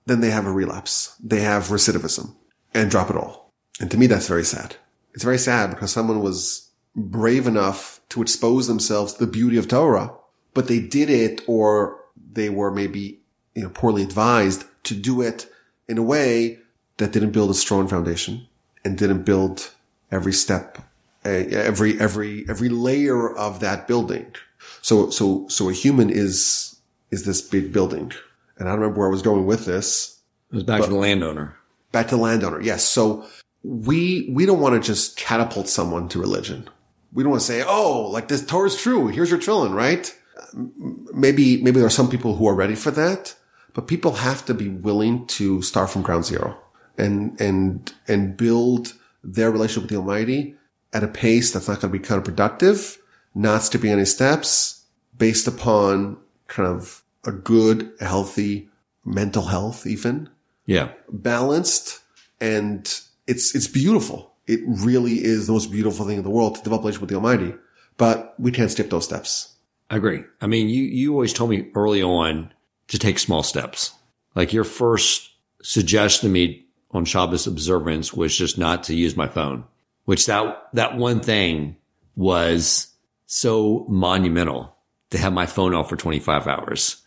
then 0.05 0.21
they 0.21 0.31
have 0.31 0.45
a 0.45 0.51
relapse. 0.51 1.15
They 1.23 1.41
have 1.41 1.65
recidivism 1.65 2.35
and 2.75 2.91
drop 2.91 3.09
it 3.09 3.15
all. 3.15 3.53
And 3.79 3.89
to 3.89 3.97
me, 3.97 4.07
that's 4.07 4.27
very 4.27 4.43
sad. 4.43 4.75
It's 5.13 5.23
very 5.23 5.37
sad 5.37 5.69
because 5.69 5.91
someone 5.91 6.21
was 6.21 6.69
brave 6.95 7.47
enough 7.47 8.01
to 8.09 8.21
expose 8.21 8.67
themselves 8.67 9.13
to 9.13 9.25
the 9.25 9.31
beauty 9.31 9.57
of 9.57 9.67
Torah, 9.67 10.13
but 10.53 10.67
they 10.67 10.79
did 10.79 11.09
it 11.09 11.41
or 11.47 11.99
they 12.33 12.49
were 12.49 12.71
maybe, 12.71 13.19
you 13.53 13.63
know, 13.63 13.69
poorly 13.69 14.03
advised 14.03 14.65
to 14.83 14.93
do 14.93 15.21
it 15.21 15.47
in 15.87 15.97
a 15.97 16.03
way 16.03 16.59
that 16.97 17.11
didn't 17.11 17.31
build 17.31 17.49
a 17.49 17.53
strong 17.53 17.87
foundation 17.87 18.47
and 18.83 18.97
didn't 18.97 19.23
build 19.23 19.71
every 20.11 20.33
step, 20.33 20.77
eh, 21.23 21.45
every, 21.51 21.99
every, 21.99 22.45
every 22.47 22.69
layer 22.69 23.35
of 23.35 23.59
that 23.59 23.87
building. 23.87 24.33
So, 24.81 25.09
so, 25.09 25.47
so 25.47 25.69
a 25.69 25.73
human 25.73 26.09
is, 26.09 26.77
is 27.11 27.25
this 27.25 27.41
big 27.41 27.73
building. 27.73 28.13
And 28.57 28.67
I 28.67 28.71
don't 28.71 28.81
remember 28.81 28.99
where 28.99 29.09
I 29.09 29.11
was 29.11 29.21
going 29.21 29.45
with 29.45 29.65
this. 29.65 30.19
It 30.51 30.55
was 30.55 30.63
back 30.63 30.83
to 30.83 30.89
the 30.89 30.95
landowner. 30.95 31.57
Back 31.95 32.09
to 32.09 32.17
the 32.17 32.21
landowner. 32.21 32.61
Yes. 32.61 32.83
So 32.83 33.25
we, 33.63 34.27
we 34.29 34.45
don't 34.45 34.59
want 34.59 34.75
to 34.75 34.85
just 34.85 35.15
catapult 35.15 35.69
someone 35.69 36.09
to 36.09 36.19
religion. 36.19 36.69
We 37.13 37.23
don't 37.23 37.29
want 37.29 37.39
to 37.39 37.47
say, 37.47 37.63
Oh, 37.65 38.09
like 38.11 38.27
this 38.27 38.45
Torah 38.45 38.67
is 38.67 38.75
true. 38.75 39.07
Here's 39.07 39.29
your 39.29 39.39
tefillin, 39.39 39.73
right? 39.73 40.13
Maybe, 40.53 41.63
maybe 41.63 41.79
there 41.79 41.87
are 41.87 41.89
some 41.89 42.09
people 42.09 42.35
who 42.35 42.49
are 42.49 42.53
ready 42.53 42.75
for 42.75 42.91
that, 42.91 43.33
but 43.73 43.87
people 43.87 44.11
have 44.11 44.43
to 44.47 44.53
be 44.53 44.67
willing 44.67 45.25
to 45.27 45.61
start 45.61 45.89
from 45.89 46.01
ground 46.01 46.25
zero 46.25 46.57
and, 46.97 47.39
and, 47.39 47.93
and 48.09 48.35
build 48.35 48.95
their 49.23 49.49
relationship 49.49 49.83
with 49.83 49.91
the 49.91 49.95
Almighty 49.95 50.55
at 50.91 51.05
a 51.05 51.07
pace 51.07 51.53
that's 51.53 51.69
not 51.69 51.79
going 51.79 51.93
to 51.93 51.97
be 51.97 52.05
counterproductive, 52.05 52.97
not 53.33 53.63
skipping 53.63 53.91
any 53.93 54.03
steps 54.03 54.83
based 55.17 55.47
upon 55.47 56.17
kind 56.49 56.67
of 56.67 57.05
a 57.23 57.31
good, 57.31 57.93
healthy 58.01 58.67
mental 59.05 59.43
health, 59.43 59.87
even. 59.87 60.29
Yeah. 60.65 60.91
Balanced 61.09 61.99
and 62.41 62.81
it's, 63.27 63.55
it's 63.55 63.67
beautiful. 63.67 64.33
It 64.47 64.59
really 64.65 65.23
is 65.23 65.47
the 65.47 65.53
most 65.53 65.71
beautiful 65.71 66.05
thing 66.05 66.17
in 66.17 66.23
the 66.23 66.29
world 66.29 66.55
to 66.55 66.63
develop 66.63 66.81
a 66.81 66.83
relationship 66.83 67.01
with 67.01 67.09
the 67.09 67.15
Almighty, 67.15 67.55
but 67.97 68.35
we 68.39 68.51
can't 68.51 68.71
skip 68.71 68.89
those 68.89 69.05
steps. 69.05 69.55
I 69.89 69.97
agree. 69.97 70.23
I 70.41 70.47
mean, 70.47 70.69
you, 70.69 70.83
you 70.83 71.13
always 71.13 71.33
told 71.33 71.49
me 71.49 71.69
early 71.75 72.01
on 72.01 72.51
to 72.87 72.99
take 72.99 73.19
small 73.19 73.43
steps. 73.43 73.93
Like 74.35 74.53
your 74.53 74.63
first 74.63 75.31
suggestion 75.61 76.27
to 76.27 76.33
me 76.33 76.65
on 76.91 77.05
Shabbos 77.05 77.47
observance 77.47 78.13
was 78.13 78.35
just 78.35 78.57
not 78.57 78.83
to 78.85 78.95
use 78.95 79.15
my 79.15 79.27
phone, 79.27 79.65
which 80.05 80.25
that, 80.27 80.67
that 80.73 80.97
one 80.97 81.19
thing 81.19 81.77
was 82.15 82.87
so 83.25 83.85
monumental 83.89 84.75
to 85.09 85.17
have 85.17 85.33
my 85.33 85.45
phone 85.45 85.73
off 85.73 85.89
for 85.89 85.95
25 85.95 86.47
hours. 86.47 87.01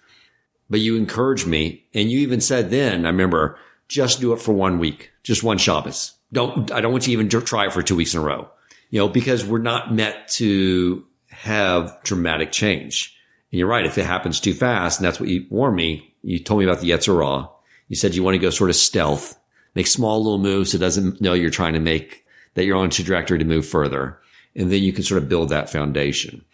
But 0.70 0.80
you 0.80 0.96
encouraged 0.96 1.46
me 1.46 1.86
and 1.94 2.10
you 2.10 2.20
even 2.20 2.40
said 2.40 2.70
then, 2.70 3.06
I 3.06 3.08
remember, 3.08 3.58
just 3.88 4.20
do 4.20 4.32
it 4.32 4.40
for 4.40 4.52
one 4.52 4.78
week, 4.78 5.12
just 5.22 5.42
one 5.42 5.58
Shabbos. 5.58 6.14
Don't, 6.32 6.70
I 6.70 6.80
don't 6.80 6.92
want 6.92 7.06
you 7.06 7.16
to 7.16 7.24
even 7.24 7.42
try 7.44 7.66
it 7.66 7.72
for 7.72 7.82
two 7.82 7.96
weeks 7.96 8.14
in 8.14 8.20
a 8.20 8.22
row, 8.22 8.48
you 8.90 8.98
know, 8.98 9.08
because 9.08 9.46
we're 9.46 9.58
not 9.58 9.94
meant 9.94 10.16
to 10.28 11.04
have 11.30 11.98
dramatic 12.02 12.52
change. 12.52 13.16
And 13.50 13.58
you're 13.58 13.68
right. 13.68 13.86
If 13.86 13.96
it 13.96 14.04
happens 14.04 14.40
too 14.40 14.52
fast, 14.52 14.98
and 14.98 15.06
that's 15.06 15.18
what 15.18 15.30
you 15.30 15.46
warned 15.48 15.76
me, 15.76 16.14
you 16.22 16.38
told 16.38 16.60
me 16.60 16.66
about 16.66 16.80
the 16.80 16.90
Yetzer 16.90 17.14
Hara. 17.14 17.48
You 17.88 17.96
said 17.96 18.14
you 18.14 18.22
want 18.22 18.34
to 18.34 18.38
go 18.38 18.50
sort 18.50 18.68
of 18.68 18.76
stealth, 18.76 19.38
make 19.74 19.86
small 19.86 20.22
little 20.22 20.38
moves 20.38 20.72
so 20.72 20.76
it 20.76 20.80
doesn't 20.80 21.20
know 21.22 21.32
you're 21.32 21.48
trying 21.48 21.72
to 21.72 21.80
make 21.80 22.26
that 22.54 22.64
you're 22.64 22.76
on 22.76 22.90
trajectory 22.90 23.38
to 23.38 23.44
move 23.44 23.66
further. 23.66 24.18
And 24.54 24.70
then 24.70 24.82
you 24.82 24.92
can 24.92 25.04
sort 25.04 25.22
of 25.22 25.28
build 25.28 25.48
that 25.48 25.70
foundation. 25.70 26.44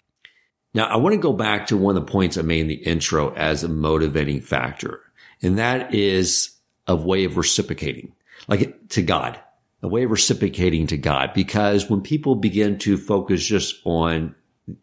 Now, 0.75 0.87
I 0.87 0.97
want 0.97 1.15
to 1.15 1.21
go 1.21 1.33
back 1.33 1.69
to 1.69 1.77
one 1.77 1.97
of 1.97 2.05
the 2.05 2.11
points 2.11 2.37
I 2.37 2.43
made 2.43 2.63
in 2.63 2.67
the 2.67 2.75
intro 2.75 3.33
as 3.35 3.63
a 3.63 3.69
motivating 3.69 4.41
factor, 4.41 5.01
and 5.41 5.59
that 5.59 5.95
is 5.95 6.51
a 6.89 6.97
way 6.97 7.25
of 7.25 7.37
reciprocating, 7.37 8.13
like 8.49 8.89
to 8.91 9.03
God, 9.03 9.39
a 9.83 9.89
way 9.89 10.03
of 10.03 10.11
reciprocating 10.11 10.89
to 10.89 10.97
God. 10.97 11.33
Because 11.33 11.89
when 11.89 12.01
people 12.01 12.35
begin 12.35 12.79
to 12.81 12.97
focus 12.97 13.47
just 13.47 13.77
on 13.85 14.35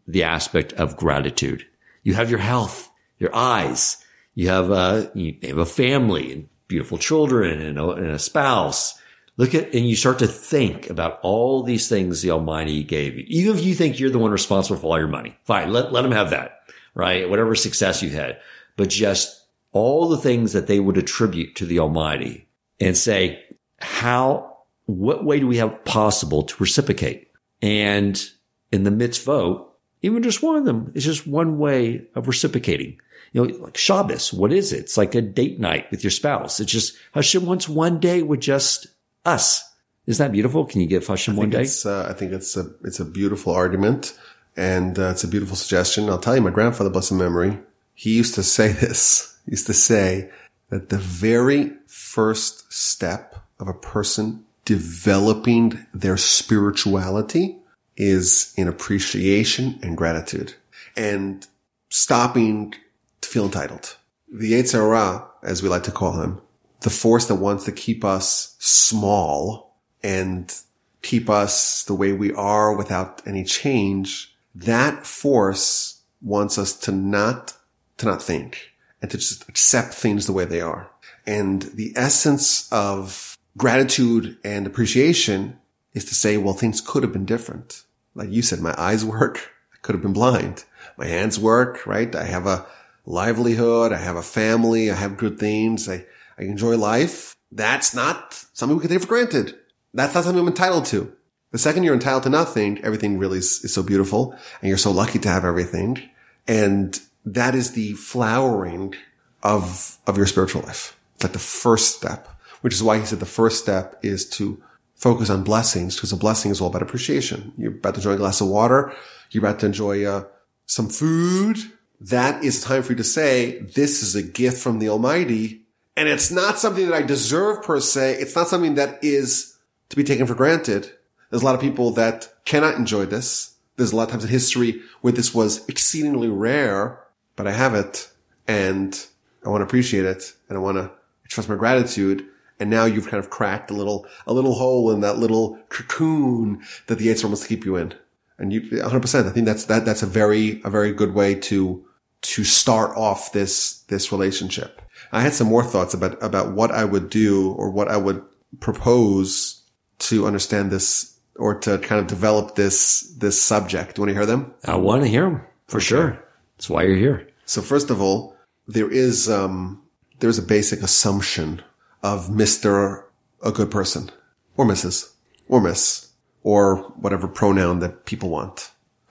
the 0.06 0.22
aspect 0.22 0.72
of 0.74 0.96
gratitude, 0.96 1.66
you 2.02 2.14
have 2.14 2.30
your 2.30 2.38
health, 2.38 2.90
your 3.18 3.34
eyes, 3.34 4.02
you 4.34 4.48
have 4.48 4.70
a, 4.70 5.10
you 5.14 5.36
have 5.42 5.58
a 5.58 5.66
family 5.66 6.32
and 6.32 6.48
beautiful 6.68 6.96
children 6.96 7.60
and 7.60 7.78
a, 7.78 7.90
and 7.90 8.10
a 8.10 8.18
spouse 8.18 8.98
Look 9.36 9.54
at, 9.54 9.74
and 9.74 9.88
you 9.88 9.96
start 9.96 10.18
to 10.18 10.26
think 10.26 10.90
about 10.90 11.18
all 11.22 11.62
these 11.62 11.88
things 11.88 12.20
the 12.20 12.30
Almighty 12.30 12.84
gave 12.84 13.16
you. 13.16 13.24
Even 13.28 13.56
if 13.56 13.64
you 13.64 13.74
think 13.74 13.98
you're 13.98 14.10
the 14.10 14.18
one 14.18 14.30
responsible 14.30 14.78
for 14.78 14.88
all 14.88 14.98
your 14.98 15.08
money, 15.08 15.36
fine, 15.44 15.72
let, 15.72 15.92
let 15.92 16.02
them 16.02 16.12
have 16.12 16.30
that, 16.30 16.60
right? 16.94 17.28
Whatever 17.28 17.54
success 17.54 18.02
you 18.02 18.10
had, 18.10 18.38
but 18.76 18.90
just 18.90 19.42
all 19.72 20.08
the 20.08 20.18
things 20.18 20.52
that 20.52 20.66
they 20.66 20.80
would 20.80 20.98
attribute 20.98 21.56
to 21.56 21.64
the 21.64 21.78
Almighty 21.78 22.46
and 22.78 22.96
say, 22.96 23.42
how, 23.78 24.58
what 24.84 25.24
way 25.24 25.40
do 25.40 25.46
we 25.46 25.56
have 25.56 25.84
possible 25.84 26.42
to 26.42 26.56
reciprocate? 26.58 27.30
And 27.62 28.22
in 28.70 28.84
the 28.84 28.90
mitzvot, 28.90 29.66
even 30.02 30.22
just 30.22 30.42
one 30.42 30.56
of 30.56 30.64
them 30.64 30.92
is 30.94 31.04
just 31.04 31.26
one 31.26 31.58
way 31.58 32.06
of 32.14 32.28
reciprocating. 32.28 32.98
You 33.32 33.46
know, 33.46 33.56
like 33.56 33.78
Shabbos, 33.78 34.32
what 34.32 34.52
is 34.52 34.72
it? 34.72 34.80
It's 34.80 34.98
like 34.98 35.14
a 35.14 35.22
date 35.22 35.58
night 35.58 35.90
with 35.90 36.04
your 36.04 36.10
spouse. 36.10 36.60
It's 36.60 36.70
just 36.70 36.98
Hashem 37.12 37.46
wants 37.46 37.68
one 37.68 37.98
day 37.98 38.22
with 38.22 38.40
just 38.40 38.88
us. 39.24 39.68
Isn't 40.06 40.24
that 40.24 40.32
beautiful? 40.32 40.64
Can 40.64 40.80
you 40.80 40.86
give 40.86 41.06
Hashem 41.06 41.36
one 41.36 41.50
day? 41.50 41.66
Uh, 41.84 42.06
I 42.08 42.12
think 42.12 42.32
it's 42.32 42.56
a 42.56 42.70
it's 42.82 42.98
a 42.98 43.04
beautiful 43.04 43.52
argument, 43.52 44.18
and 44.56 44.98
uh, 44.98 45.10
it's 45.10 45.24
a 45.24 45.28
beautiful 45.28 45.56
suggestion. 45.56 46.08
I'll 46.08 46.18
tell 46.18 46.34
you, 46.34 46.42
my 46.42 46.50
grandfather, 46.50 46.90
blessed 46.90 47.12
memory, 47.12 47.58
he 47.94 48.16
used 48.16 48.34
to 48.34 48.42
say 48.56 48.72
this. 48.72 49.38
He 49.44 49.52
used 49.52 49.66
to 49.66 49.74
say 49.74 50.30
that 50.70 50.88
the 50.88 50.98
very 50.98 51.72
first 51.86 52.72
step 52.72 53.36
of 53.60 53.68
a 53.68 53.74
person 53.74 54.44
developing 54.64 55.86
their 55.94 56.16
spirituality 56.16 57.58
is 57.96 58.52
in 58.56 58.68
appreciation 58.68 59.78
and 59.82 59.96
gratitude, 59.96 60.54
and 60.96 61.46
stopping 61.90 62.74
to 63.20 63.28
feel 63.28 63.44
entitled. 63.44 63.96
The 64.32 64.52
Yetzer 64.52 64.80
Hara, 64.80 65.28
as 65.42 65.62
we 65.62 65.68
like 65.68 65.84
to 65.84 65.92
call 65.92 66.20
him, 66.20 66.40
the 66.82 66.90
force 66.90 67.26
that 67.26 67.36
wants 67.36 67.64
to 67.64 67.72
keep 67.72 68.04
us 68.04 68.56
small 68.58 69.76
and 70.02 70.54
keep 71.02 71.28
us 71.28 71.84
the 71.84 71.94
way 71.94 72.12
we 72.12 72.32
are 72.32 72.74
without 72.76 73.22
any 73.26 73.44
change, 73.44 74.34
that 74.54 75.06
force 75.06 76.02
wants 76.20 76.58
us 76.58 76.74
to 76.76 76.92
not, 76.92 77.54
to 77.98 78.06
not 78.06 78.22
think 78.22 78.72
and 79.00 79.10
to 79.10 79.18
just 79.18 79.48
accept 79.48 79.94
things 79.94 80.26
the 80.26 80.32
way 80.32 80.44
they 80.44 80.60
are. 80.60 80.90
And 81.26 81.62
the 81.62 81.92
essence 81.96 82.70
of 82.72 83.36
gratitude 83.56 84.38
and 84.44 84.66
appreciation 84.66 85.58
is 85.92 86.04
to 86.06 86.14
say, 86.14 86.36
well, 86.36 86.54
things 86.54 86.80
could 86.80 87.02
have 87.02 87.12
been 87.12 87.24
different. 87.24 87.82
Like 88.14 88.30
you 88.30 88.42
said, 88.42 88.60
my 88.60 88.74
eyes 88.78 89.04
work. 89.16 89.50
I 89.72 89.76
could 89.82 89.94
have 89.94 90.02
been 90.02 90.12
blind. 90.12 90.64
My 90.96 91.06
hands 91.06 91.38
work, 91.38 91.86
right? 91.86 92.14
I 92.14 92.24
have 92.24 92.46
a 92.46 92.66
livelihood. 93.04 93.92
I 93.92 93.98
have 93.98 94.16
a 94.16 94.22
family. 94.22 94.90
I 94.90 94.94
have 94.94 95.16
good 95.16 95.38
things. 95.38 95.88
I, 95.88 96.06
I 96.38 96.42
enjoy 96.42 96.76
life. 96.76 97.36
That's 97.50 97.94
not 97.94 98.44
something 98.52 98.76
we 98.76 98.80
can 98.80 98.90
take 98.90 99.02
for 99.02 99.06
granted. 99.06 99.54
That's 99.94 100.14
not 100.14 100.24
something 100.24 100.40
I'm 100.40 100.48
entitled 100.48 100.86
to. 100.86 101.12
The 101.50 101.58
second 101.58 101.82
you're 101.82 101.94
entitled 101.94 102.22
to 102.22 102.30
nothing, 102.30 102.82
everything 102.82 103.18
really 103.18 103.38
is, 103.38 103.62
is 103.62 103.74
so 103.74 103.82
beautiful 103.82 104.32
and 104.60 104.68
you're 104.68 104.78
so 104.78 104.90
lucky 104.90 105.18
to 105.18 105.28
have 105.28 105.44
everything. 105.44 106.02
And 106.48 106.98
that 107.26 107.54
is 107.54 107.72
the 107.72 107.92
flowering 107.92 108.94
of, 109.42 109.98
of 110.06 110.16
your 110.16 110.26
spiritual 110.26 110.62
life. 110.62 110.96
It's 111.14 111.24
like 111.24 111.34
the 111.34 111.38
first 111.38 111.94
step, 111.96 112.28
which 112.62 112.72
is 112.72 112.82
why 112.82 112.98
he 112.98 113.04
said 113.04 113.20
the 113.20 113.26
first 113.26 113.62
step 113.62 114.00
is 114.02 114.28
to 114.30 114.62
focus 114.94 115.28
on 115.28 115.44
blessings 115.44 115.96
because 115.96 116.12
a 116.12 116.16
blessing 116.16 116.50
is 116.50 116.60
all 116.60 116.68
about 116.68 116.82
appreciation. 116.82 117.52
You're 117.58 117.72
about 117.72 117.94
to 117.94 118.00
enjoy 118.00 118.12
a 118.12 118.16
glass 118.16 118.40
of 118.40 118.48
water. 118.48 118.94
You're 119.30 119.44
about 119.44 119.60
to 119.60 119.66
enjoy 119.66 120.04
uh, 120.04 120.24
some 120.66 120.88
food. 120.88 121.58
That 122.00 122.42
is 122.42 122.62
time 122.62 122.82
for 122.82 122.92
you 122.92 122.96
to 122.96 123.04
say, 123.04 123.58
this 123.60 124.02
is 124.02 124.14
a 124.14 124.22
gift 124.22 124.58
from 124.58 124.78
the 124.78 124.88
Almighty. 124.88 125.61
And 125.96 126.08
it's 126.08 126.30
not 126.30 126.58
something 126.58 126.86
that 126.88 126.94
I 126.94 127.02
deserve 127.02 127.62
per 127.62 127.80
se. 127.80 128.14
It's 128.14 128.34
not 128.34 128.48
something 128.48 128.76
that 128.76 129.02
is 129.02 129.58
to 129.90 129.96
be 129.96 130.04
taken 130.04 130.26
for 130.26 130.34
granted. 130.34 130.90
There's 131.30 131.42
a 131.42 131.44
lot 131.44 131.54
of 131.54 131.60
people 131.60 131.90
that 131.92 132.32
cannot 132.44 132.76
enjoy 132.76 133.06
this. 133.06 133.56
There's 133.76 133.92
a 133.92 133.96
lot 133.96 134.04
of 134.04 134.10
times 134.10 134.24
in 134.24 134.30
history 134.30 134.80
where 135.00 135.12
this 135.12 135.34
was 135.34 135.66
exceedingly 135.68 136.28
rare, 136.28 136.98
but 137.36 137.46
I 137.46 137.52
have 137.52 137.74
it 137.74 138.10
and 138.46 139.06
I 139.44 139.48
want 139.48 139.60
to 139.60 139.64
appreciate 139.64 140.04
it 140.04 140.32
and 140.48 140.56
I 140.56 140.60
want 140.60 140.78
to 140.78 140.90
express 141.24 141.48
my 141.48 141.56
gratitude. 141.56 142.26
And 142.60 142.70
now 142.70 142.84
you've 142.84 143.08
kind 143.08 143.22
of 143.22 143.30
cracked 143.30 143.70
a 143.70 143.74
little, 143.74 144.06
a 144.26 144.32
little 144.32 144.54
hole 144.54 144.90
in 144.92 145.00
that 145.00 145.18
little 145.18 145.58
cocoon 145.68 146.62
that 146.86 146.98
the 146.98 147.08
Yetzer 147.08 147.24
wants 147.24 147.42
to 147.42 147.48
keep 147.48 147.64
you 147.64 147.76
in. 147.76 147.94
And 148.38 148.52
you, 148.52 148.62
100%, 148.62 149.26
I 149.26 149.30
think 149.30 149.46
that's, 149.46 149.64
that, 149.64 149.84
that's 149.84 150.02
a 150.02 150.06
very, 150.06 150.60
a 150.64 150.70
very 150.70 150.92
good 150.92 151.14
way 151.14 151.34
to, 151.34 151.84
to 152.22 152.44
start 152.44 152.96
off 152.96 153.32
this, 153.32 153.80
this 153.88 154.12
relationship. 154.12 154.80
I 155.12 155.20
had 155.20 155.34
some 155.34 155.46
more 155.46 155.62
thoughts 155.62 155.94
about, 155.94 156.22
about 156.22 156.52
what 156.52 156.70
I 156.70 156.84
would 156.84 157.10
do 157.10 157.52
or 157.52 157.70
what 157.70 157.88
I 157.88 157.96
would 157.98 158.24
propose 158.60 159.62
to 160.00 160.26
understand 160.26 160.70
this 160.70 161.18
or 161.36 161.58
to 161.60 161.78
kind 161.78 162.00
of 162.00 162.06
develop 162.06 162.54
this, 162.54 163.02
this 163.18 163.40
subject. 163.40 163.94
Do 163.94 164.00
you 164.00 164.06
want 164.06 164.10
to 164.10 164.14
hear 164.14 164.26
them? 164.26 164.54
I 164.64 164.76
want 164.76 165.02
to 165.02 165.08
hear 165.08 165.24
them 165.24 165.42
for 165.66 165.78
okay. 165.78 165.84
sure. 165.84 166.24
That's 166.56 166.70
why 166.70 166.82
you're 166.84 166.96
here. 166.96 167.28
So 167.44 167.62
first 167.62 167.90
of 167.90 168.00
all, 168.00 168.36
there 168.66 168.90
is, 168.90 169.28
um, 169.28 169.82
there's 170.20 170.38
a 170.38 170.42
basic 170.42 170.82
assumption 170.82 171.62
of 172.02 172.28
Mr. 172.28 173.04
a 173.42 173.52
good 173.52 173.70
person 173.70 174.10
or 174.56 174.64
Mrs. 174.64 175.12
or 175.48 175.60
Miss 175.60 176.10
or 176.42 176.76
whatever 176.96 177.28
pronoun 177.28 177.80
that 177.80 178.06
people 178.06 178.30
want. 178.30 178.70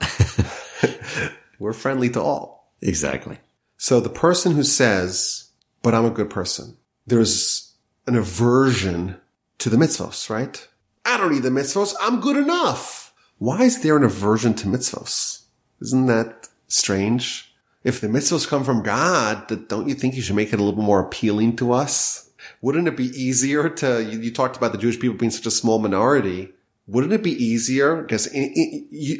We're 1.58 1.72
friendly 1.72 2.10
to 2.10 2.20
all. 2.20 2.72
Exactly. 2.80 3.38
So 3.76 4.00
the 4.00 4.08
person 4.08 4.54
who 4.54 4.62
says, 4.62 5.50
but 5.82 5.94
I'm 5.94 6.04
a 6.04 6.10
good 6.10 6.30
person, 6.30 6.76
there's 7.06 7.74
an 8.06 8.16
aversion 8.16 9.16
to 9.58 9.70
the 9.70 9.76
mitzvos, 9.76 10.30
right? 10.30 10.66
I 11.04 11.16
don't 11.16 11.32
need 11.32 11.42
the 11.42 11.50
mitzvos. 11.50 11.94
I'm 12.00 12.20
good 12.20 12.36
enough. 12.36 13.12
Why 13.38 13.62
is 13.64 13.82
there 13.82 13.96
an 13.96 14.04
aversion 14.04 14.54
to 14.54 14.68
mitzvos? 14.68 15.42
Isn't 15.80 16.06
that 16.06 16.48
strange? 16.68 17.52
If 17.84 18.00
the 18.00 18.06
mitzvos 18.06 18.46
come 18.46 18.62
from 18.62 18.82
God, 18.82 19.68
don't 19.68 19.88
you 19.88 19.94
think 19.94 20.14
you 20.14 20.22
should 20.22 20.36
make 20.36 20.52
it 20.52 20.60
a 20.60 20.62
little 20.62 20.82
more 20.82 21.00
appealing 21.00 21.56
to 21.56 21.72
us? 21.72 22.30
Wouldn't 22.60 22.86
it 22.86 22.96
be 22.96 23.06
easier 23.20 23.68
to, 23.68 24.02
you, 24.02 24.20
you 24.20 24.32
talked 24.32 24.56
about 24.56 24.72
the 24.72 24.78
Jewish 24.78 25.00
people 25.00 25.16
being 25.16 25.30
such 25.30 25.46
a 25.46 25.50
small 25.50 25.78
minority. 25.80 26.52
Wouldn't 26.88 27.12
it 27.12 27.22
be 27.22 27.32
easier? 27.32 28.02
Because 28.02 28.26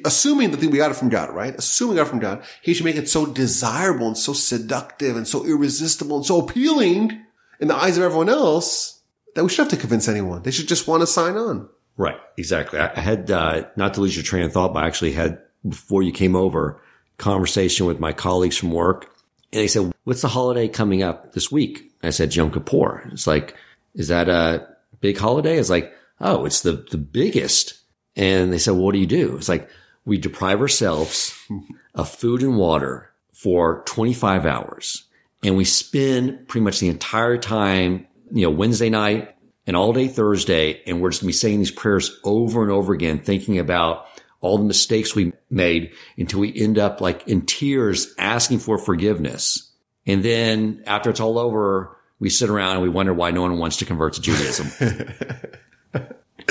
assuming 0.04 0.50
that 0.50 0.60
we 0.60 0.78
got 0.78 0.90
it 0.90 0.96
from 0.96 1.10
God, 1.10 1.30
right? 1.30 1.54
Assuming 1.54 1.94
we 1.94 1.98
got 1.98 2.08
it 2.08 2.10
from 2.10 2.18
God, 2.18 2.42
he 2.60 2.74
should 2.74 2.84
make 2.84 2.96
it 2.96 3.08
so 3.08 3.24
desirable 3.24 4.08
and 4.08 4.18
so 4.18 4.32
seductive 4.32 5.16
and 5.16 5.28
so 5.28 5.46
irresistible 5.46 6.16
and 6.16 6.26
so 6.26 6.40
appealing 6.40 7.24
in 7.60 7.68
the 7.68 7.76
eyes 7.76 7.96
of 7.96 8.02
everyone 8.02 8.28
else 8.28 9.00
that 9.34 9.44
we 9.44 9.48
should 9.48 9.62
have 9.62 9.68
to 9.68 9.76
convince 9.76 10.08
anyone. 10.08 10.42
They 10.42 10.50
should 10.50 10.66
just 10.66 10.88
want 10.88 11.02
to 11.02 11.06
sign 11.06 11.36
on. 11.36 11.68
Right. 11.96 12.16
Exactly. 12.36 12.80
I 12.80 12.98
had, 12.98 13.30
uh, 13.30 13.64
not 13.76 13.94
to 13.94 14.00
lose 14.00 14.16
your 14.16 14.24
train 14.24 14.42
of 14.42 14.52
thought, 14.52 14.74
but 14.74 14.82
I 14.82 14.86
actually 14.88 15.12
had, 15.12 15.38
before 15.66 16.02
you 16.02 16.10
came 16.10 16.34
over, 16.34 16.82
conversation 17.18 17.86
with 17.86 18.00
my 18.00 18.12
colleagues 18.12 18.56
from 18.56 18.72
work. 18.72 19.14
And 19.52 19.60
they 19.60 19.68
said, 19.68 19.92
what's 20.02 20.22
the 20.22 20.28
holiday 20.28 20.66
coming 20.66 21.02
up 21.02 21.32
this 21.32 21.52
week? 21.52 21.92
I 22.02 22.10
said, 22.10 22.34
Yom 22.34 22.50
Kippur. 22.50 23.08
It's 23.12 23.28
like, 23.28 23.54
is 23.94 24.08
that 24.08 24.28
a 24.28 24.66
big 25.00 25.16
holiday? 25.16 25.58
It's 25.58 25.70
like, 25.70 25.92
oh, 26.20 26.44
it's 26.44 26.62
the, 26.62 26.86
the 26.90 26.98
biggest. 26.98 27.78
And 28.16 28.52
they 28.52 28.58
said, 28.58 28.72
well, 28.72 28.84
what 28.84 28.92
do 28.92 28.98
you 28.98 29.06
do? 29.06 29.36
It's 29.36 29.48
like, 29.48 29.68
we 30.04 30.18
deprive 30.18 30.60
ourselves 30.60 31.38
of 31.94 32.10
food 32.10 32.42
and 32.42 32.56
water 32.56 33.10
for 33.32 33.82
25 33.86 34.46
hours 34.46 35.04
and 35.42 35.56
we 35.56 35.64
spend 35.64 36.46
pretty 36.48 36.64
much 36.64 36.80
the 36.80 36.88
entire 36.88 37.36
time, 37.36 38.06
you 38.30 38.42
know, 38.42 38.50
Wednesday 38.50 38.90
night 38.90 39.34
and 39.66 39.76
all 39.76 39.92
day 39.92 40.08
Thursday. 40.08 40.82
And 40.86 41.00
we're 41.00 41.10
just 41.10 41.22
going 41.22 41.32
to 41.32 41.36
be 41.36 41.38
saying 41.38 41.58
these 41.58 41.70
prayers 41.70 42.18
over 42.24 42.62
and 42.62 42.70
over 42.70 42.92
again, 42.92 43.18
thinking 43.18 43.58
about 43.58 44.06
all 44.40 44.58
the 44.58 44.64
mistakes 44.64 45.14
we 45.14 45.32
made 45.50 45.92
until 46.16 46.40
we 46.40 46.54
end 46.54 46.78
up 46.78 47.00
like 47.00 47.26
in 47.26 47.42
tears 47.42 48.14
asking 48.18 48.60
for 48.60 48.78
forgiveness. 48.78 49.70
And 50.06 50.24
then 50.24 50.82
after 50.86 51.10
it's 51.10 51.20
all 51.20 51.38
over, 51.38 51.96
we 52.18 52.28
sit 52.28 52.50
around 52.50 52.74
and 52.74 52.82
we 52.82 52.88
wonder 52.88 53.14
why 53.14 53.30
no 53.30 53.42
one 53.42 53.58
wants 53.58 53.78
to 53.78 53.84
convert 53.84 54.14
to 54.14 54.20
Judaism. 54.20 54.68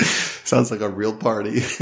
Sounds 0.44 0.70
like 0.70 0.80
a 0.80 0.88
real 0.88 1.14
party. 1.16 1.62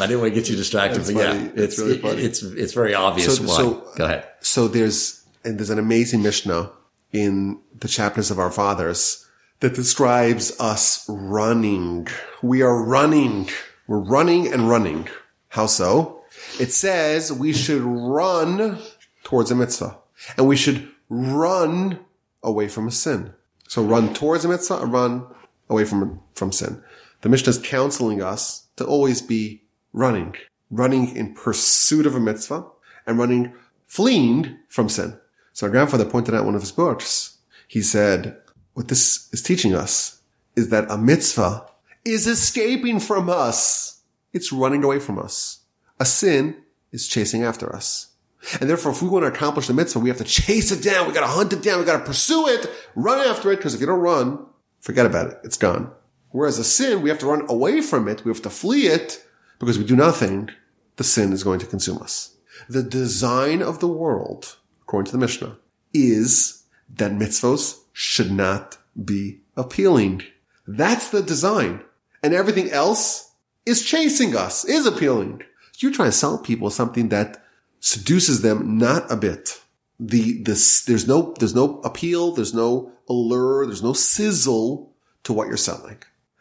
I 0.00 0.06
didn't 0.06 0.20
want 0.20 0.34
to 0.34 0.40
get 0.40 0.48
you 0.48 0.56
distracted, 0.56 1.00
That's 1.00 1.12
but 1.12 1.24
funny. 1.24 1.44
yeah, 1.44 1.50
it's, 1.54 1.58
it's 1.62 1.78
really 1.78 1.98
funny. 1.98 2.22
It's 2.22 2.42
it's 2.42 2.72
very 2.74 2.94
obvious. 2.94 3.36
So, 3.36 3.42
why. 3.44 3.56
so 3.56 3.92
go 3.96 4.04
ahead. 4.04 4.28
So 4.40 4.68
there's 4.68 5.24
and 5.44 5.58
there's 5.58 5.70
an 5.70 5.78
amazing 5.78 6.22
Mishnah 6.22 6.70
in 7.12 7.60
the 7.78 7.88
chapters 7.88 8.30
of 8.30 8.38
our 8.38 8.50
fathers 8.50 9.26
that 9.60 9.74
describes 9.74 10.58
us 10.60 11.04
running. 11.08 12.08
We 12.42 12.62
are 12.62 12.82
running. 12.82 13.48
We're 13.86 13.98
running 13.98 14.52
and 14.52 14.68
running. 14.68 15.08
How 15.48 15.66
so? 15.66 16.22
It 16.58 16.72
says 16.72 17.32
we 17.32 17.52
should 17.52 17.82
run 17.82 18.78
towards 19.22 19.50
a 19.50 19.54
mitzvah 19.54 19.96
and 20.36 20.48
we 20.48 20.56
should 20.56 20.90
run 21.08 22.00
away 22.42 22.68
from 22.68 22.88
a 22.88 22.90
sin. 22.90 23.32
So 23.74 23.82
run 23.82 24.14
towards 24.14 24.44
a 24.44 24.48
mitzvah 24.48 24.86
run 24.86 25.26
away 25.68 25.84
from, 25.84 26.20
from 26.36 26.52
sin. 26.52 26.80
The 27.22 27.28
Mishnah 27.28 27.50
is 27.50 27.58
counseling 27.58 28.22
us 28.22 28.68
to 28.76 28.84
always 28.84 29.20
be 29.20 29.64
running, 29.92 30.36
running 30.70 31.16
in 31.16 31.34
pursuit 31.34 32.06
of 32.06 32.14
a 32.14 32.20
mitzvah 32.20 32.66
and 33.04 33.18
running, 33.18 33.52
fleeing 33.88 34.60
from 34.68 34.88
sin. 34.88 35.18
So 35.54 35.66
our 35.66 35.72
grandfather 35.72 36.04
pointed 36.04 36.36
out 36.36 36.44
one 36.44 36.54
of 36.54 36.60
his 36.60 36.70
books. 36.70 37.38
He 37.66 37.82
said, 37.82 38.36
what 38.74 38.86
this 38.86 39.28
is 39.32 39.42
teaching 39.42 39.74
us 39.74 40.22
is 40.54 40.68
that 40.68 40.88
a 40.88 40.96
mitzvah 40.96 41.66
is 42.04 42.28
escaping 42.28 43.00
from 43.00 43.28
us. 43.28 44.02
It's 44.32 44.52
running 44.52 44.84
away 44.84 45.00
from 45.00 45.18
us. 45.18 45.64
A 45.98 46.04
sin 46.04 46.62
is 46.92 47.08
chasing 47.08 47.42
after 47.42 47.74
us. 47.74 48.13
And 48.60 48.68
therefore, 48.68 48.92
if 48.92 49.02
we 49.02 49.08
want 49.08 49.24
to 49.24 49.32
accomplish 49.32 49.66
the 49.66 49.74
mitzvah, 49.74 50.00
we 50.00 50.08
have 50.08 50.18
to 50.18 50.24
chase 50.24 50.70
it 50.70 50.82
down. 50.82 51.06
We 51.06 51.14
got 51.14 51.20
to 51.20 51.26
hunt 51.26 51.52
it 51.52 51.62
down. 51.62 51.78
We 51.78 51.84
got 51.84 51.98
to 51.98 52.04
pursue 52.04 52.48
it, 52.48 52.70
run 52.94 53.26
after 53.26 53.50
it. 53.52 53.56
Because 53.56 53.74
if 53.74 53.80
you 53.80 53.86
don't 53.86 54.00
run, 54.00 54.46
forget 54.80 55.06
about 55.06 55.28
it. 55.28 55.38
It's 55.44 55.56
gone. 55.56 55.90
Whereas 56.30 56.58
a 56.58 56.64
sin, 56.64 57.00
we 57.02 57.10
have 57.10 57.18
to 57.20 57.26
run 57.26 57.46
away 57.48 57.80
from 57.80 58.08
it. 58.08 58.24
We 58.24 58.30
have 58.30 58.42
to 58.42 58.50
flee 58.50 58.86
it 58.86 59.24
because 59.58 59.78
we 59.78 59.84
do 59.84 59.96
nothing. 59.96 60.50
The 60.96 61.04
sin 61.04 61.32
is 61.32 61.44
going 61.44 61.60
to 61.60 61.66
consume 61.66 61.98
us. 61.98 62.36
The 62.68 62.82
design 62.82 63.62
of 63.62 63.80
the 63.80 63.88
world, 63.88 64.56
according 64.82 65.06
to 65.06 65.12
the 65.12 65.18
Mishnah, 65.18 65.56
is 65.92 66.64
that 66.96 67.12
mitzvos 67.12 67.80
should 67.92 68.32
not 68.32 68.78
be 69.04 69.40
appealing. 69.56 70.22
That's 70.66 71.10
the 71.10 71.22
design. 71.22 71.82
And 72.22 72.34
everything 72.34 72.70
else 72.70 73.32
is 73.66 73.84
chasing 73.84 74.36
us, 74.36 74.64
is 74.64 74.86
appealing. 74.86 75.42
You 75.78 75.92
try 75.92 76.06
to 76.06 76.12
sell 76.12 76.38
people 76.38 76.70
something 76.70 77.10
that 77.10 77.43
seduces 77.84 78.40
them 78.40 78.78
not 78.78 79.12
a 79.12 79.16
bit. 79.16 79.60
The, 80.00 80.42
this, 80.42 80.82
there's 80.86 81.06
no, 81.06 81.34
there's 81.38 81.54
no 81.54 81.80
appeal, 81.80 82.32
there's 82.32 82.54
no 82.54 82.90
allure, 83.10 83.66
there's 83.66 83.82
no 83.82 83.92
sizzle 83.92 84.90
to 85.24 85.34
what 85.34 85.48
you're 85.48 85.58
selling. 85.58 85.98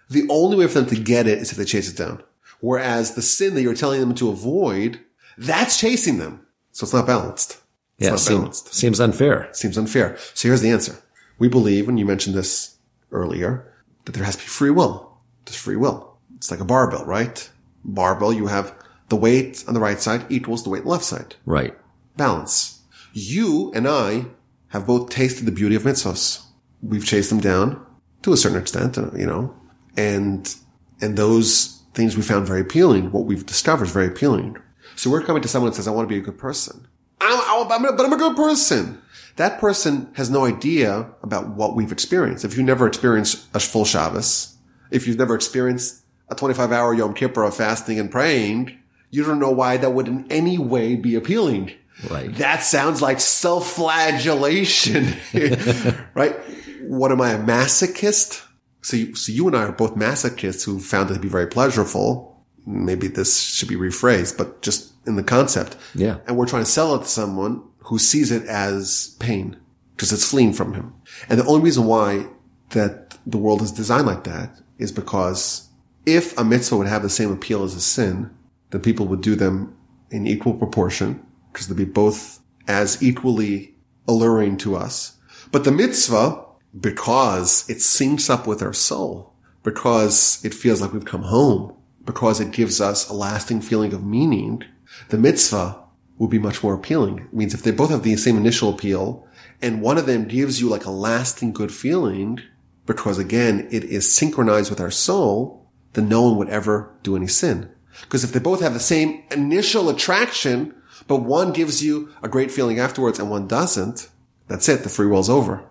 The 0.09 0.25
only 0.29 0.55
way 0.55 0.67
for 0.67 0.79
them 0.79 0.89
to 0.95 1.01
get 1.01 1.27
it 1.27 1.39
is 1.39 1.51
if 1.51 1.57
they 1.57 1.65
chase 1.65 1.91
it 1.91 1.97
down. 1.97 2.23
Whereas 2.61 3.15
the 3.15 3.21
sin 3.21 3.55
that 3.55 3.61
you're 3.61 3.73
telling 3.73 3.99
them 3.99 4.15
to 4.15 4.29
avoid, 4.29 5.01
that's 5.37 5.77
chasing 5.77 6.17
them. 6.17 6.45
So 6.71 6.85
it's 6.85 6.93
not 6.93 7.05
balanced. 7.05 7.59
It's 7.97 8.05
yeah, 8.05 8.09
not 8.11 8.19
seem, 8.21 8.37
balanced. 8.37 8.73
Seems 8.73 9.01
unfair. 9.01 9.49
Seems 9.51 9.77
unfair. 9.77 10.17
So 10.33 10.47
here's 10.47 10.61
the 10.61 10.71
answer. 10.71 10.97
We 11.39 11.49
believe, 11.49 11.89
and 11.89 11.99
you 11.99 12.05
mentioned 12.05 12.35
this 12.35 12.77
earlier, 13.11 13.69
that 14.05 14.13
there 14.13 14.23
has 14.23 14.37
to 14.37 14.43
be 14.43 14.47
free 14.47 14.71
will. 14.71 15.17
There's 15.43 15.57
free 15.57 15.75
will. 15.75 16.15
It's 16.37 16.51
like 16.51 16.61
a 16.61 16.65
barbell, 16.65 17.05
right? 17.05 17.49
Barbell, 17.83 18.31
you 18.31 18.47
have 18.47 18.73
the 19.13 19.19
weight 19.19 19.63
on 19.67 19.75
the 19.75 19.79
right 19.79 20.01
side 20.01 20.25
equals 20.27 20.63
the 20.63 20.71
weight 20.71 20.79
on 20.79 20.85
the 20.85 20.89
left 20.89 21.03
side. 21.05 21.35
Right. 21.45 21.77
Balance. 22.17 22.81
You 23.13 23.71
and 23.75 23.87
I 23.87 24.25
have 24.69 24.87
both 24.87 25.11
tasted 25.11 25.45
the 25.45 25.51
beauty 25.51 25.75
of 25.75 25.83
mitzvahs. 25.83 26.43
We've 26.81 27.05
chased 27.05 27.29
them 27.29 27.39
down 27.39 27.85
to 28.23 28.33
a 28.33 28.37
certain 28.37 28.57
extent, 28.57 28.97
uh, 28.97 29.11
you 29.15 29.27
know, 29.27 29.55
and, 29.95 30.51
and 30.99 31.15
those 31.15 31.83
things 31.93 32.17
we 32.17 32.23
found 32.23 32.47
very 32.47 32.61
appealing. 32.61 33.11
What 33.11 33.25
we've 33.25 33.45
discovered 33.45 33.83
is 33.83 33.91
very 33.91 34.07
appealing. 34.07 34.57
So 34.95 35.11
we're 35.11 35.21
coming 35.21 35.43
to 35.43 35.47
someone 35.47 35.69
that 35.69 35.75
says, 35.75 35.87
I 35.87 35.91
want 35.91 36.09
to 36.09 36.13
be 36.13 36.19
a 36.19 36.25
good 36.25 36.39
person. 36.39 36.87
I'm, 37.21 37.71
I'm, 37.71 37.95
but 37.95 38.03
I'm 38.03 38.13
a 38.13 38.17
good 38.17 38.35
person. 38.35 38.99
That 39.35 39.59
person 39.59 40.09
has 40.15 40.31
no 40.31 40.45
idea 40.45 41.11
about 41.21 41.49
what 41.49 41.75
we've 41.75 41.91
experienced. 41.91 42.45
If 42.45 42.57
you 42.57 42.63
never 42.63 42.87
experienced 42.87 43.45
a 43.53 43.59
full 43.59 43.85
Shabbos, 43.85 44.57
if 44.89 45.05
you've 45.05 45.19
never 45.19 45.35
experienced 45.35 46.03
a 46.29 46.35
25 46.35 46.71
hour 46.71 46.95
Yom 46.95 47.13
Kippur 47.13 47.43
of 47.43 47.55
fasting 47.55 47.99
and 47.99 48.09
praying, 48.09 48.79
you 49.13 49.23
don't 49.23 49.37
know 49.37 49.51
why 49.51 49.77
that 49.77 49.91
would 49.91 50.07
in 50.07 50.25
any 50.31 50.57
way 50.57 50.95
be 50.95 51.13
appealing. 51.13 51.71
Right. 52.09 52.33
That 52.37 52.63
sounds 52.63 52.99
like 52.99 53.19
self-flagellation, 53.19 55.13
right? 56.15 56.35
What 56.81 57.11
am 57.11 57.21
I, 57.21 57.33
a 57.33 57.37
masochist? 57.37 58.43
So 58.81 58.97
you, 58.97 59.13
so 59.13 59.31
you 59.31 59.45
and 59.45 59.55
I 59.55 59.65
are 59.65 59.71
both 59.71 59.93
masochists 59.93 60.65
who 60.65 60.79
found 60.79 61.11
it 61.11 61.13
to 61.13 61.19
be 61.19 61.27
very 61.29 61.45
pleasurable. 61.45 62.43
Maybe 62.65 63.07
this 63.07 63.39
should 63.39 63.69
be 63.69 63.75
rephrased, 63.75 64.35
but 64.35 64.63
just 64.63 64.91
in 65.05 65.15
the 65.15 65.23
concept. 65.23 65.77
Yeah. 65.93 66.17
And 66.25 66.35
we're 66.35 66.47
trying 66.47 66.63
to 66.63 66.71
sell 66.71 66.95
it 66.95 67.03
to 67.03 67.07
someone 67.07 67.61
who 67.83 67.99
sees 67.99 68.31
it 68.31 68.47
as 68.47 69.15
pain 69.19 69.57
because 69.95 70.11
it's 70.11 70.27
fleeing 70.27 70.53
from 70.53 70.73
him. 70.73 70.91
And 71.29 71.39
the 71.39 71.45
only 71.45 71.61
reason 71.61 71.85
why 71.85 72.25
that 72.71 73.15
the 73.27 73.37
world 73.37 73.61
is 73.61 73.71
designed 73.71 74.07
like 74.07 74.23
that 74.23 74.59
is 74.79 74.91
because 74.91 75.69
if 76.03 76.35
a 76.35 76.43
mitzvah 76.43 76.77
would 76.77 76.87
have 76.87 77.03
the 77.03 77.09
same 77.09 77.31
appeal 77.31 77.63
as 77.63 77.75
a 77.75 77.79
sin, 77.79 78.31
then 78.73 78.81
people 78.81 79.05
would 79.05 79.21
do 79.21 79.35
them 79.35 79.77
in 80.09 80.25
equal 80.25 80.55
proportion 80.55 81.23
because 81.51 81.67
they'd 81.67 81.77
be 81.77 81.85
both 81.85 82.39
as 82.67 83.01
equally 83.03 83.75
alluring 84.07 84.57
to 84.57 84.75
us. 84.75 85.17
But 85.51 85.63
the 85.63 85.71
mitzvah, 85.71 86.43
because 86.77 87.69
it 87.69 87.77
syncs 87.77 88.31
up 88.31 88.47
with 88.47 88.63
our 88.63 88.73
soul, 88.73 89.35
because 89.61 90.43
it 90.43 90.55
feels 90.55 90.81
like 90.81 90.91
we've 90.91 91.05
come 91.05 91.21
home, 91.21 91.75
because 92.03 92.41
it 92.41 92.51
gives 92.51 92.81
us 92.81 93.07
a 93.07 93.13
lasting 93.13 93.61
feeling 93.61 93.93
of 93.93 94.03
meaning, 94.03 94.63
the 95.09 95.19
mitzvah 95.19 95.79
would 96.17 96.31
be 96.31 96.39
much 96.39 96.63
more 96.63 96.73
appealing. 96.73 97.19
It 97.19 97.33
means 97.33 97.53
if 97.53 97.61
they 97.61 97.69
both 97.69 97.91
have 97.91 98.01
the 98.01 98.15
same 98.15 98.37
initial 98.37 98.71
appeal 98.71 99.27
and 99.61 99.83
one 99.83 99.99
of 99.99 100.07
them 100.07 100.27
gives 100.27 100.59
you 100.59 100.67
like 100.67 100.85
a 100.85 100.91
lasting 100.91 101.53
good 101.53 101.71
feeling, 101.71 102.39
because 102.87 103.19
again, 103.19 103.67
it 103.69 103.83
is 103.83 104.11
synchronized 104.11 104.71
with 104.71 104.81
our 104.81 104.91
soul, 104.91 105.69
then 105.93 106.09
no 106.09 106.23
one 106.23 106.37
would 106.37 106.49
ever 106.49 106.91
do 107.03 107.15
any 107.15 107.27
sin. 107.27 107.69
Because 108.01 108.23
if 108.23 108.31
they 108.31 108.39
both 108.39 108.61
have 108.61 108.73
the 108.73 108.79
same 108.79 109.23
initial 109.31 109.89
attraction, 109.89 110.75
but 111.07 111.17
one 111.17 111.51
gives 111.51 111.83
you 111.83 112.11
a 112.21 112.29
great 112.29 112.51
feeling 112.51 112.79
afterwards 112.79 113.19
and 113.19 113.29
one 113.29 113.47
doesn't, 113.47 114.09
that's 114.47 114.69
it. 114.69 114.83
The 114.83 114.89
free 114.89 115.07
will's 115.07 115.29
over. 115.29 115.63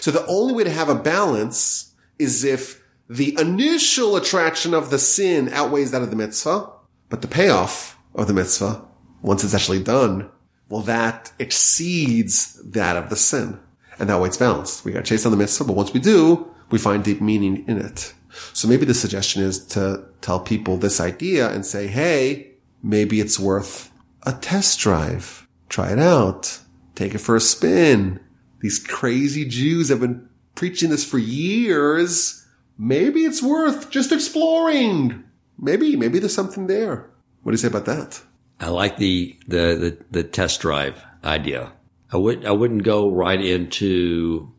So 0.00 0.10
the 0.10 0.26
only 0.26 0.54
way 0.54 0.64
to 0.64 0.70
have 0.70 0.88
a 0.88 0.94
balance 0.94 1.94
is 2.18 2.44
if 2.44 2.82
the 3.08 3.38
initial 3.40 4.16
attraction 4.16 4.74
of 4.74 4.90
the 4.90 4.98
sin 4.98 5.48
outweighs 5.50 5.92
that 5.92 6.02
of 6.02 6.10
the 6.10 6.16
mitzvah, 6.16 6.70
but 7.08 7.22
the 7.22 7.28
payoff 7.28 7.98
of 8.14 8.26
the 8.26 8.34
mitzvah, 8.34 8.84
once 9.22 9.44
it's 9.44 9.54
actually 9.54 9.82
done, 9.82 10.30
well, 10.68 10.82
that 10.82 11.32
exceeds 11.38 12.60
that 12.62 12.96
of 12.96 13.08
the 13.08 13.16
sin. 13.16 13.58
And 13.98 14.08
that 14.08 14.20
way 14.20 14.28
it's 14.28 14.36
balanced. 14.36 14.84
We 14.84 14.92
got 14.92 15.04
chased 15.04 15.24
on 15.24 15.32
the 15.32 15.38
mitzvah, 15.38 15.64
but 15.64 15.76
once 15.76 15.92
we 15.92 16.00
do, 16.00 16.52
we 16.70 16.78
find 16.78 17.02
deep 17.02 17.20
meaning 17.20 17.64
in 17.66 17.78
it. 17.78 18.12
So 18.52 18.68
maybe 18.68 18.84
the 18.84 18.94
suggestion 18.94 19.42
is 19.42 19.64
to 19.68 20.04
tell 20.20 20.40
people 20.40 20.76
this 20.76 21.00
idea 21.00 21.50
and 21.50 21.64
say, 21.64 21.86
Hey, 21.86 22.52
maybe 22.82 23.20
it's 23.20 23.38
worth 23.38 23.90
a 24.24 24.32
test 24.32 24.78
drive. 24.78 25.46
Try 25.68 25.92
it 25.92 25.98
out. 25.98 26.60
Take 26.94 27.14
it 27.14 27.18
for 27.18 27.36
a 27.36 27.40
spin. 27.40 28.20
These 28.60 28.80
crazy 28.80 29.44
Jews 29.44 29.88
have 29.88 30.00
been 30.00 30.28
preaching 30.54 30.90
this 30.90 31.04
for 31.04 31.18
years. 31.18 32.44
Maybe 32.76 33.20
it's 33.24 33.42
worth 33.42 33.90
just 33.90 34.12
exploring. 34.12 35.24
Maybe, 35.58 35.96
maybe 35.96 36.18
there's 36.18 36.34
something 36.34 36.66
there. 36.66 37.10
What 37.42 37.52
do 37.52 37.54
you 37.54 37.58
say 37.58 37.68
about 37.68 37.86
that? 37.86 38.20
I 38.60 38.68
like 38.68 38.96
the, 38.96 39.38
the, 39.46 39.56
the, 39.56 39.98
the 40.10 40.24
test 40.24 40.60
drive 40.60 41.02
idea. 41.22 41.72
I 42.12 42.16
would, 42.16 42.44
I 42.44 42.52
wouldn't 42.52 42.82
go 42.82 43.10
right 43.10 43.40
into 43.40 44.52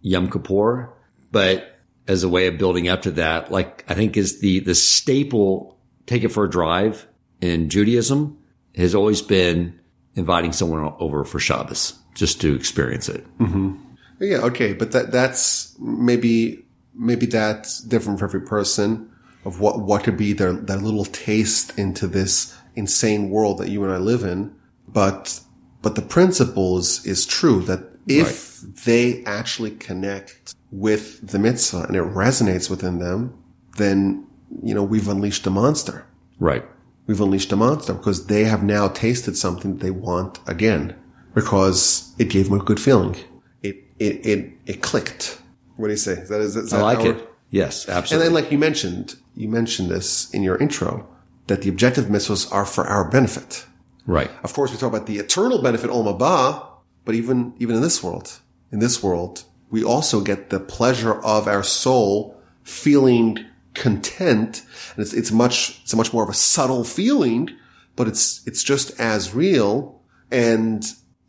Yom 0.00 0.30
Kippur, 0.30 0.92
but 1.30 1.71
as 2.08 2.24
a 2.24 2.28
way 2.28 2.46
of 2.46 2.58
building 2.58 2.88
up 2.88 3.02
to 3.02 3.10
that, 3.12 3.50
like 3.50 3.84
I 3.88 3.94
think 3.94 4.16
is 4.16 4.40
the, 4.40 4.60
the 4.60 4.74
staple 4.74 5.78
take 6.06 6.24
it 6.24 6.30
for 6.30 6.44
a 6.44 6.50
drive 6.50 7.06
in 7.40 7.68
Judaism 7.68 8.38
has 8.74 8.94
always 8.94 9.22
been 9.22 9.78
inviting 10.14 10.52
someone 10.52 10.94
over 10.98 11.24
for 11.24 11.38
Shabbos 11.38 11.94
just 12.14 12.40
to 12.40 12.54
experience 12.54 13.08
it. 13.08 13.24
Mm-hmm. 13.38 13.76
Yeah, 14.20 14.38
okay, 14.38 14.72
but 14.72 14.92
that 14.92 15.10
that's 15.10 15.76
maybe 15.78 16.64
maybe 16.94 17.26
that's 17.26 17.80
different 17.80 18.18
for 18.18 18.26
every 18.26 18.42
person 18.42 19.10
of 19.44 19.60
what 19.60 19.80
what 19.80 20.04
could 20.04 20.16
be 20.16 20.32
their 20.32 20.52
their 20.52 20.76
little 20.76 21.04
taste 21.06 21.76
into 21.78 22.06
this 22.06 22.56
insane 22.74 23.30
world 23.30 23.58
that 23.58 23.68
you 23.68 23.82
and 23.82 23.92
I 23.92 23.96
live 23.96 24.22
in. 24.22 24.54
But 24.86 25.40
but 25.82 25.96
the 25.96 26.02
principle 26.02 26.78
is, 26.78 27.04
is 27.04 27.26
true 27.26 27.62
that 27.62 27.80
if 28.06 28.60
they 28.60 29.24
actually 29.24 29.72
connect 29.72 30.54
with 30.72 31.28
the 31.28 31.38
mitzvah 31.38 31.82
and 31.82 31.94
it 31.94 32.02
resonates 32.02 32.68
within 32.68 32.98
them, 32.98 33.38
then 33.76 34.26
you 34.62 34.74
know 34.74 34.82
we've 34.82 35.08
unleashed 35.08 35.46
a 35.46 35.50
monster. 35.50 36.04
Right. 36.40 36.64
We've 37.06 37.20
unleashed 37.20 37.52
a 37.52 37.56
monster 37.56 37.94
because 37.94 38.26
they 38.26 38.44
have 38.44 38.62
now 38.62 38.88
tasted 38.88 39.36
something 39.36 39.78
they 39.78 39.90
want 39.90 40.40
again 40.46 40.96
because 41.34 42.12
it 42.18 42.30
gave 42.30 42.48
them 42.48 42.60
a 42.60 42.64
good 42.64 42.80
feeling. 42.80 43.16
It 43.62 43.84
it 43.98 44.26
it, 44.26 44.52
it 44.66 44.82
clicked. 44.82 45.38
What 45.76 45.88
do 45.88 45.92
you 45.92 45.98
say? 45.98 46.12
Is 46.12 46.28
that 46.30 46.40
is, 46.40 46.56
is 46.56 46.72
I 46.72 46.78
that 46.78 46.84
like 46.84 47.06
it. 47.06 47.28
Yes, 47.50 47.86
absolutely. 47.86 48.26
and 48.26 48.34
then, 48.34 48.42
like 48.42 48.50
you 48.50 48.58
mentioned, 48.58 49.16
you 49.36 49.48
mentioned 49.48 49.90
this 49.90 50.30
in 50.32 50.42
your 50.42 50.56
intro 50.56 51.06
that 51.48 51.62
the 51.62 51.68
objective 51.68 52.06
mitzvahs 52.06 52.50
are 52.50 52.64
for 52.64 52.86
our 52.86 53.10
benefit. 53.10 53.66
right. 54.06 54.30
Of 54.42 54.54
course, 54.54 54.70
we 54.70 54.78
talk 54.78 54.88
about 54.88 55.06
the 55.06 55.18
eternal 55.18 55.60
benefit, 55.60 55.90
Olam 55.90 56.18
Haba, 56.18 56.66
but 57.04 57.14
even 57.14 57.52
even 57.58 57.76
in 57.76 57.82
this 57.82 58.02
world, 58.02 58.40
in 58.70 58.78
this 58.78 59.02
world, 59.02 59.44
we 59.72 59.82
also 59.82 60.20
get 60.20 60.50
the 60.50 60.60
pleasure 60.60 61.14
of 61.24 61.48
our 61.48 61.64
soul 61.64 62.38
feeling 62.62 63.44
content, 63.74 64.62
and 64.94 65.02
it's 65.02 65.14
it's 65.14 65.32
much 65.32 65.80
it's 65.82 65.96
much 65.96 66.12
more 66.12 66.22
of 66.22 66.28
a 66.28 66.34
subtle 66.34 66.84
feeling, 66.84 67.48
but 67.96 68.06
it's 68.06 68.46
it's 68.46 68.62
just 68.62 69.00
as 69.00 69.34
real. 69.34 70.00
And 70.30 70.84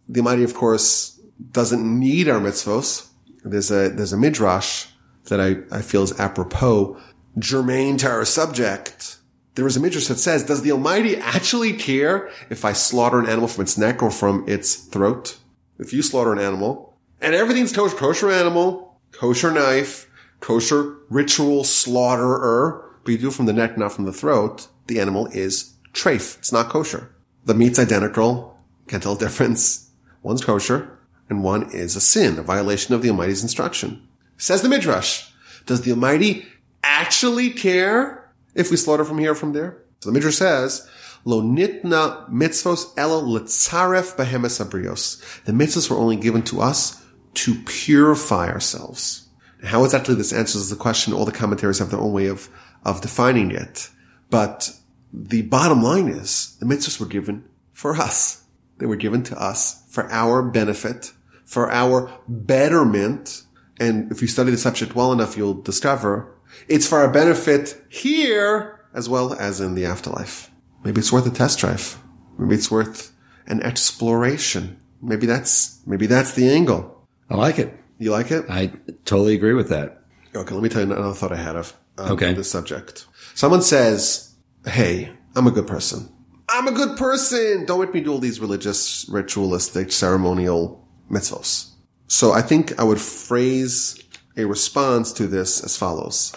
the 0.08 0.20
Almighty, 0.20 0.44
of 0.44 0.54
course, 0.54 1.20
doesn't 1.52 2.00
need 2.00 2.28
our 2.28 2.40
mitzvos. 2.40 3.08
There's 3.46 3.72
a 3.72 3.90
there's 3.90 4.14
a 4.14 4.18
midrash 4.18 4.88
that 5.30 5.40
I, 5.40 5.76
I 5.76 5.82
feel 5.82 6.04
is 6.04 6.20
apropos, 6.20 6.98
germane 7.40 7.96
to 7.98 8.10
our 8.10 8.26
subject. 8.26 9.18
There 9.56 9.68
is 9.68 9.78
a 9.78 9.80
midrash 9.80 10.08
that 10.08 10.18
says, 10.18 10.44
does 10.44 10.64
the 10.64 10.72
Almighty 10.74 11.16
actually 11.16 11.74
care 11.74 12.30
if 12.50 12.66
I 12.66 12.74
slaughter 12.74 13.20
an 13.20 13.30
animal 13.30 13.48
from 13.48 13.62
its 13.62 13.78
neck 13.78 14.04
or 14.04 14.12
from 14.12 14.44
its 14.50 14.76
throat? 14.76 15.38
If 15.80 15.94
you 15.94 16.02
slaughter 16.02 16.34
an 16.34 16.40
animal 16.40 16.93
and 17.24 17.34
everything's 17.34 17.72
kosher, 17.72 17.96
kosher 17.96 18.30
animal, 18.30 19.00
kosher 19.12 19.50
knife, 19.50 20.10
kosher 20.42 20.98
ritual 21.10 21.64
slaughterer, 21.64 22.84
but 23.04 23.12
you 23.12 23.18
do 23.18 23.30
it 23.30 23.34
from 23.34 23.46
the 23.46 23.54
neck, 23.54 23.78
not 23.78 23.94
from 23.94 24.06
the 24.06 24.14
throat, 24.14 24.68
the 24.88 25.00
animal 25.00 25.28
is 25.28 25.74
treif. 25.94 26.38
It's 26.38 26.52
not 26.52 26.70
kosher. 26.70 27.10
The 27.46 27.54
meat's 27.54 27.80
identical. 27.80 28.58
Can't 28.88 29.02
tell 29.02 29.16
the 29.16 29.26
difference. 29.26 29.90
One's 30.22 30.44
kosher 30.44 31.00
and 31.30 31.44
one 31.44 31.72
is 31.72 31.96
a 31.96 32.02
sin, 32.02 32.38
a 32.38 32.44
violation 32.44 32.94
of 32.94 33.02
the 33.02 33.10
Almighty's 33.10 33.44
instruction. 33.44 34.06
Says 34.38 34.62
the 34.62 34.70
Midrash, 34.70 35.30
does 35.66 35.82
the 35.82 35.92
Almighty 35.92 36.46
actually 36.84 37.50
care 37.50 38.30
if 38.54 38.70
we 38.70 38.78
slaughter 38.78 39.06
from 39.06 39.20
here 39.20 39.32
or 39.32 39.36
from 39.36 39.54
there? 39.54 39.82
So 40.02 40.10
the 40.10 40.14
Midrash 40.14 40.36
says, 40.36 40.90
Lo 41.26 41.42
nitna 41.42 42.30
mitzvos 42.30 42.94
elo 42.98 43.22
litzaref 43.22 44.18
behemes 44.18 44.62
abrios. 44.62 45.44
The 45.46 45.54
mitzvahs 45.54 45.90
were 45.90 45.96
only 45.96 46.18
given 46.18 46.42
to 46.44 46.60
us 46.60 47.03
to 47.36 47.56
purify 47.66 48.50
ourselves. 48.50 49.28
How 49.64 49.84
exactly 49.84 50.16
this 50.16 50.34
answers 50.34 50.70
the 50.70 50.76
question, 50.76 51.14
all 51.14 51.26
the 51.26 51.32
commentaries 51.32 51.80
have 51.80 51.90
their 51.90 52.00
own 52.00 52.12
way 52.12 52.28
of, 52.28 52.50
of 52.84 53.02
defining 53.02 53.52
it. 53.52 53.90
But 54.30 54.72
the 55.14 55.44
bottom 55.44 55.82
line 55.82 56.08
is 56.08 56.58
the 56.60 56.66
mitzvahs 56.66 57.00
were 57.00 57.06
given 57.06 57.46
for 57.72 57.96
us. 57.96 58.44
They 58.78 58.86
were 58.86 58.96
given 58.96 59.24
to 59.24 59.42
us 59.42 59.86
for 59.90 60.12
our 60.12 60.42
benefit, 60.42 61.14
for 61.46 61.72
our 61.72 62.12
betterment. 62.28 63.44
And 63.80 64.12
if 64.12 64.22
you 64.22 64.28
study 64.28 64.52
the 64.52 64.58
subject 64.58 64.96
well 64.96 65.14
enough, 65.14 65.38
you'll 65.38 65.62
discover 65.62 66.36
it's 66.68 66.88
for 66.88 67.00
our 67.00 67.10
benefit 67.10 67.82
here 67.90 68.80
as 68.94 69.10
well 69.10 69.34
as 69.34 69.60
in 69.60 69.76
the 69.76 69.86
afterlife. 69.86 70.52
Maybe 70.84 71.00
it's 71.00 71.12
worth 71.12 71.26
a 71.26 71.32
test 71.32 71.60
drive. 71.60 72.00
Maybe 72.38 72.56
it's 72.56 72.70
worth 72.70 73.16
an 73.48 73.62
exploration. 73.62 74.80
Maybe 75.02 75.26
that's, 75.26 75.82
maybe 75.86 76.06
that's 76.06 76.34
the 76.34 76.50
angle. 76.50 76.93
I 77.30 77.36
like 77.36 77.60
it. 77.60 77.74
You 78.00 78.12
like 78.12 78.32
it? 78.32 78.46
I 78.50 78.72
totally 79.06 79.36
agree 79.36 79.54
with 79.54 79.70
that. 79.70 80.02
Okay, 80.36 80.54
let 80.54 80.64
me 80.64 80.70
tell 80.70 80.84
you 80.86 80.92
another 80.92 81.14
thought 81.14 81.32
I 81.32 81.38
had 81.38 81.56
of 81.56 81.74
um, 81.98 82.12
Okay. 82.14 82.34
this 82.34 82.50
subject. 82.50 83.06
Someone 83.36 83.62
says, 83.62 84.34
"Hey, 84.66 85.12
I'm 85.36 85.48
a 85.48 85.52
good 85.52 85.68
person. 85.68 86.10
I'm 86.50 86.68
a 86.68 86.72
good 86.72 86.98
person. 86.98 87.66
Don't 87.66 87.80
make 87.80 87.94
me 87.94 88.02
do 88.02 88.12
all 88.12 88.20
these 88.20 88.40
religious, 88.40 89.08
ritualistic, 89.10 89.92
ceremonial 89.92 90.86
mitzvos." 91.10 91.70
So 92.08 92.32
I 92.34 92.42
think 92.42 92.80
I 92.80 92.84
would 92.84 93.00
phrase 93.00 94.00
a 94.38 94.46
response 94.46 95.12
to 95.14 95.28
this 95.28 95.64
as 95.64 95.78
follows. 95.78 96.34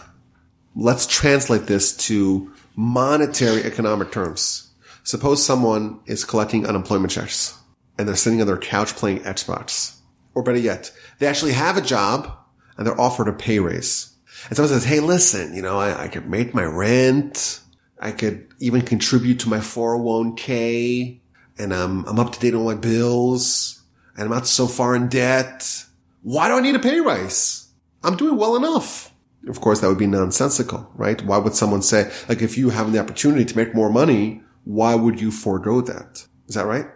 Let's 0.75 1.07
translate 1.07 1.67
this 1.67 1.97
to 2.09 2.53
monetary 2.77 3.65
economic 3.65 4.13
terms. 4.13 4.71
Suppose 5.05 5.45
someone 5.45 6.01
is 6.07 6.25
collecting 6.25 6.67
unemployment 6.67 7.11
checks 7.13 7.59
and 7.99 8.07
they're 8.07 8.17
sitting 8.17 8.41
on 8.43 8.47
their 8.47 8.59
couch 8.59 8.95
playing 8.97 9.21
Xbox. 9.21 9.96
Or 10.37 10.43
better 10.43 10.59
yet, 10.59 10.93
they 11.19 11.27
actually 11.27 11.53
have 11.53 11.79
a 11.79 11.81
job 11.81 12.31
and 12.77 12.87
they're 12.87 13.01
offered 13.01 13.27
a 13.27 13.33
pay 13.33 13.59
raise. 13.59 14.15
And 14.49 14.57
someone 14.57 14.69
says, 14.69 14.85
Hey, 14.85 15.01
listen, 15.01 15.55
you 15.55 15.63
know, 15.63 15.79
I, 15.79 16.05
I 16.05 16.09
could 16.09 16.29
make 16.29 16.53
my 16.53 16.65
rent. 16.65 17.61
I 17.99 18.13
could 18.13 18.47
even 18.61 18.83
contribute 18.83 19.41
to 19.41 19.49
my 19.49 19.61
401k 19.61 21.21
and 21.59 21.73
I'm, 21.73 22.05
I'm 22.05 22.19
up 22.19 22.33
to 22.33 22.39
date 22.39 22.53
on 22.53 22.67
my 22.67 22.75
bills 22.75 23.83
and 24.15 24.25
I'm 24.25 24.31
not 24.31 24.47
so 24.47 24.67
far 24.67 24.95
in 24.95 25.09
debt. 25.09 25.87
Why 26.23 26.49
do 26.49 26.59
I 26.59 26.61
need 26.61 26.75
a 26.75 26.81
pay 26.81 27.01
raise? 27.01 27.71
I'm 28.05 28.19
doing 28.19 28.37
well 28.37 28.57
enough. 28.57 29.15
Of 29.49 29.63
course, 29.63 29.81
that 29.81 29.89
would 29.89 29.97
be 29.97 30.07
nonsensical, 30.07 30.91
right? 30.97 31.23
Why 31.25 31.39
would 31.39 31.55
someone 31.55 31.81
say, 31.81 32.13
like, 32.29 32.43
if 32.43 32.59
you 32.59 32.69
have 32.69 32.93
the 32.93 32.99
opportunity 32.99 33.47
to 33.47 33.57
make 33.57 33.75
more 33.75 33.89
money, 33.89 34.43
why 34.65 34.95
would 34.97 35.19
you 35.19 35.31
forego 35.31 35.81
that? 35.81 36.27
Is 36.47 36.57
that 36.57 36.67
right? 36.67 36.87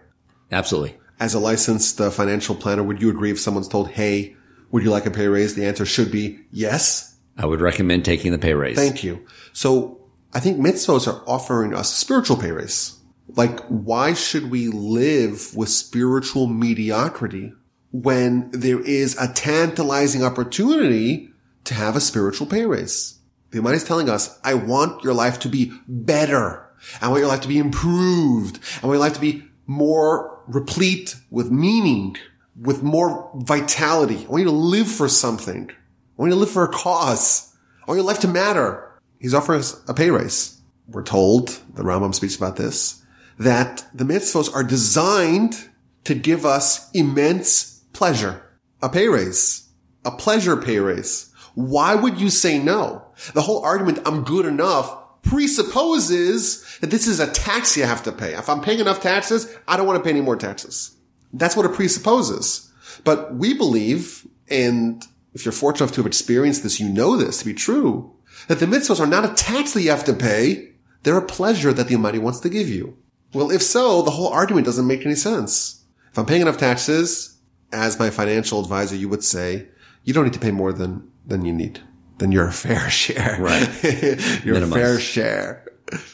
Absolutely. 0.53 1.00
As 1.21 1.35
a 1.35 1.39
licensed 1.39 2.01
uh, 2.01 2.11
financial 2.11 2.55
planner, 2.55 2.83
would 2.83 3.01
you 3.01 3.11
agree 3.11 3.31
if 3.31 3.39
someone's 3.39 3.69
told, 3.69 3.91
hey, 3.91 4.35
would 4.71 4.83
you 4.83 4.91
like 4.91 5.07
a 5.07 5.11
pay 5.11 5.29
raise? 5.29 5.55
The 5.55 5.67
answer 5.67 5.85
should 5.85 6.11
be 6.11 6.41
yes. 6.51 7.17
I 7.37 7.47
would 7.47 7.61
recommend 7.61 8.05
taking 8.05 8.33
the 8.33 8.39
pay 8.39 8.55
raise. 8.55 8.77
Thank 8.77 9.05
you. 9.05 9.27
So 9.53 10.01
I 10.33 10.41
think 10.41 10.59
mitzvos 10.59 11.07
are 11.07 11.23
offering 11.27 11.75
us 11.75 11.93
a 11.93 11.97
spiritual 11.97 12.37
pay 12.37 12.53
raise. 12.53 12.99
Like, 13.37 13.61
why 13.69 14.15
should 14.15 14.51
we 14.51 14.69
live 14.69 15.55
with 15.55 15.69
spiritual 15.69 16.47
mediocrity 16.47 17.53
when 17.93 18.51
there 18.51 18.81
is 18.81 19.17
a 19.19 19.33
tantalizing 19.33 20.25
opportunity 20.25 21.31
to 21.65 21.75
have 21.75 21.97
a 21.97 22.01
spiritual 22.01 22.47
pay 22.47 22.65
raise? 22.65 23.19
The 23.51 23.59
Almighty 23.59 23.77
is 23.77 23.85
telling 23.85 24.09
us, 24.09 24.39
I 24.43 24.55
want 24.55 25.05
your 25.05 25.15
life 25.15 25.39
to 25.41 25.49
be 25.49 25.73
better. 25.87 26.67
I 27.01 27.09
want 27.09 27.21
your 27.21 27.29
life 27.29 27.43
to 27.43 27.49
be 27.49 27.59
improved. 27.59 28.59
I 28.83 28.87
want 28.87 28.97
your 28.97 29.07
life 29.07 29.15
to 29.15 29.21
be 29.21 29.45
more 29.67 30.40
replete 30.51 31.17
with 31.31 31.51
meaning, 31.51 32.17
with 32.61 32.83
more 32.83 33.31
vitality. 33.35 34.25
I 34.27 34.29
want 34.29 34.41
you 34.41 34.51
to 34.51 34.55
live 34.55 34.89
for 34.89 35.09
something. 35.09 35.71
I 35.71 35.75
want 36.17 36.31
you 36.31 36.37
to 36.37 36.41
live 36.41 36.51
for 36.51 36.65
a 36.65 36.69
cause. 36.69 37.55
I 37.83 37.85
want 37.87 37.99
your 37.99 38.07
life 38.07 38.21
to 38.21 38.29
matter. 38.29 38.93
He's 39.19 39.35
offering 39.35 39.61
us 39.61 39.81
a 39.89 39.95
pay 39.95 40.11
raise. 40.11 40.61
We're 40.89 41.03
told, 41.03 41.49
the 41.75 41.83
Rambam 41.83 42.15
speaks 42.15 42.37
about 42.37 42.57
this, 42.57 43.03
that 43.39 43.87
the 43.95 44.05
mitzvos 44.05 44.53
are 44.55 44.65
designed 44.65 45.69
to 46.05 46.15
give 46.15 46.45
us 46.45 46.91
immense 46.93 47.85
pleasure. 47.93 48.43
A 48.83 48.89
pay 48.89 49.09
raise. 49.09 49.69
A 50.05 50.11
pleasure 50.11 50.57
pay 50.57 50.79
raise. 50.79 51.33
Why 51.55 51.95
would 51.95 52.21
you 52.21 52.31
say 52.31 52.59
no? 52.59 53.07
The 53.35 53.43
whole 53.43 53.63
argument, 53.63 54.01
I'm 54.07 54.25
good 54.25 54.47
enough, 54.47 54.97
presupposes 55.23 56.79
that 56.81 56.91
this 56.91 57.07
is 57.07 57.21
a 57.21 57.31
tax 57.31 57.77
you 57.77 57.85
have 57.85 58.03
to 58.05 58.13
pay. 58.13 58.35
If 58.35 58.49
I'm 58.49 58.61
paying 58.61 58.81
enough 58.81 59.01
taxes, 59.01 59.55
I 59.69 59.77
don't 59.77 59.87
want 59.87 59.99
to 59.99 60.05
pay 60.05 60.11
any 60.11 60.21
more 60.21 60.37
taxes. 60.37 60.97
That's 61.33 61.57
what 61.57 61.67
it 61.67 61.75
presupposes. 61.75 62.71
But 63.05 63.35
we 63.35 63.55
believe, 63.55 64.27
and 64.49 65.05
if 65.35 65.45
you're 65.45 65.53
fortunate 65.53 65.87
enough 65.87 65.95
to 65.95 66.01
have 66.01 66.07
experienced 66.07 66.63
this, 66.63 66.81
you 66.81 66.89
know 66.89 67.17
this 67.17 67.39
to 67.39 67.45
be 67.45 67.55
true, 67.55 68.15
that 68.49 68.59
the 68.59 68.67
mitzvahs 68.67 69.01
are 69.01 69.07
not 69.07 69.25
a 69.25 69.35
tax 69.35 69.75
that 69.75 69.83
you 69.83 69.91
have 69.91 70.05
to 70.05 70.13
pay. 70.13 70.73
They're 71.03 71.17
a 71.17 71.23
pleasure 71.23 71.73
that 71.73 71.89
the 71.89 71.95
Almighty 71.95 72.19
wants 72.19 72.41
to 72.41 72.49
give 72.49 72.69
you. 72.69 72.97
Well, 73.33 73.51
if 73.51 73.63
so, 73.63 74.03
the 74.03 74.11
whole 74.11 74.29
argument 74.29 74.67
doesn't 74.67 74.87
make 74.87 75.07
any 75.07 75.15
sense. 75.15 75.85
If 76.11 76.19
I'm 76.19 76.27
paying 76.27 76.43
enough 76.43 76.59
taxes, 76.59 77.39
as 77.73 77.99
my 77.99 78.11
financial 78.11 78.61
advisor, 78.61 78.97
you 78.97 79.09
would 79.09 79.23
say, 79.23 79.69
you 80.05 80.13
don't 80.13 80.25
need 80.25 80.33
to 80.33 80.41
pay 80.41 80.51
more 80.51 80.73
than, 80.73 81.09
than 81.25 81.45
you 81.45 81.53
need, 81.53 81.81
than 82.21 82.31
your 82.31 82.51
fair 82.65 82.89
share. 82.89 83.37
Right. 83.41 83.85
your 84.45 84.55
Minimize. 84.55 84.73
fair 84.73 85.01
share. 85.01 85.65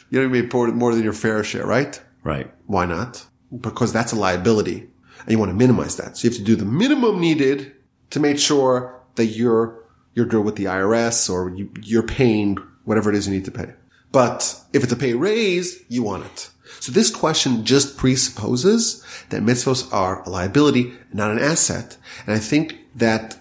You 0.09 0.21
don't 0.21 0.31
need 0.31 0.49
to 0.49 0.65
pay 0.65 0.71
more 0.71 0.95
than 0.95 1.03
your 1.03 1.13
fair 1.13 1.43
share, 1.43 1.65
right? 1.65 2.01
Right. 2.23 2.51
Why 2.65 2.85
not? 2.85 3.25
Because 3.61 3.93
that's 3.93 4.11
a 4.11 4.15
liability 4.15 4.89
and 5.27 5.31
you 5.31 5.39
want 5.39 5.49
to 5.49 5.55
minimize 5.55 5.97
that. 5.97 6.17
So 6.17 6.23
you 6.23 6.29
have 6.31 6.37
to 6.39 6.43
do 6.43 6.55
the 6.55 6.65
minimum 6.65 7.19
needed 7.19 7.73
to 8.11 8.19
make 8.19 8.39
sure 8.39 8.99
that 9.15 9.25
you're, 9.25 9.83
you're 10.13 10.25
good 10.25 10.43
with 10.45 10.55
the 10.55 10.65
IRS 10.65 11.29
or 11.29 11.49
you, 11.55 11.69
you're 11.81 12.03
paying 12.03 12.57
whatever 12.85 13.09
it 13.09 13.15
is 13.15 13.27
you 13.27 13.33
need 13.33 13.45
to 13.45 13.51
pay. 13.51 13.73
But 14.11 14.59
if 14.73 14.83
it's 14.83 14.91
a 14.93 14.95
pay 14.95 15.13
raise, 15.13 15.83
you 15.89 16.03
want 16.03 16.25
it. 16.25 16.49
So 16.79 16.91
this 16.91 17.13
question 17.13 17.65
just 17.65 17.97
presupposes 17.97 19.03
that 19.29 19.41
mitzvos 19.41 19.91
are 19.93 20.23
a 20.23 20.29
liability, 20.29 20.93
not 21.11 21.31
an 21.31 21.39
asset. 21.39 21.97
And 22.25 22.33
I 22.33 22.39
think 22.39 22.77
that 22.95 23.37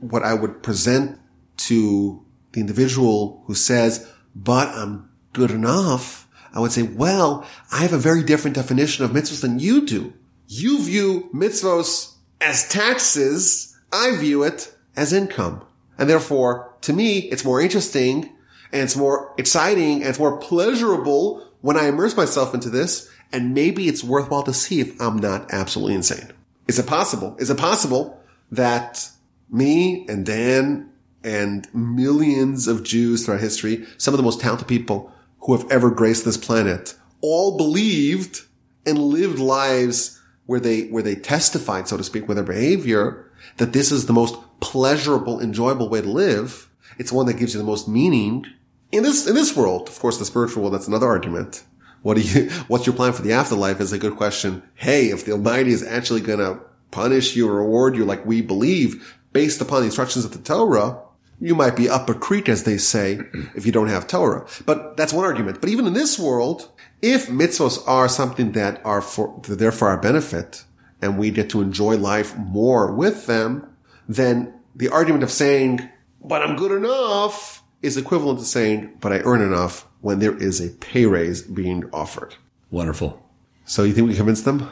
what 0.00 0.24
I 0.24 0.34
would 0.34 0.62
present 0.62 1.18
to 1.58 2.24
the 2.52 2.60
individual 2.60 3.42
who 3.46 3.54
says, 3.54 4.10
but 4.34 4.68
I'm 4.68 5.10
good 5.32 5.50
enough, 5.50 6.28
I 6.54 6.60
would 6.60 6.72
say, 6.72 6.82
well, 6.82 7.46
I 7.70 7.78
have 7.78 7.92
a 7.92 7.98
very 7.98 8.22
different 8.22 8.56
definition 8.56 9.04
of 9.04 9.12
mitzvahs 9.12 9.40
than 9.40 9.58
you 9.58 9.86
do. 9.86 10.12
You 10.48 10.82
view 10.82 11.30
mitzvahs 11.34 12.14
as 12.40 12.68
taxes. 12.68 13.76
I 13.92 14.16
view 14.16 14.42
it 14.42 14.74
as 14.96 15.12
income. 15.12 15.64
And 15.98 16.08
therefore, 16.10 16.74
to 16.82 16.92
me, 16.92 17.20
it's 17.30 17.44
more 17.44 17.60
interesting 17.60 18.30
and 18.72 18.82
it's 18.82 18.96
more 18.96 19.34
exciting 19.38 20.00
and 20.00 20.06
it's 20.06 20.18
more 20.18 20.38
pleasurable 20.38 21.46
when 21.60 21.76
I 21.76 21.86
immerse 21.86 22.16
myself 22.16 22.54
into 22.54 22.70
this. 22.70 23.10
And 23.32 23.54
maybe 23.54 23.88
it's 23.88 24.04
worthwhile 24.04 24.42
to 24.42 24.52
see 24.52 24.80
if 24.80 25.00
I'm 25.00 25.16
not 25.16 25.52
absolutely 25.52 25.94
insane. 25.94 26.32
Is 26.68 26.78
it 26.78 26.86
possible? 26.86 27.36
Is 27.38 27.48
it 27.48 27.56
possible 27.56 28.20
that 28.50 29.08
me 29.50 30.06
and 30.08 30.26
Dan 30.26 30.91
and 31.24 31.72
millions 31.74 32.68
of 32.68 32.82
Jews 32.82 33.24
throughout 33.24 33.40
history, 33.40 33.86
some 33.98 34.14
of 34.14 34.18
the 34.18 34.24
most 34.24 34.40
talented 34.40 34.68
people 34.68 35.12
who 35.40 35.56
have 35.56 35.70
ever 35.70 35.90
graced 35.90 36.24
this 36.24 36.36
planet, 36.36 36.94
all 37.20 37.56
believed 37.56 38.42
and 38.86 38.98
lived 38.98 39.38
lives 39.38 40.20
where 40.46 40.60
they, 40.60 40.84
where 40.84 41.02
they 41.02 41.14
testified, 41.14 41.88
so 41.88 41.96
to 41.96 42.04
speak, 42.04 42.28
with 42.28 42.36
their 42.36 42.44
behavior, 42.44 43.30
that 43.56 43.72
this 43.72 43.92
is 43.92 44.06
the 44.06 44.12
most 44.12 44.36
pleasurable, 44.60 45.40
enjoyable 45.40 45.88
way 45.88 46.00
to 46.00 46.08
live. 46.08 46.68
It's 46.98 47.12
one 47.12 47.26
that 47.26 47.38
gives 47.38 47.54
you 47.54 47.58
the 47.58 47.66
most 47.66 47.88
meaning 47.88 48.46
in 48.90 49.02
this, 49.02 49.26
in 49.26 49.34
this 49.34 49.56
world. 49.56 49.88
Of 49.88 49.98
course, 49.98 50.18
the 50.18 50.24
spiritual 50.24 50.62
world, 50.62 50.74
that's 50.74 50.88
another 50.88 51.08
argument. 51.08 51.64
What 52.02 52.16
do 52.16 52.22
you, 52.22 52.50
what's 52.68 52.86
your 52.86 52.94
plan 52.94 53.12
for 53.12 53.22
the 53.22 53.32
afterlife 53.32 53.80
is 53.80 53.92
a 53.92 53.98
good 53.98 54.16
question. 54.16 54.62
Hey, 54.74 55.06
if 55.06 55.24
the 55.24 55.32
Almighty 55.32 55.72
is 55.72 55.84
actually 55.84 56.20
going 56.20 56.40
to 56.40 56.60
punish 56.90 57.34
you 57.34 57.48
or 57.48 57.56
reward 57.56 57.96
you 57.96 58.04
like 58.04 58.26
we 58.26 58.42
believe 58.42 59.18
based 59.32 59.60
upon 59.60 59.80
the 59.80 59.86
instructions 59.86 60.24
of 60.24 60.32
the 60.32 60.38
Torah, 60.38 61.00
you 61.42 61.56
might 61.56 61.74
be 61.74 61.88
up 61.88 62.08
a 62.08 62.14
creek, 62.14 62.48
as 62.48 62.62
they 62.62 62.78
say, 62.78 63.20
if 63.54 63.66
you 63.66 63.72
don't 63.72 63.88
have 63.88 64.06
Torah. 64.06 64.46
But 64.64 64.96
that's 64.96 65.12
one 65.12 65.24
argument. 65.24 65.60
But 65.60 65.70
even 65.70 65.86
in 65.86 65.92
this 65.92 66.18
world, 66.18 66.70
if 67.02 67.26
mitzvos 67.26 67.82
are 67.86 68.08
something 68.08 68.52
that 68.52 68.80
are 68.84 69.02
for, 69.02 69.40
that 69.48 69.58
they're 69.58 69.72
for 69.72 69.88
our 69.88 70.00
benefit 70.00 70.64
and 71.02 71.18
we 71.18 71.32
get 71.32 71.50
to 71.50 71.60
enjoy 71.60 71.96
life 71.96 72.36
more 72.36 72.92
with 72.92 73.26
them, 73.26 73.68
then 74.08 74.54
the 74.76 74.88
argument 74.88 75.24
of 75.24 75.32
saying, 75.32 75.88
but 76.22 76.42
I'm 76.42 76.54
good 76.54 76.70
enough 76.70 77.64
is 77.82 77.96
equivalent 77.96 78.38
to 78.38 78.44
saying, 78.44 78.96
but 79.00 79.12
I 79.12 79.18
earn 79.18 79.42
enough 79.42 79.88
when 80.00 80.20
there 80.20 80.36
is 80.36 80.60
a 80.60 80.70
pay 80.70 81.06
raise 81.06 81.42
being 81.42 81.90
offered. 81.92 82.36
Wonderful. 82.70 83.20
So 83.64 83.82
you 83.82 83.92
think 83.92 84.08
we 84.08 84.14
convinced 84.14 84.44
them? 84.44 84.70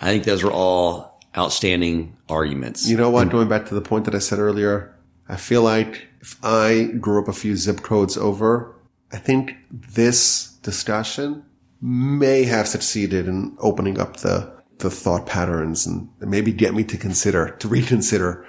I 0.00 0.06
think 0.06 0.24
those 0.24 0.42
are 0.42 0.50
all 0.50 1.20
outstanding 1.36 2.16
arguments. 2.28 2.88
You 2.88 2.96
know 2.96 3.10
what? 3.10 3.30
Going 3.30 3.48
back 3.48 3.66
to 3.66 3.74
the 3.74 3.80
point 3.80 4.04
that 4.06 4.16
I 4.16 4.18
said 4.18 4.40
earlier, 4.40 4.96
I 5.28 5.36
feel 5.36 5.62
like 5.62 6.07
if 6.20 6.38
I 6.42 6.84
grew 7.00 7.22
up 7.22 7.28
a 7.28 7.32
few 7.32 7.56
zip 7.56 7.82
codes 7.82 8.16
over, 8.16 8.74
I 9.12 9.16
think 9.18 9.54
this 9.70 10.52
discussion 10.62 11.44
may 11.80 12.44
have 12.44 12.66
succeeded 12.66 13.28
in 13.28 13.56
opening 13.58 13.98
up 13.98 14.18
the, 14.18 14.52
the 14.78 14.90
thought 14.90 15.26
patterns 15.26 15.86
and 15.86 16.08
maybe 16.20 16.52
get 16.52 16.74
me 16.74 16.84
to 16.84 16.96
consider, 16.96 17.50
to 17.50 17.68
reconsider. 17.68 18.46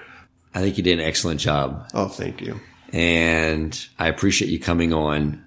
I 0.54 0.62
think 0.62 0.78
you 0.78 0.84
did 0.84 1.00
an 1.00 1.06
excellent 1.06 1.40
job. 1.40 1.88
Oh, 1.94 2.08
thank 2.08 2.42
you. 2.42 2.60
And 2.92 3.88
I 4.00 4.08
appreciate 4.08 4.50
you 4.50 4.60
coming 4.60 4.94
on. 4.94 5.44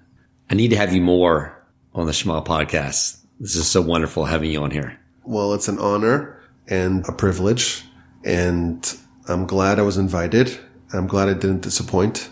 I 0.49 0.55
need 0.55 0.69
to 0.69 0.77
have 0.77 0.93
you 0.93 1.01
more 1.01 1.61
on 1.93 2.05
the 2.05 2.13
Shema 2.13 2.41
podcast. 2.43 3.17
This 3.39 3.55
is 3.55 3.67
so 3.67 3.81
wonderful 3.81 4.25
having 4.25 4.51
you 4.51 4.63
on 4.63 4.71
here. 4.71 4.97
Well, 5.25 5.53
it's 5.53 5.67
an 5.67 5.79
honor 5.79 6.41
and 6.67 7.05
a 7.07 7.11
privilege. 7.11 7.83
And 8.23 8.97
I'm 9.27 9.45
glad 9.45 9.79
I 9.79 9.81
was 9.81 9.97
invited. 9.97 10.57
I'm 10.93 11.07
glad 11.07 11.29
I 11.29 11.33
didn't 11.33 11.61
disappoint. 11.61 12.29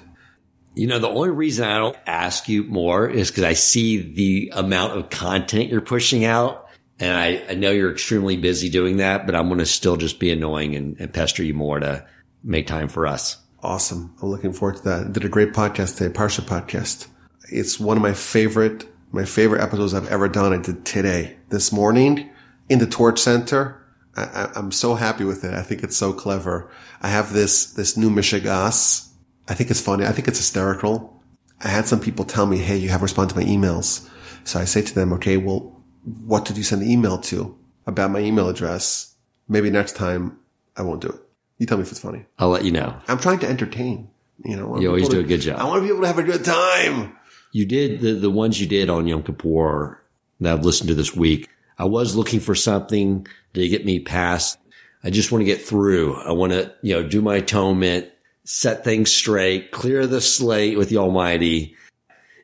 You 0.74 0.88
know, 0.88 1.00
the 1.00 1.10
only 1.10 1.30
reason 1.30 1.68
I 1.68 1.78
don't 1.78 1.98
ask 2.06 2.48
you 2.48 2.64
more 2.64 3.10
is 3.10 3.30
because 3.30 3.44
I 3.44 3.54
see 3.54 4.14
the 4.14 4.54
amount 4.56 4.98
of 4.98 5.10
content 5.10 5.70
you're 5.70 5.82
pushing 5.82 6.24
out. 6.24 6.70
And 7.00 7.18
I, 7.18 7.44
I 7.50 7.56
know 7.56 7.72
you're 7.72 7.92
extremely 7.92 8.38
busy 8.38 8.70
doing 8.70 8.98
that, 8.98 9.26
but 9.26 9.36
I'm 9.36 9.48
going 9.48 9.60
to 9.60 9.66
still 9.66 9.98
just 9.98 10.20
be 10.20 10.32
annoying 10.32 10.76
and, 10.76 10.96
and 11.00 11.14
pester 11.14 11.44
you 11.44 11.54
more 11.54 11.80
to 11.80 12.06
make 12.44 12.68
time 12.68 12.88
for 12.88 13.08
us. 13.08 13.38
Awesome. 13.64 14.16
I'm 14.22 14.30
looking 14.30 14.54
forward 14.54 14.78
to 14.78 14.84
that. 14.84 15.08
I 15.08 15.10
did 15.10 15.26
a 15.26 15.30
great 15.30 15.54
podcast 15.54 15.98
today, 15.98 16.14
Parsha 16.14 16.42
podcast. 16.42 17.08
It's 17.50 17.80
one 17.80 17.98
of 17.98 18.04
my 18.04 18.14
favorite, 18.14 18.86
my 19.12 19.26
favorite 19.26 19.62
episodes 19.62 19.94
I've 19.94 20.08
ever 20.10 20.28
done. 20.30 20.54
I 20.54 20.58
did 20.58 20.86
today, 20.86 21.38
this 21.50 21.72
morning 21.72 22.30
in 22.70 22.80
the 22.80 22.88
Torch 22.88 23.20
Center. 23.20 23.81
I, 24.16 24.50
I'm 24.56 24.72
so 24.72 24.96
happy 24.96 25.24
with 25.24 25.44
it. 25.44 25.54
I 25.54 25.62
think 25.62 25.84
it's 25.84 25.96
so 25.98 26.12
clever. 26.14 26.70
I 27.02 27.08
have 27.10 27.32
this, 27.34 27.74
this 27.74 27.96
new 27.96 28.10
Mishigas. 28.10 29.08
I 29.48 29.54
think 29.54 29.72
it's 29.72 29.82
funny. 29.82 30.06
I 30.06 30.12
think 30.12 30.28
it's 30.28 30.38
hysterical. 30.38 31.22
I 31.64 31.68
had 31.70 31.88
some 31.88 32.00
people 32.00 32.26
tell 32.26 32.46
me, 32.46 32.58
Hey, 32.58 32.78
you 32.78 32.90
have 32.90 33.02
responded 33.02 33.34
to 33.34 33.40
my 33.40 33.46
emails. 33.46 34.10
So 34.44 34.60
I 34.60 34.66
say 34.66 34.82
to 34.82 34.96
them, 34.96 35.14
okay, 35.14 35.38
well, 35.38 35.82
what 36.26 36.46
did 36.46 36.58
you 36.58 36.64
send 36.64 36.82
the 36.82 36.92
email 36.92 37.20
to 37.20 37.58
about 37.86 38.12
my 38.12 38.20
email 38.20 38.50
address? 38.50 39.16
Maybe 39.48 39.70
next 39.70 39.96
time 39.96 40.40
I 40.76 40.82
won't 40.82 41.02
do 41.02 41.10
it. 41.10 41.22
You 41.60 41.68
tell 41.68 41.78
me 41.78 41.84
if 41.84 41.92
it's 41.92 42.00
funny. 42.00 42.26
I'll 42.40 42.50
let 42.50 42.66
you 42.66 42.72
know. 42.72 42.96
I'm 43.08 43.20
trying 43.20 43.40
to 43.40 43.48
entertain. 43.48 44.10
You 44.44 44.58
know, 44.58 44.80
You 44.80 44.88
always 44.88 45.08
do 45.10 45.18
to- 45.18 45.22
a 45.22 45.28
good 45.28 45.42
job. 45.42 45.60
I 45.60 45.66
want 45.66 45.84
people 45.84 46.02
to 46.02 46.08
have 46.08 46.18
a 46.18 46.24
good 46.24 46.44
time. 46.44 47.16
You 47.52 47.66
did 47.66 48.02
the, 48.02 48.14
the 48.14 48.30
ones 48.32 48.60
you 48.60 48.66
did 48.66 48.90
on 48.90 49.06
Yom 49.08 49.22
Kippur 49.24 50.02
that 50.40 50.54
I've 50.54 50.66
listened 50.66 50.88
to 50.90 50.96
this 50.96 51.16
week. 51.16 51.50
I 51.82 51.86
was 51.86 52.16
looking 52.16 52.40
for 52.40 52.54
something 52.54 53.26
to 53.56 53.68
get 53.68 53.84
me 53.88 54.00
past. 54.00 54.60
I 55.04 55.10
just 55.10 55.32
want 55.32 55.42
to 55.42 55.46
get 55.46 55.64
through. 55.64 56.16
I 56.16 56.32
want 56.32 56.52
to, 56.52 56.72
you 56.84 56.94
know, 56.94 57.02
do 57.02 57.24
my 57.24 57.38
atonement, 57.38 58.08
set 58.44 58.84
things 58.84 59.12
straight, 59.12 59.72
clear 59.72 60.06
the 60.06 60.22
slate 60.22 60.78
with 60.78 60.90
the 60.90 60.98
Almighty. 60.98 61.76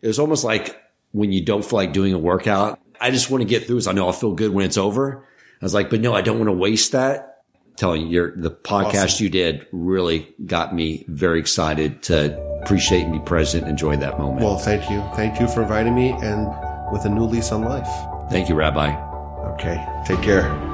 It 0.02 0.08
was 0.08 0.18
almost 0.18 0.44
like 0.44 0.82
when 1.12 1.32
you 1.32 1.46
don't 1.46 1.64
feel 1.64 1.78
like 1.78 1.94
doing 1.94 2.14
a 2.14 2.18
workout. 2.18 2.80
I 3.00 3.12
just 3.12 3.30
want 3.30 3.44
to 3.44 3.48
get 3.48 3.68
through 3.68 3.76
this. 3.76 3.86
I 3.86 3.92
know 3.92 4.08
I'll 4.08 4.12
feel 4.12 4.34
good 4.34 4.52
when 4.52 4.66
it's 4.66 4.76
over. 4.76 5.24
I 5.62 5.66
was 5.66 5.76
like, 5.76 5.92
but 5.92 6.02
no, 6.02 6.16
I 6.16 6.22
don't 6.22 6.40
want 6.40 6.50
to 6.50 6.54
waste 6.54 6.94
that. 6.94 7.44
I'm 7.64 7.76
telling 7.76 8.08
you, 8.08 8.08
your 8.08 8.36
the 8.36 8.50
podcast 8.50 9.04
awesome. 9.04 9.24
you 9.26 9.30
did 9.30 9.68
really 9.72 10.34
got 10.48 10.74
me 10.74 11.06
very 11.10 11.40
excited 11.40 12.02
to 12.04 12.36
appreciate 12.64 13.04
and 13.04 13.14
be 13.14 13.20
present, 13.20 13.68
enjoy 13.68 13.98
that 13.98 14.18
moment. 14.18 14.44
Well, 14.44 14.58
thank 14.58 14.90
you. 14.90 15.00
Thank 15.14 15.40
you 15.40 15.48
for 15.48 15.62
inviting 15.62 15.94
me 15.94 16.10
and 16.24 16.48
with 16.92 17.06
a 17.06 17.10
new 17.10 17.26
lease 17.26 17.52
on 17.52 17.62
life. 17.66 17.88
Thank 18.32 18.50
you, 18.50 18.56
Rabbi. 18.56 19.07
Okay. 19.58 19.84
Take 20.06 20.22
care. 20.22 20.67